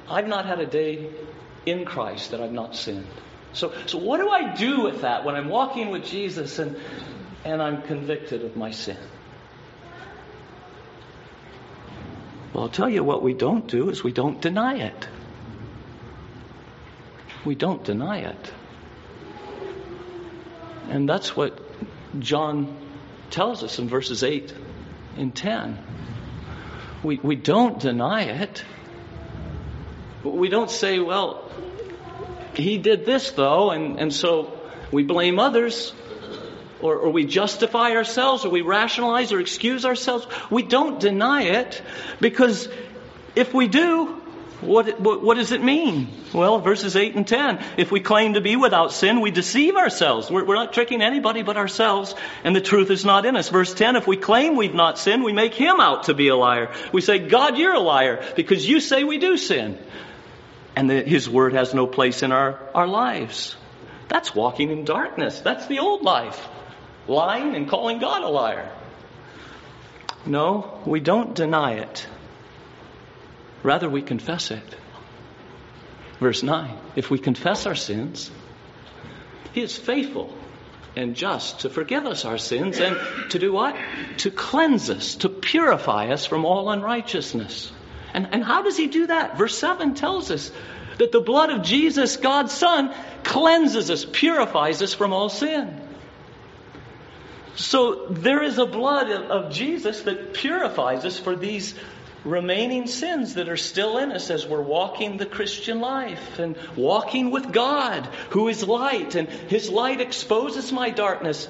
I've 0.08 0.28
not 0.28 0.46
had 0.46 0.60
a 0.60 0.66
day 0.66 1.10
in 1.66 1.86
Christ 1.86 2.30
that 2.30 2.40
I've 2.40 2.52
not 2.52 2.76
sinned. 2.76 3.08
So, 3.54 3.72
so 3.86 3.98
what 3.98 4.18
do 4.18 4.28
I 4.28 4.54
do 4.54 4.82
with 4.82 5.02
that 5.02 5.24
when 5.24 5.34
I'm 5.34 5.48
walking 5.48 5.90
with 5.90 6.04
Jesus 6.04 6.58
and, 6.58 6.76
and 7.44 7.62
I'm 7.62 7.82
convicted 7.82 8.44
of 8.44 8.56
my 8.56 8.70
sin? 8.70 8.98
Well, 12.52 12.64
I'll 12.64 12.70
tell 12.70 12.88
you 12.88 13.02
what 13.02 13.22
we 13.22 13.32
don't 13.32 13.66
do 13.66 13.90
is 13.90 14.04
we 14.04 14.12
don't 14.12 14.40
deny 14.40 14.76
it. 14.76 15.08
we 17.44 17.54
don't 17.54 17.84
deny 17.84 18.18
it. 18.18 18.52
And 20.88 21.08
that's 21.08 21.36
what 21.36 21.58
John 22.18 22.76
tells 23.30 23.62
us 23.62 23.78
in 23.78 23.88
verses 23.88 24.22
8 24.22 24.54
and 25.16 25.34
10. 25.34 25.78
We, 27.02 27.16
we 27.22 27.36
don't 27.36 27.78
deny 27.78 28.22
it. 28.22 28.64
We 30.22 30.48
don't 30.48 30.70
say, 30.70 31.00
well, 31.00 31.50
he 32.56 32.78
did 32.78 33.04
this 33.04 33.30
though, 33.32 33.70
and, 33.70 33.98
and 33.98 34.12
so 34.12 34.58
we 34.90 35.02
blame 35.02 35.38
others, 35.38 35.92
or, 36.80 36.96
or 36.96 37.10
we 37.10 37.24
justify 37.24 37.92
ourselves, 37.92 38.44
or 38.44 38.50
we 38.50 38.60
rationalize 38.60 39.32
or 39.32 39.40
excuse 39.40 39.84
ourselves. 39.84 40.26
We 40.50 40.62
don't 40.62 41.00
deny 41.00 41.42
it 41.42 41.82
because 42.20 42.68
if 43.34 43.54
we 43.54 43.68
do, 43.68 44.20
what, 44.60 45.00
what, 45.00 45.22
what, 45.22 45.36
does 45.36 45.52
it 45.52 45.62
mean? 45.62 46.08
Well, 46.32 46.60
verses 46.60 46.96
8 46.96 47.16
and 47.16 47.26
10. 47.26 47.62
If 47.76 47.90
we 47.90 48.00
claim 48.00 48.34
to 48.34 48.40
be 48.40 48.56
without 48.56 48.92
sin, 48.92 49.20
we 49.20 49.30
deceive 49.30 49.76
ourselves. 49.76 50.30
We're, 50.30 50.44
we're, 50.44 50.54
not 50.54 50.72
tricking 50.72 51.02
anybody 51.02 51.42
but 51.42 51.56
ourselves, 51.56 52.14
and 52.44 52.54
the 52.56 52.60
truth 52.60 52.90
is 52.90 53.04
not 53.04 53.26
in 53.26 53.36
us. 53.36 53.48
Verse 53.48 53.74
10, 53.74 53.96
if 53.96 54.06
we 54.06 54.16
claim 54.16 54.56
we've 54.56 54.74
not 54.74 54.98
sinned, 54.98 55.22
we 55.22 55.32
make 55.32 55.54
him 55.54 55.80
out 55.80 56.04
to 56.04 56.14
be 56.14 56.28
a 56.28 56.36
liar. 56.36 56.72
We 56.92 57.00
say, 57.00 57.18
God, 57.18 57.58
you're 57.58 57.74
a 57.74 57.80
liar, 57.80 58.24
because 58.36 58.66
you 58.66 58.80
say 58.80 59.04
we 59.04 59.18
do 59.18 59.36
sin. 59.36 59.78
And 60.76 60.90
the, 60.90 61.02
his 61.02 61.28
word 61.28 61.52
has 61.52 61.72
no 61.74 61.86
place 61.86 62.22
in 62.22 62.32
our, 62.32 62.58
our 62.74 62.86
lives. 62.86 63.56
That's 64.08 64.34
walking 64.34 64.70
in 64.70 64.84
darkness. 64.84 65.40
That's 65.40 65.66
the 65.66 65.78
old 65.78 66.02
life. 66.02 66.48
Lying 67.06 67.54
and 67.54 67.68
calling 67.68 67.98
God 67.98 68.22
a 68.22 68.28
liar. 68.28 68.70
No, 70.26 70.80
we 70.86 71.00
don't 71.00 71.34
deny 71.34 71.74
it. 71.74 72.06
Rather, 73.62 73.88
we 73.88 74.02
confess 74.02 74.50
it. 74.50 74.76
Verse 76.18 76.42
9 76.42 76.76
If 76.96 77.10
we 77.10 77.18
confess 77.18 77.66
our 77.66 77.74
sins, 77.74 78.30
He 79.52 79.60
is 79.60 79.76
faithful 79.76 80.34
and 80.96 81.16
just 81.16 81.60
to 81.60 81.70
forgive 81.70 82.06
us 82.06 82.24
our 82.24 82.38
sins 82.38 82.78
and 82.78 82.96
to 83.30 83.38
do 83.38 83.52
what? 83.52 83.76
To 84.18 84.30
cleanse 84.30 84.90
us, 84.90 85.16
to 85.16 85.28
purify 85.28 86.08
us 86.08 86.24
from 86.24 86.44
all 86.44 86.70
unrighteousness. 86.70 87.72
And, 88.14 88.28
and 88.32 88.44
how 88.44 88.62
does 88.62 88.76
He 88.76 88.86
do 88.86 89.08
that? 89.08 89.36
Verse 89.36 89.58
7 89.58 89.94
tells 89.94 90.30
us 90.30 90.50
that 90.98 91.12
the 91.12 91.20
blood 91.20 91.50
of 91.50 91.62
Jesus, 91.62 92.16
God's 92.16 92.52
Son, 92.52 92.94
cleanses 93.24 93.90
us, 93.90 94.06
purifies 94.10 94.80
us 94.80 94.94
from 94.94 95.12
all 95.12 95.28
sin. 95.28 95.80
So 97.56 98.06
there 98.06 98.42
is 98.42 98.58
a 98.58 98.66
blood 98.66 99.10
of 99.10 99.52
Jesus 99.52 100.02
that 100.02 100.34
purifies 100.34 101.04
us 101.04 101.18
for 101.18 101.36
these 101.36 101.74
remaining 102.24 102.86
sins 102.86 103.34
that 103.34 103.48
are 103.48 103.56
still 103.56 103.98
in 103.98 104.10
us 104.10 104.30
as 104.30 104.46
we're 104.46 104.62
walking 104.62 105.18
the 105.18 105.26
Christian 105.26 105.80
life 105.80 106.38
and 106.38 106.56
walking 106.74 107.30
with 107.30 107.52
God, 107.52 108.06
who 108.30 108.48
is 108.48 108.66
light, 108.66 109.14
and 109.14 109.28
His 109.28 109.68
light 109.68 110.00
exposes 110.00 110.72
my 110.72 110.90
darkness. 110.90 111.48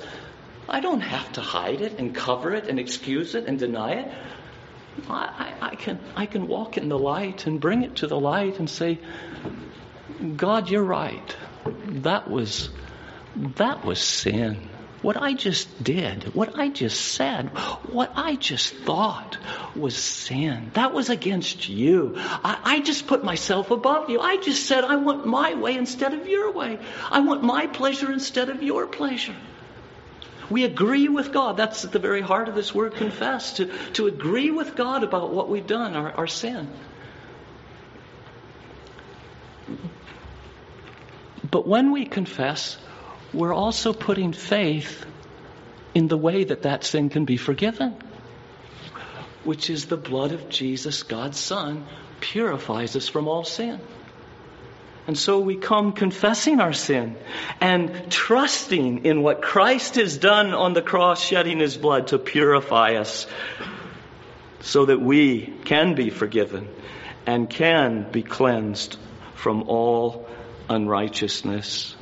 I 0.68 0.80
don't 0.80 1.00
have 1.00 1.32
to 1.34 1.40
hide 1.40 1.80
it 1.80 1.98
and 1.98 2.14
cover 2.14 2.54
it 2.54 2.68
and 2.68 2.78
excuse 2.78 3.34
it 3.34 3.46
and 3.46 3.58
deny 3.58 3.92
it. 3.92 4.12
I, 5.08 5.54
I, 5.60 5.74
can, 5.74 5.98
I 6.16 6.26
can 6.26 6.46
walk 6.46 6.76
in 6.76 6.88
the 6.88 6.98
light 6.98 7.46
and 7.46 7.60
bring 7.60 7.82
it 7.82 7.96
to 7.96 8.06
the 8.06 8.18
light 8.18 8.58
and 8.58 8.68
say, 8.68 8.98
God, 10.36 10.70
you're 10.70 10.84
right. 10.84 11.36
That 11.86 12.30
was, 12.30 12.70
that 13.56 13.84
was 13.84 14.00
sin. 14.00 14.68
What 15.02 15.18
I 15.18 15.34
just 15.34 15.84
did, 15.84 16.34
what 16.34 16.58
I 16.58 16.70
just 16.70 16.98
said, 16.98 17.50
what 17.90 18.12
I 18.16 18.36
just 18.36 18.74
thought 18.74 19.36
was 19.76 19.94
sin. 19.94 20.70
That 20.74 20.94
was 20.94 21.10
against 21.10 21.68
you. 21.68 22.14
I, 22.16 22.58
I, 22.64 22.80
just 22.80 23.06
put 23.06 23.22
myself 23.22 23.70
above 23.70 24.08
you. 24.08 24.20
I 24.20 24.38
just 24.38 24.64
said, 24.64 24.82
I 24.82 24.96
want 24.96 25.26
my 25.26 25.56
way 25.56 25.76
instead 25.76 26.14
of 26.14 26.26
your 26.26 26.52
way. 26.52 26.78
I 27.10 27.20
want 27.20 27.42
my 27.42 27.66
pleasure 27.66 28.10
instead 28.10 28.48
of 28.48 28.62
your 28.62 28.86
pleasure. 28.86 29.36
We 30.50 30.64
agree 30.64 31.08
with 31.08 31.32
God. 31.32 31.56
That's 31.56 31.84
at 31.84 31.92
the 31.92 31.98
very 31.98 32.20
heart 32.20 32.48
of 32.48 32.54
this 32.54 32.74
word 32.74 32.94
confess, 32.94 33.54
to, 33.54 33.70
to 33.94 34.06
agree 34.06 34.50
with 34.50 34.76
God 34.76 35.02
about 35.02 35.32
what 35.32 35.48
we've 35.48 35.66
done, 35.66 35.94
our, 35.94 36.12
our 36.12 36.26
sin. 36.26 36.68
But 41.50 41.66
when 41.66 41.92
we 41.92 42.04
confess, 42.04 42.78
we're 43.32 43.54
also 43.54 43.92
putting 43.92 44.32
faith 44.32 45.04
in 45.94 46.08
the 46.08 46.16
way 46.16 46.44
that 46.44 46.62
that 46.62 46.84
sin 46.84 47.08
can 47.08 47.24
be 47.24 47.36
forgiven, 47.36 47.96
which 49.44 49.70
is 49.70 49.86
the 49.86 49.96
blood 49.96 50.32
of 50.32 50.48
Jesus, 50.48 51.02
God's 51.04 51.38
Son, 51.38 51.86
purifies 52.20 52.96
us 52.96 53.08
from 53.08 53.28
all 53.28 53.44
sin. 53.44 53.80
And 55.06 55.18
so 55.18 55.40
we 55.40 55.56
come 55.56 55.92
confessing 55.92 56.60
our 56.60 56.72
sin 56.72 57.16
and 57.60 58.10
trusting 58.10 59.04
in 59.04 59.22
what 59.22 59.42
Christ 59.42 59.96
has 59.96 60.16
done 60.16 60.54
on 60.54 60.72
the 60.72 60.82
cross, 60.82 61.22
shedding 61.22 61.58
his 61.58 61.76
blood 61.76 62.08
to 62.08 62.18
purify 62.18 62.94
us 62.94 63.26
so 64.60 64.86
that 64.86 65.00
we 65.00 65.52
can 65.64 65.94
be 65.94 66.08
forgiven 66.08 66.68
and 67.26 67.50
can 67.50 68.10
be 68.10 68.22
cleansed 68.22 68.96
from 69.34 69.64
all 69.64 70.26
unrighteousness. 70.70 71.96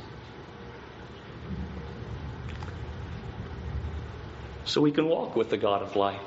so 4.65 4.81
we 4.81 4.91
can 4.91 5.07
walk 5.07 5.35
with 5.35 5.49
the 5.49 5.57
God 5.57 5.81
of 5.81 5.95
light. 5.95 6.19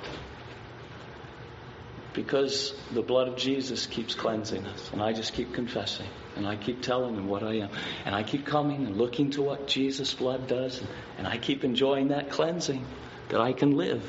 Because 2.16 2.72
the 2.94 3.02
blood 3.02 3.28
of 3.28 3.36
Jesus 3.36 3.86
keeps 3.86 4.14
cleansing 4.14 4.64
us, 4.64 4.90
and 4.90 5.02
I 5.02 5.12
just 5.12 5.34
keep 5.34 5.52
confessing, 5.52 6.06
and 6.34 6.46
I 6.46 6.56
keep 6.56 6.80
telling 6.80 7.14
him 7.14 7.28
what 7.28 7.42
I 7.42 7.58
am, 7.58 7.68
and 8.06 8.14
I 8.14 8.22
keep 8.22 8.46
coming 8.46 8.86
and 8.86 8.96
looking 8.96 9.32
to 9.32 9.42
what 9.42 9.68
Jesus' 9.68 10.14
blood 10.14 10.48
does, 10.48 10.82
and 11.18 11.26
I 11.26 11.36
keep 11.36 11.62
enjoying 11.62 12.08
that 12.08 12.30
cleansing 12.30 12.86
that 13.28 13.42
I 13.42 13.52
can 13.52 13.76
live 13.76 14.02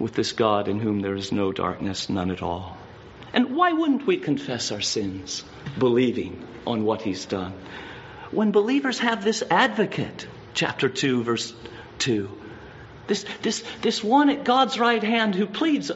with 0.00 0.14
this 0.14 0.32
God 0.32 0.66
in 0.66 0.80
whom 0.80 0.98
there 0.98 1.14
is 1.14 1.30
no 1.30 1.52
darkness, 1.52 2.10
none 2.10 2.32
at 2.32 2.42
all. 2.42 2.76
And 3.32 3.54
why 3.54 3.72
wouldn't 3.72 4.04
we 4.04 4.16
confess 4.16 4.72
our 4.72 4.80
sins, 4.80 5.44
believing 5.78 6.44
on 6.66 6.84
what 6.84 7.02
He's 7.02 7.24
done? 7.24 7.54
When 8.32 8.50
believers 8.50 8.98
have 8.98 9.22
this 9.22 9.44
advocate, 9.48 10.26
chapter 10.54 10.88
2, 10.88 11.22
verse 11.22 11.54
2, 12.00 12.28
this, 13.06 13.24
this, 13.42 13.64
this 13.80 14.02
one 14.02 14.28
at 14.28 14.44
God's 14.44 14.78
right 14.78 15.02
hand 15.02 15.34
who 15.36 15.46
pleads 15.46 15.92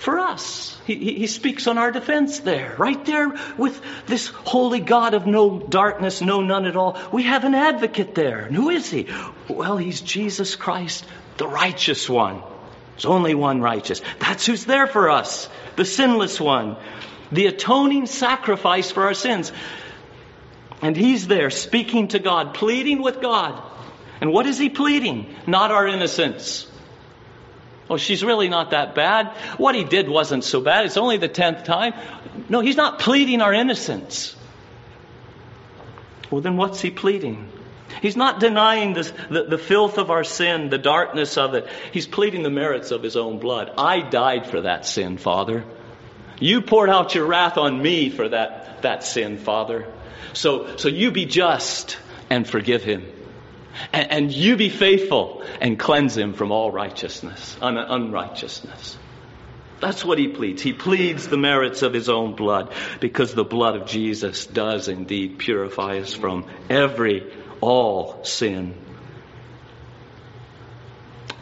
for 0.00 0.18
us. 0.18 0.76
He, 0.86 0.96
he, 0.96 1.26
speaks 1.26 1.66
on 1.66 1.78
our 1.78 1.92
defense 1.92 2.40
there, 2.40 2.74
right 2.78 3.04
there 3.04 3.34
with 3.56 3.80
this 4.06 4.26
holy 4.26 4.80
God 4.80 5.14
of 5.14 5.26
no 5.26 5.58
darkness, 5.58 6.20
no 6.20 6.40
none 6.40 6.66
at 6.66 6.76
all. 6.76 6.98
We 7.12 7.22
have 7.24 7.44
an 7.44 7.54
advocate 7.54 8.14
there. 8.14 8.40
And 8.40 8.56
who 8.56 8.70
is 8.70 8.90
he? 8.90 9.06
Well, 9.48 9.76
he's 9.76 10.00
Jesus 10.00 10.56
Christ, 10.56 11.04
the 11.36 11.46
righteous 11.46 12.08
one. 12.08 12.42
There's 12.92 13.04
only 13.04 13.34
one 13.34 13.60
righteous. 13.60 14.02
That's 14.18 14.44
who's 14.44 14.64
there 14.64 14.86
for 14.86 15.10
us, 15.10 15.48
the 15.76 15.84
sinless 15.84 16.40
one, 16.40 16.76
the 17.30 17.46
atoning 17.46 18.06
sacrifice 18.06 18.90
for 18.90 19.04
our 19.04 19.14
sins. 19.14 19.52
And 20.82 20.96
he's 20.96 21.26
there 21.26 21.50
speaking 21.50 22.08
to 22.08 22.18
God, 22.18 22.54
pleading 22.54 23.02
with 23.02 23.20
God 23.20 23.62
and 24.20 24.32
what 24.32 24.46
is 24.46 24.58
he 24.58 24.68
pleading? 24.68 25.34
Not 25.46 25.70
our 25.70 25.86
innocence. 25.86 26.69
Oh, 27.90 27.96
she's 27.96 28.22
really 28.22 28.48
not 28.48 28.70
that 28.70 28.94
bad. 28.94 29.26
What 29.58 29.74
he 29.74 29.82
did 29.82 30.08
wasn't 30.08 30.44
so 30.44 30.60
bad. 30.60 30.86
It's 30.86 30.96
only 30.96 31.16
the 31.16 31.28
tenth 31.28 31.64
time. 31.64 31.92
No, 32.48 32.60
he's 32.60 32.76
not 32.76 33.00
pleading 33.00 33.42
our 33.42 33.52
innocence. 33.52 34.36
Well, 36.30 36.40
then 36.40 36.56
what's 36.56 36.80
he 36.80 36.92
pleading? 36.92 37.50
He's 38.00 38.16
not 38.16 38.38
denying 38.38 38.92
the, 38.92 39.12
the, 39.28 39.42
the, 39.42 39.58
filth 39.58 39.98
of 39.98 40.12
our 40.12 40.22
sin, 40.22 40.70
the 40.70 40.78
darkness 40.78 41.36
of 41.36 41.54
it. 41.54 41.66
He's 41.92 42.06
pleading 42.06 42.44
the 42.44 42.50
merits 42.50 42.92
of 42.92 43.02
his 43.02 43.16
own 43.16 43.40
blood. 43.40 43.72
I 43.76 44.00
died 44.00 44.46
for 44.46 44.60
that 44.60 44.86
sin, 44.86 45.18
Father. 45.18 45.64
You 46.38 46.62
poured 46.62 46.88
out 46.88 47.16
your 47.16 47.26
wrath 47.26 47.58
on 47.58 47.82
me 47.82 48.08
for 48.08 48.28
that, 48.28 48.82
that 48.82 49.02
sin, 49.02 49.36
Father. 49.36 49.92
So, 50.32 50.76
so 50.76 50.88
you 50.88 51.10
be 51.10 51.26
just 51.26 51.98
and 52.30 52.48
forgive 52.48 52.84
him. 52.84 53.04
And, 53.92 54.10
and 54.10 54.32
you 54.32 54.56
be 54.56 54.68
faithful 54.68 55.44
and 55.60 55.78
cleanse 55.78 56.16
him 56.16 56.34
from 56.34 56.52
all 56.52 56.70
righteousness, 56.70 57.56
un- 57.60 57.78
unrighteousness. 57.78 58.98
That's 59.80 60.04
what 60.04 60.18
he 60.18 60.28
pleads. 60.28 60.60
He 60.60 60.74
pleads 60.74 61.26
the 61.26 61.38
merits 61.38 61.82
of 61.82 61.94
his 61.94 62.08
own 62.08 62.34
blood 62.34 62.72
because 63.00 63.34
the 63.34 63.44
blood 63.44 63.76
of 63.76 63.86
Jesus 63.86 64.46
does 64.46 64.88
indeed 64.88 65.38
purify 65.38 65.98
us 65.98 66.12
from 66.12 66.44
every, 66.68 67.32
all 67.62 68.22
sin. 68.24 68.74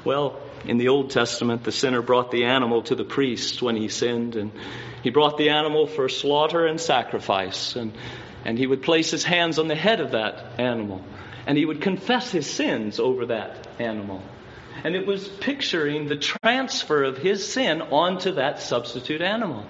Well, 0.04 0.40
in 0.64 0.78
the 0.78 0.88
Old 0.88 1.10
Testament, 1.10 1.64
the 1.64 1.72
sinner 1.72 2.00
brought 2.00 2.30
the 2.30 2.44
animal 2.44 2.82
to 2.84 2.94
the 2.94 3.04
priest 3.04 3.60
when 3.60 3.74
he 3.74 3.88
sinned, 3.88 4.36
and 4.36 4.52
he 5.02 5.10
brought 5.10 5.36
the 5.36 5.50
animal 5.50 5.86
for 5.86 6.08
slaughter 6.08 6.66
and 6.66 6.80
sacrifice, 6.80 7.74
and, 7.74 7.92
and 8.44 8.56
he 8.56 8.66
would 8.66 8.82
place 8.82 9.10
his 9.10 9.24
hands 9.24 9.58
on 9.58 9.66
the 9.66 9.74
head 9.74 10.00
of 10.00 10.12
that 10.12 10.60
animal 10.60 11.04
and 11.48 11.56
he 11.56 11.64
would 11.64 11.80
confess 11.80 12.30
his 12.30 12.46
sins 12.46 13.00
over 13.00 13.24
that 13.26 13.66
animal. 13.78 14.22
And 14.84 14.94
it 14.94 15.06
was 15.06 15.26
picturing 15.26 16.06
the 16.06 16.16
transfer 16.16 17.02
of 17.02 17.16
his 17.16 17.50
sin 17.50 17.80
onto 17.80 18.32
that 18.32 18.60
substitute 18.60 19.22
animal. 19.22 19.64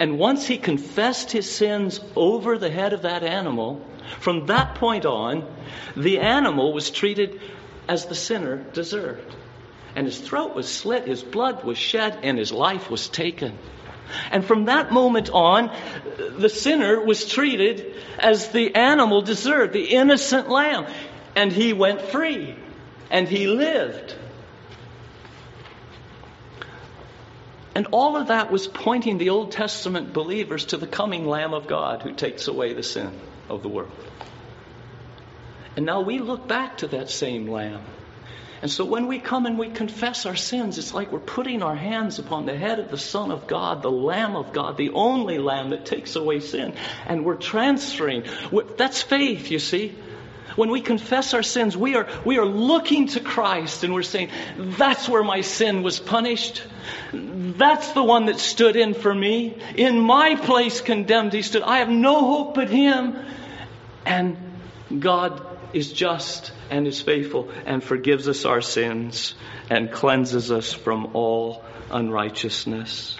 And 0.00 0.18
once 0.18 0.46
he 0.46 0.56
confessed 0.56 1.30
his 1.30 1.48
sins 1.48 2.00
over 2.16 2.56
the 2.56 2.70
head 2.70 2.94
of 2.94 3.02
that 3.02 3.22
animal, 3.22 3.86
from 4.18 4.46
that 4.46 4.76
point 4.76 5.04
on, 5.04 5.46
the 5.94 6.20
animal 6.20 6.72
was 6.72 6.90
treated 6.90 7.38
as 7.86 8.06
the 8.06 8.14
sinner 8.14 8.56
deserved. 8.56 9.36
And 9.94 10.06
his 10.06 10.18
throat 10.18 10.54
was 10.54 10.72
slit, 10.72 11.06
his 11.06 11.22
blood 11.22 11.64
was 11.64 11.76
shed, 11.76 12.18
and 12.22 12.38
his 12.38 12.50
life 12.50 12.90
was 12.90 13.10
taken. 13.10 13.58
And 14.30 14.44
from 14.44 14.66
that 14.66 14.92
moment 14.92 15.30
on, 15.30 15.70
the 16.16 16.48
sinner 16.48 17.00
was 17.00 17.26
treated 17.26 17.94
as 18.18 18.48
the 18.50 18.74
animal 18.74 19.22
deserved, 19.22 19.72
the 19.72 19.94
innocent 19.94 20.48
lamb. 20.48 20.86
And 21.36 21.52
he 21.52 21.72
went 21.72 22.02
free. 22.02 22.56
And 23.10 23.28
he 23.28 23.46
lived. 23.46 24.14
And 27.74 27.86
all 27.92 28.16
of 28.16 28.26
that 28.26 28.50
was 28.50 28.66
pointing 28.66 29.18
the 29.18 29.30
Old 29.30 29.52
Testament 29.52 30.12
believers 30.12 30.64
to 30.66 30.76
the 30.76 30.86
coming 30.86 31.26
Lamb 31.26 31.54
of 31.54 31.68
God 31.68 32.02
who 32.02 32.12
takes 32.12 32.48
away 32.48 32.72
the 32.72 32.82
sin 32.82 33.12
of 33.48 33.62
the 33.62 33.68
world. 33.68 33.92
And 35.76 35.86
now 35.86 36.00
we 36.00 36.18
look 36.18 36.48
back 36.48 36.78
to 36.78 36.88
that 36.88 37.08
same 37.08 37.46
Lamb. 37.46 37.84
And 38.60 38.70
so 38.70 38.84
when 38.84 39.06
we 39.06 39.20
come 39.20 39.46
and 39.46 39.58
we 39.58 39.68
confess 39.68 40.26
our 40.26 40.34
sins, 40.34 40.78
it's 40.78 40.92
like 40.92 41.12
we're 41.12 41.20
putting 41.20 41.62
our 41.62 41.76
hands 41.76 42.18
upon 42.18 42.44
the 42.44 42.56
head 42.56 42.80
of 42.80 42.90
the 42.90 42.98
Son 42.98 43.30
of 43.30 43.46
God, 43.46 43.82
the 43.82 43.90
Lamb 43.90 44.34
of 44.34 44.52
God, 44.52 44.76
the 44.76 44.90
only 44.90 45.38
Lamb 45.38 45.70
that 45.70 45.86
takes 45.86 46.16
away 46.16 46.40
sin. 46.40 46.74
And 47.06 47.24
we're 47.24 47.36
transferring. 47.36 48.24
That's 48.76 49.00
faith, 49.00 49.50
you 49.50 49.60
see. 49.60 49.94
When 50.56 50.70
we 50.70 50.80
confess 50.80 51.34
our 51.34 51.42
sins, 51.44 51.76
we 51.76 51.94
are, 51.94 52.08
we 52.24 52.38
are 52.38 52.44
looking 52.44 53.06
to 53.08 53.20
Christ 53.20 53.84
and 53.84 53.94
we're 53.94 54.02
saying, 54.02 54.30
that's 54.56 55.08
where 55.08 55.22
my 55.22 55.42
sin 55.42 55.84
was 55.84 56.00
punished. 56.00 56.64
That's 57.12 57.92
the 57.92 58.02
one 58.02 58.26
that 58.26 58.40
stood 58.40 58.74
in 58.74 58.94
for 58.94 59.14
me. 59.14 59.56
In 59.76 60.00
my 60.00 60.34
place 60.34 60.80
condemned, 60.80 61.32
he 61.32 61.42
stood. 61.42 61.62
I 61.62 61.78
have 61.78 61.90
no 61.90 62.26
hope 62.26 62.54
but 62.56 62.70
him. 62.70 63.24
And 64.04 64.36
God 64.98 65.47
is 65.72 65.92
just 65.92 66.52
and 66.70 66.86
is 66.86 67.00
faithful 67.00 67.50
and 67.66 67.82
forgives 67.82 68.28
us 68.28 68.44
our 68.44 68.60
sins 68.60 69.34
and 69.70 69.92
cleanses 69.92 70.50
us 70.50 70.72
from 70.72 71.10
all 71.14 71.64
unrighteousness. 71.90 73.16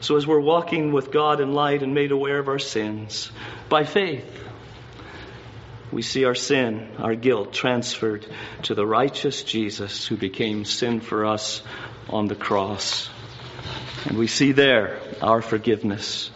So 0.00 0.16
as 0.16 0.26
we're 0.26 0.40
walking 0.40 0.92
with 0.92 1.10
God 1.10 1.40
in 1.40 1.52
light 1.52 1.82
and 1.82 1.94
made 1.94 2.12
aware 2.12 2.38
of 2.38 2.48
our 2.48 2.58
sins, 2.58 3.30
by 3.68 3.84
faith, 3.84 4.26
we 5.90 6.02
see 6.02 6.24
our 6.24 6.34
sin, 6.34 6.88
our 6.98 7.14
guilt 7.14 7.52
transferred 7.52 8.26
to 8.64 8.74
the 8.74 8.86
righteous 8.86 9.42
Jesus 9.42 10.06
who 10.06 10.16
became 10.16 10.64
sin 10.64 11.00
for 11.00 11.24
us 11.24 11.62
on 12.08 12.26
the 12.26 12.36
cross. 12.36 13.08
And 14.04 14.18
we 14.18 14.26
see 14.26 14.52
there 14.52 15.00
our 15.20 15.42
forgiveness. 15.42 16.30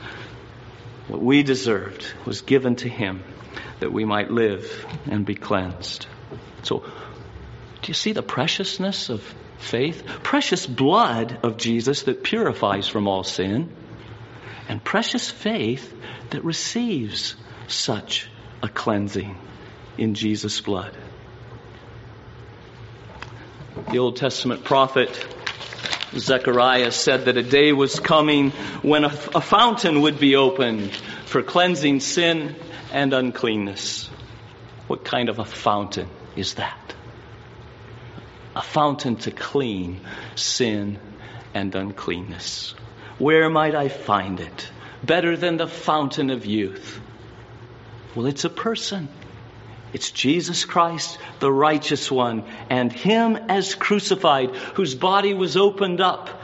What 1.09 1.23
we 1.23 1.43
deserved 1.43 2.07
was 2.25 2.41
given 2.41 2.77
to 2.77 2.89
him 2.89 3.23
that 3.83 3.93
we 3.93 4.05
might 4.05 4.31
live 4.31 4.87
and 5.11 5.27
be 5.27 5.35
cleansed. 5.35 6.07
So, 6.63 6.79
do 6.79 7.89
you 7.89 7.95
see 7.95 8.13
the 8.13 8.23
preciousness 8.23 9.09
of 9.09 9.23
faith? 9.59 10.07
Precious 10.23 10.67
blood 10.67 11.41
of 11.43 11.57
Jesus 11.57 12.05
that 12.05 12.23
purifies 12.23 12.87
from 12.87 13.09
all 13.09 13.25
sin, 13.25 13.71
and 14.69 14.83
precious 14.83 15.29
faith 15.29 15.93
that 16.31 16.45
receives 16.45 17.35
such 17.67 18.29
a 18.63 18.69
cleansing 18.69 19.37
in 19.99 20.15
Jesus' 20.15 20.61
blood. 20.61 20.97
The 23.91 23.99
Old 23.99 24.15
Testament 24.15 24.63
prophet 24.63 25.11
Zechariah 26.15 26.93
said 26.93 27.25
that 27.25 27.37
a 27.37 27.43
day 27.43 27.73
was 27.73 27.99
coming 27.99 28.51
when 28.83 29.05
a, 29.05 29.11
fountain 29.11 30.03
would 30.03 30.21
be 30.21 30.37
opened 30.37 30.93
for 31.25 31.43
cleansing 31.43 31.99
sin 31.99 32.55
and 32.93 33.15
uncleanness. 33.15 34.09
What 34.87 35.05
kind 35.05 35.29
of 35.29 35.39
a 35.39 35.45
fountain 35.45 36.09
is 36.37 36.55
that? 36.55 36.95
A 38.55 38.63
fountain 38.63 39.17
to 39.17 39.31
clean 39.31 40.01
sin 40.35 40.99
and 41.55 41.75
uncleanness. 41.75 42.75
Where 43.19 43.49
might 43.49 43.75
I 43.75 43.89
find 43.89 44.41
it? 44.41 44.69
Better 45.03 45.37
than 45.37 45.57
the 45.57 45.67
fountain 45.67 46.31
of 46.31 46.45
youth. 46.45 47.01
Well, 48.15 48.27
it's 48.27 48.45
a 48.45 48.51
person. 48.51 49.09
It's 49.95 50.11
Jesus 50.11 50.65
Christ, 50.65 51.19
the 51.41 51.53
righteous 51.53 52.11
one, 52.11 52.45
and 52.69 52.93
Him 52.93 53.37
as 53.37 53.75
crucified, 53.75 54.55
whose 54.75 54.95
body 54.95 55.35
was 55.35 55.57
opened 55.57 56.01
up 56.01 56.42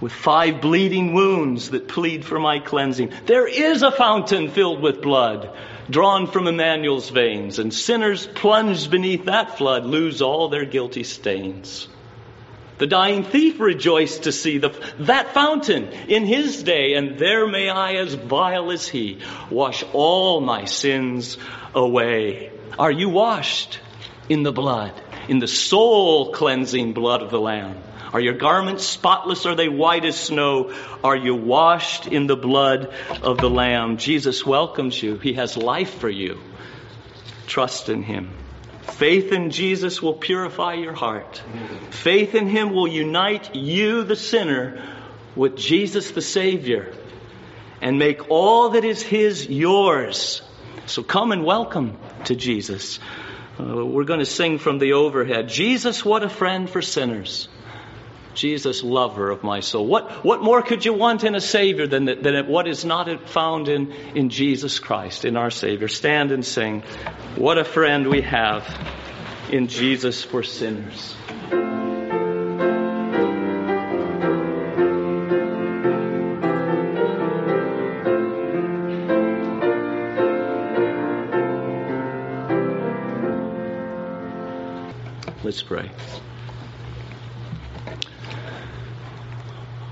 with 0.00 0.12
five 0.12 0.60
bleeding 0.60 1.14
wounds 1.14 1.70
that 1.70 1.88
plead 1.88 2.24
for 2.24 2.38
my 2.38 2.58
cleansing. 2.58 3.12
There 3.26 3.46
is 3.46 3.82
a 3.82 3.90
fountain 3.90 4.50
filled 4.50 4.80
with 4.80 5.00
blood 5.02 5.50
drawn 5.90 6.26
from 6.26 6.48
Emmanuel's 6.48 7.10
veins, 7.10 7.58
and 7.58 7.72
sinners 7.72 8.26
plunged 8.26 8.90
beneath 8.90 9.26
that 9.26 9.56
flood 9.56 9.84
lose 9.84 10.20
all 10.22 10.48
their 10.48 10.64
guilty 10.64 11.04
stains. 11.04 11.88
The 12.78 12.86
dying 12.86 13.24
thief 13.24 13.58
rejoiced 13.58 14.24
to 14.24 14.32
see 14.32 14.58
the, 14.58 14.68
that 14.98 15.32
fountain 15.32 15.88
in 16.08 16.26
his 16.26 16.62
day, 16.62 16.94
and 16.94 17.18
there 17.18 17.46
may 17.46 17.70
I, 17.70 17.94
as 17.94 18.14
vile 18.14 18.70
as 18.70 18.86
he, 18.86 19.18
wash 19.50 19.82
all 19.94 20.40
my 20.40 20.66
sins 20.66 21.38
away. 21.74 22.50
Are 22.78 22.90
you 22.90 23.08
washed 23.08 23.80
in 24.28 24.42
the 24.42 24.52
blood, 24.52 24.92
in 25.28 25.38
the 25.38 25.48
soul 25.48 26.32
cleansing 26.32 26.92
blood 26.92 27.22
of 27.22 27.30
the 27.30 27.40
Lamb? 27.40 27.78
Are 28.12 28.20
your 28.20 28.34
garments 28.34 28.84
spotless? 28.84 29.46
Are 29.46 29.54
they 29.54 29.68
white 29.68 30.04
as 30.04 30.18
snow? 30.18 30.72
Are 31.02 31.16
you 31.16 31.34
washed 31.34 32.06
in 32.06 32.26
the 32.26 32.36
blood 32.36 32.92
of 33.22 33.40
the 33.40 33.50
Lamb? 33.50 33.96
Jesus 33.96 34.44
welcomes 34.46 35.02
you. 35.02 35.16
He 35.16 35.34
has 35.34 35.56
life 35.56 35.98
for 35.98 36.08
you. 36.08 36.38
Trust 37.46 37.88
in 37.88 38.02
Him. 38.02 38.30
Faith 38.82 39.32
in 39.32 39.50
Jesus 39.50 40.00
will 40.00 40.14
purify 40.14 40.74
your 40.74 40.94
heart. 40.94 41.42
Faith 41.90 42.34
in 42.34 42.48
Him 42.48 42.72
will 42.72 42.88
unite 42.88 43.54
you, 43.54 44.04
the 44.04 44.16
sinner, 44.16 44.82
with 45.34 45.56
Jesus, 45.56 46.12
the 46.12 46.22
Savior, 46.22 46.94
and 47.82 47.98
make 47.98 48.30
all 48.30 48.70
that 48.70 48.84
is 48.84 49.02
His 49.02 49.46
yours. 49.48 50.42
So 50.86 51.02
come 51.02 51.32
and 51.32 51.44
welcome 51.44 51.98
to 52.24 52.36
Jesus. 52.36 52.98
Uh, 53.58 53.84
we're 53.84 54.04
going 54.04 54.20
to 54.20 54.26
sing 54.26 54.58
from 54.58 54.78
the 54.78 54.94
overhead. 54.94 55.48
Jesus, 55.48 56.04
what 56.04 56.22
a 56.22 56.28
friend 56.28 56.68
for 56.68 56.80
sinners. 56.80 57.48
Jesus, 58.36 58.82
lover 58.82 59.30
of 59.30 59.42
my 59.42 59.60
soul. 59.60 59.86
What, 59.86 60.24
what 60.24 60.42
more 60.42 60.62
could 60.62 60.84
you 60.84 60.92
want 60.92 61.24
in 61.24 61.34
a 61.34 61.40
Savior 61.40 61.86
than, 61.86 62.04
than 62.04 62.46
what 62.46 62.68
is 62.68 62.84
not 62.84 63.28
found 63.28 63.68
in, 63.68 63.92
in 64.14 64.28
Jesus 64.30 64.78
Christ, 64.78 65.24
in 65.24 65.36
our 65.36 65.50
Savior? 65.50 65.88
Stand 65.88 66.30
and 66.30 66.44
sing. 66.44 66.82
What 67.34 67.58
a 67.58 67.64
friend 67.64 68.06
we 68.06 68.20
have 68.22 68.64
in 69.50 69.68
Jesus 69.68 70.22
for 70.22 70.42
sinners. 70.42 71.14
Let's 85.42 85.62
pray. 85.62 85.90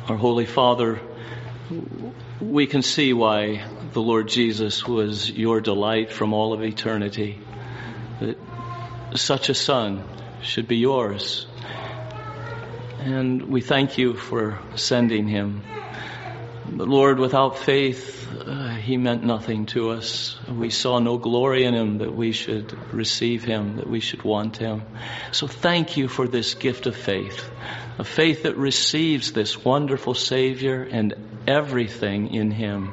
Our 0.07 0.17
Holy 0.17 0.45
Father, 0.45 1.01
we 2.39 2.67
can 2.67 2.83
see 2.83 3.15
why 3.15 3.65
the 3.95 4.03
Lord 4.03 4.29
Jesus 4.29 4.87
was 4.87 5.31
your 5.31 5.63
delight 5.63 6.13
from 6.13 6.35
all 6.35 6.53
of 6.53 6.63
eternity. 6.63 7.41
That 8.21 8.37
such 9.15 9.49
a 9.49 9.55
Son 9.55 10.05
should 10.43 10.69
be 10.69 10.77
yours. 10.77 11.47
And 12.99 13.45
we 13.49 13.63
thank 13.63 13.97
you 13.97 14.13
for 14.13 14.59
sending 14.77 15.27
him. 15.27 15.63
But 16.67 16.87
Lord, 16.87 17.19
without 17.19 17.57
faith, 17.57 18.29
uh, 18.47 18.74
he 18.85 18.97
meant 18.97 19.25
nothing 19.25 19.67
to 19.67 19.91
us. 19.91 20.37
We 20.49 20.71
saw 20.71 20.99
no 20.99 21.19
glory 21.19 21.65
in 21.65 21.75
him 21.75 21.99
that 21.99 22.15
we 22.15 22.33
should 22.33 22.73
receive 22.93 23.43
him, 23.43 23.77
that 23.77 23.89
we 23.89 24.01
should 24.01 24.23
want 24.23 24.57
him. 24.59 24.83
So 25.33 25.47
thank 25.47 25.97
you 25.97 26.09
for 26.09 26.29
this 26.29 26.55
gift 26.55 26.87
of 26.87 26.95
faith 26.95 27.43
a 27.99 28.05
faith 28.05 28.43
that 28.43 28.57
receives 28.57 29.33
this 29.33 29.65
wonderful 29.65 30.15
Savior 30.15 30.83
and 30.83 31.15
everything 31.47 32.35
in 32.35 32.51
Him. 32.51 32.93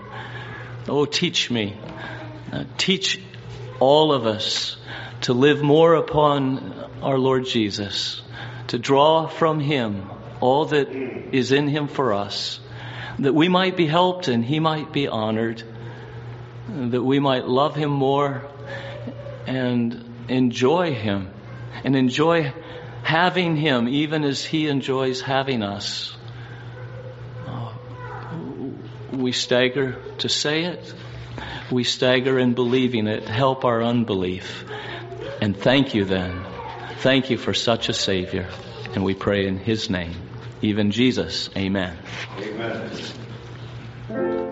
Oh, 0.87 1.05
teach 1.05 1.49
me, 1.49 1.75
uh, 2.51 2.65
teach 2.77 3.19
all 3.79 4.11
of 4.11 4.25
us 4.25 4.77
to 5.21 5.33
live 5.33 5.61
more 5.61 5.95
upon 5.95 6.89
our 7.01 7.17
Lord 7.17 7.45
Jesus, 7.45 8.21
to 8.67 8.77
draw 8.77 9.27
from 9.27 9.59
Him 9.59 10.09
all 10.39 10.65
that 10.65 10.89
is 10.89 11.51
in 11.51 11.67
Him 11.67 11.87
for 11.87 12.13
us, 12.13 12.59
that 13.19 13.33
we 13.33 13.49
might 13.49 13.75
be 13.75 13.87
helped 13.87 14.27
and 14.27 14.45
He 14.45 14.59
might 14.59 14.91
be 14.91 15.07
honored, 15.07 15.63
that 16.67 17.03
we 17.03 17.19
might 17.19 17.45
love 17.45 17.75
Him 17.75 17.89
more 17.89 18.43
and 19.47 20.03
enjoy 20.29 20.93
Him 20.93 21.29
and 21.83 21.95
enjoy 21.95 22.53
having 23.03 23.55
Him 23.55 23.87
even 23.87 24.23
as 24.23 24.43
He 24.43 24.67
enjoys 24.67 25.21
having 25.21 25.63
us. 25.63 26.15
Oh, 27.47 27.73
we 29.11 29.31
stagger 29.31 29.97
to 30.19 30.29
say 30.29 30.65
it. 30.65 30.93
We 31.71 31.83
stagger 31.83 32.37
in 32.37 32.53
believing 32.53 33.07
it. 33.07 33.27
Help 33.27 33.65
our 33.65 33.81
unbelief. 33.81 34.65
And 35.41 35.57
thank 35.57 35.95
you 35.95 36.05
then. 36.05 36.45
Thank 36.99 37.29
you 37.29 37.37
for 37.37 37.53
such 37.53 37.89
a 37.89 37.93
Savior. 37.93 38.47
And 38.93 39.03
we 39.03 39.15
pray 39.15 39.47
in 39.47 39.57
His 39.57 39.89
name. 39.89 40.15
Even 40.61 40.91
Jesus. 40.91 41.49
Amen. 41.55 41.97
Amen. 44.09 44.50